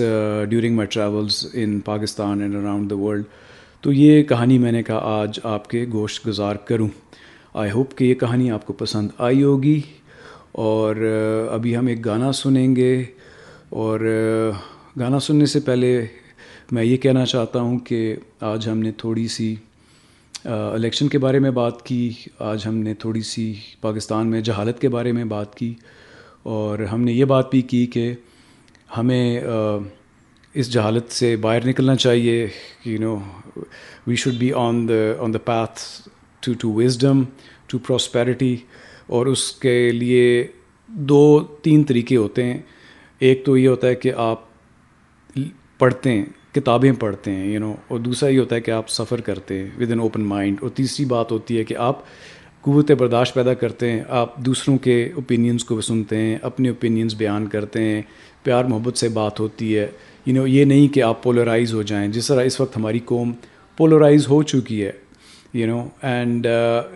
during 0.50 0.76
my 0.76 0.86
travels 0.86 1.46
in 1.52 1.78
Pakistan 1.80 2.40
and 2.42 2.56
around 2.56 2.90
the 2.90 2.96
world 2.96 3.24
تو 3.80 3.92
یہ 3.92 4.22
کہانی 4.22 4.58
میں 4.58 4.72
نے 4.72 4.82
کہا 4.82 5.00
آج 5.02 5.38
آپ 5.42 5.70
کے 5.70 5.86
گوشت 5.92 6.26
گزار 6.26 6.56
کروں۔ 6.56 6.88
آئی 7.54 7.70
ہوپ 7.70 7.96
کہ 7.96 8.04
یہ 8.04 8.14
کہانی 8.14 8.50
آپ 8.50 8.66
کو 8.66 8.72
پسند 8.72 9.08
آئی 9.18 9.42
ہوگی۔ 9.42 9.80
اور 10.52 10.96
ابھی 11.50 11.76
ہم 11.76 11.86
ایک 11.86 12.04
گانا 12.04 12.32
سنیں 12.32 12.76
گے۔ 12.76 13.04
اور 13.68 14.00
گانا 15.00 15.20
سننے 15.20 15.46
سے 15.46 15.60
پہلے 15.60 16.06
میں 16.70 16.84
یہ 16.84 16.96
کہنا 16.96 17.26
چاہتا 17.26 17.60
ہوں 17.60 17.78
کہ 17.78 18.16
آج 18.40 18.68
ہم 18.68 18.78
نے 18.78 18.92
تھوڑی 18.92 19.28
سی 19.28 19.56
الیکشن 20.44 21.08
کے 21.08 21.18
بارے 21.18 21.38
میں 21.38 21.50
بات 21.50 21.82
کی۔ 21.82 22.12
آج 22.38 22.62
ہم 22.66 22.74
نے 22.74 22.94
تھوڑی 22.94 23.20
سی 23.20 23.54
پاکستان 23.80 24.26
میں 24.26 24.40
جہالت 24.40 24.80
کے 24.80 24.88
بارے 24.88 25.12
میں 25.12 25.24
بات 25.24 25.54
کی۔ 25.54 25.74
اور 26.42 26.78
ہم 26.78 27.00
نے 27.00 27.12
یہ 27.12 27.24
بات 27.24 27.50
بھی 27.50 27.62
کی 27.62 27.86
کہ 27.86 28.12
ہمیں 28.96 29.40
اس 30.54 30.72
جہالت 30.72 31.12
سے 31.12 31.36
باہر 31.36 31.68
نکلنا 31.68 31.96
چاہیے۔ 31.96 32.46
You 32.84 32.98
know 33.00 33.16
we 34.06 34.16
should 34.16 34.34
be 34.38 34.52
on 34.52 34.88
the 34.88 35.02
on 35.18 35.34
the 35.34 35.38
path 35.44 35.80
to 36.42 36.52
to 36.60 36.72
wisdom 36.72 37.22
to 37.66 37.78
prosperity 37.78 38.56
اور 39.06 39.26
اس 39.26 39.50
کے 39.52 39.90
لیے 39.92 40.46
دو، 40.88 41.40
تین 41.62 41.82
طریقے 41.84 42.16
ہوتے 42.16 42.44
ہیں. 42.44 42.58
ایک 43.20 43.44
تو 43.44 43.56
یہ 43.56 43.68
ہوتا 43.68 43.86
ہے 43.86 43.94
کہ 43.94 44.12
آپ 44.16 44.46
پڑھتے 45.78 46.10
ہیں، 46.10 46.24
کتابیں 46.54 46.92
پڑھتے 46.92 47.30
ہیں 47.30 47.46
یو 47.46 47.60
نو 47.60 47.74
اور 47.88 47.98
دوسرا 48.00 48.28
یہ 48.28 48.38
ہوتا 48.38 48.56
ہے 48.56 48.60
کہ 48.60 48.70
آپ 48.70 48.88
سفر 48.90 49.20
کرتے 49.20 49.58
ہیں 49.58 49.68
ود 49.78 49.90
این 49.90 50.00
اوپن 50.00 50.22
مائنڈ 50.24 50.58
اور 50.62 50.70
تیسری 50.70 51.04
بات 51.04 51.32
ہوتی 51.32 51.58
ہے 51.58 51.64
کہ 51.64 51.76
آپ 51.76 52.02
قوت 52.62 52.90
برداشت 52.90 53.34
پیدا 53.34 53.54
کرتے 53.54 53.90
ہیں، 53.90 54.02
آپ 54.08 54.36
دوسروں 54.36 54.76
کے 54.78 55.02
اوپینینس 55.14 55.64
کو 55.64 55.80
سنتے 55.80 56.16
ہیں، 56.16 56.36
اپنے 56.42 56.68
اوپینینس 56.68 57.14
بیان 57.14 57.46
کرتے 57.46 57.82
ہیں، 57.82 58.02
پیار 58.42 58.64
محبت 58.64 58.98
سے 58.98 59.08
بات 59.08 59.40
ہوتی 59.40 59.76
ہے. 59.78 59.86
یو 60.28 60.34
نو 60.34 60.46
یہ 60.46 60.64
نہیں 60.64 60.88
کہ 60.88 61.02
آپ 61.02 61.22
پولرائز 61.22 61.74
ہو 61.74 61.82
جائیں۔ 61.82 62.08
جس 62.08 62.26
طرح 62.26 62.44
اس 62.44 62.60
وقت 62.60 62.76
ہماری 62.76 62.98
قوم 63.04 63.32
پولرائز 63.76 64.28
ہو 64.28 64.42
چکی 64.42 64.84
ہے 64.84 64.92
you 65.54 65.66
know 65.66 65.88
and 66.02 66.46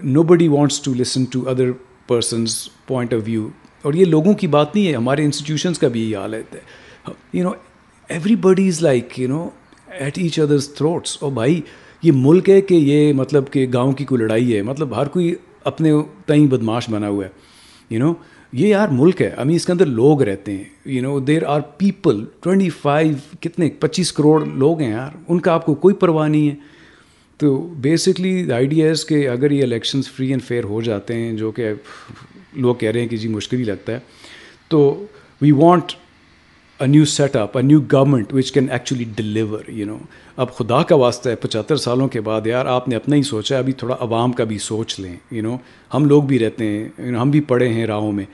nobody 0.23 0.49
wants 0.49 0.81
to 0.81 0.95
listen 0.95 1.25
to 1.25 1.49
other 1.49 1.71
person's 2.07 2.69
point 2.87 3.15
of 3.15 3.21
view 3.27 3.49
اور 3.83 3.95
یہ 3.95 4.05
لوگوں 4.05 4.33
کی 4.33 4.47
بات 4.47 4.75
نہیں 4.75 4.89
ہے، 4.89 4.95
ہمارے 4.95 5.25
انسٹیٹیوشنس 5.25 5.79
کا 5.79 5.89
بھی 5.89 6.01
یہی 6.01 6.15
حال 6.15 6.35
ہے۔ 6.35 6.43
You 7.33 7.43
know 7.43 7.51
everybody 8.37 8.69
is 8.69 8.83
like 8.83 9.21
you 9.21 9.29
know 9.29 9.49
at 9.87 10.19
each 10.19 10.41
other's 10.41 10.75
throats 10.75 11.17
اور 11.21 11.33
بھائی، 11.33 11.61
یہ 12.03 12.13
ملک 12.15 12.51
ہے 12.51 12.61
کہ 12.61 12.75
یہ 12.75 13.13
مطلب 13.13 13.45
کہ 13.51 13.67
گاؤں 13.75 13.93
کی 13.93 14.05
کوئی 14.05 14.21
لڑائی 14.21 14.57
ہے۔ 14.57 14.63
مطلب 14.63 14.97
ہر 14.97 15.09
کوئی 15.09 15.35
اپنے 15.65 15.93
تئیں 16.27 16.47
بدماش 16.47 16.91
بنا 16.91 17.09
ہوا 17.09 17.25
ہے۔ 17.25 17.31
یو 17.91 17.99
نو 17.99 18.13
یہ 18.53 18.69
یار 18.69 18.89
ملک 18.89 19.23
ہے۔ 19.23 19.29
امی 19.29 19.57
اس 19.57 19.67
کے 19.67 19.73
اندر 19.73 19.87
لوگ 19.87 20.23
رہتے 20.23 20.53
ہیں۔ 20.53 20.65
You 20.85 21.03
know 21.03 21.21
there 21.21 21.43
are 21.47 21.61
people 21.61 22.25
twenty 22.41 22.71
five 22.71 23.15
کتنے 23.41 23.71
پچیس 23.79 24.13
کروڑ 24.13 24.47
لوگ 24.47 24.81
ہیں 24.81 24.91
یار۔ 24.91 25.11
ان 25.29 25.41
کا 25.41 25.53
آپ 25.53 25.67
کو 25.67 25.75
کوئی 25.75 25.95
پرواہ 25.95 26.29
نہیں 26.29 26.51
ہے۔ 26.51 26.55
تو 27.37 27.57
بیسکلی 27.57 28.53
آئیڈیا 28.53 28.93
کہ 29.09 29.29
اگر 29.29 29.51
یہ 29.51 29.63
الیکشنز 29.63 30.11
فری 30.11 30.29
اینڈ 30.29 30.43
فیئر 30.43 30.65
ہو 30.65 30.83
جاتے 30.83 31.15
ہیں، 31.15 31.33
جو 31.33 31.51
کہ 31.51 31.69
لوگ 32.57 32.75
کہہ 32.75 32.91
رہے 32.91 33.01
ہیں 33.01 33.09
کہ 33.09 33.17
جی 33.17 33.29
مشکل 33.29 33.59
ہی 33.59 33.65
لگتا 33.65 33.93
ہے۔ 33.93 33.99
تو 34.69 35.07
we 35.43 35.53
want 35.53 35.93
a 36.83 36.89
new 36.89 37.05
set 37.05 37.37
up 37.37 37.57
a 37.57 37.63
new 37.63 37.81
government 37.81 38.35
which 38.35 38.53
can 38.53 38.71
actually 38.71 39.05
deliver 39.17 39.71
you 39.71 39.87
know 39.87 39.97
اب 40.37 40.55
خدا 40.55 40.83
کا 40.83 40.95
واسطہ 40.95 41.29
ہے 41.29 41.35
پچہتر 41.35 41.77
سالوں 41.77 42.09
کے 42.09 42.21
بعد 42.21 42.47
یار 42.47 42.67
آپ 42.67 42.89
نے 42.89 42.97
اپنا 42.97 43.17
ہی 43.17 43.23
سوچا 43.23 43.55
ہے 43.55 43.61
ابھی 43.61 43.73
تھوڑا 43.73 43.97
عوام 44.01 44.33
کا 44.33 44.45
بھی 44.45 44.59
سوچ 44.59 45.01
لیں 45.01 45.17
یو 45.31 45.43
نو 45.43 45.57
ہم 45.95 46.05
لوگ 46.05 46.23
بھی 46.23 46.39
رہتے 46.39 46.67
ہیں 46.67 46.89
you 47.01 47.11
know, 47.11 47.23
ہم 47.23 47.31
بھی 47.31 47.41
پڑھے 47.41 47.69
ہیں 47.69 47.87
راہوں 47.87 48.13
میں۔ 48.13 48.25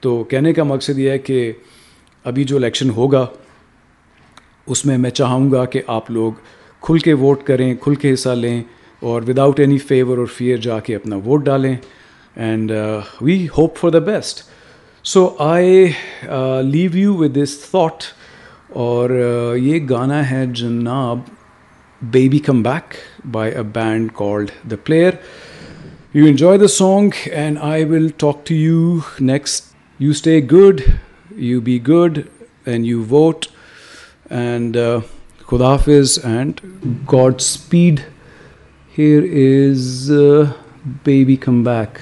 تو 0.00 0.24
کہنے 0.24 0.52
کا 0.52 0.62
مقصد 0.62 0.98
یہ 0.98 1.10
ہے 1.10 1.18
کہ 1.18 1.52
ابھی 2.24 2.44
جو 2.44 2.56
الیکشن 2.56 2.90
ہوگا 2.90 3.26
اس 4.66 4.86
میں 4.86 4.98
میں 4.98 5.10
چاہوں 5.10 5.50
گا 5.50 5.64
کہ 5.64 5.82
آپ 5.86 6.10
لوگ 6.10 6.32
کھل 6.80 6.98
کے 6.98 7.12
ووٹ 7.12 7.42
کریں 7.42 7.74
کھل 7.74 7.94
کے 7.94 8.12
حصہ 8.12 8.28
لیں 8.28 8.62
اور 9.00 9.22
وداؤٹ 9.28 9.60
اینی 9.60 9.78
فیور 9.78 10.18
اور 10.18 10.26
فیئر 10.26 10.56
جا 10.56 10.80
کے 10.80 10.96
اپنا 10.96 11.16
ووٹ 11.16 11.44
ڈالیں۔ 11.44 11.76
And 12.36 12.72
we 13.20 13.46
hope 13.58 13.76
for 13.76 13.90
the 13.90 13.98
best 13.98 14.55
so 15.06 15.28
I 15.38 15.84
leave 16.64 16.96
you 16.98 17.14
with 17.16 17.34
this 17.34 17.58
thought 17.60 18.04
اور 18.84 19.10
یہ 19.56 19.78
گانا 19.90 20.18
ہے 20.30 20.44
جناب 20.54 21.18
baby 22.02 22.38
come 22.46 22.62
back 22.62 22.94
by 23.32 23.52
a 23.52 23.62
band 23.74 24.10
called 24.14 24.50
the 24.70 24.76
Player 24.84 25.12
you 26.14 26.24
enjoy 26.26 26.58
the 26.58 26.68
song 26.68 27.10
and 27.32 27.58
I 27.60 27.84
will 27.84 28.08
talk 28.16 28.46
to 28.46 28.54
you 28.54 28.98
next 29.20 29.74
you 30.00 30.10
stay 30.10 30.38
good 30.52 30.80
you 31.42 31.60
be 31.60 31.78
good 31.88 32.18
and 32.66 32.86
you 32.86 33.04
vote 33.10 33.46
and 34.30 34.76
خدا 35.48 35.72
حافظ 35.72 36.18
and 36.24 36.60
Godspeed 37.38 38.00
here 38.98 39.22
is 39.44 40.10
baby 41.04 41.36
come 41.36 41.62
back 41.64 41.98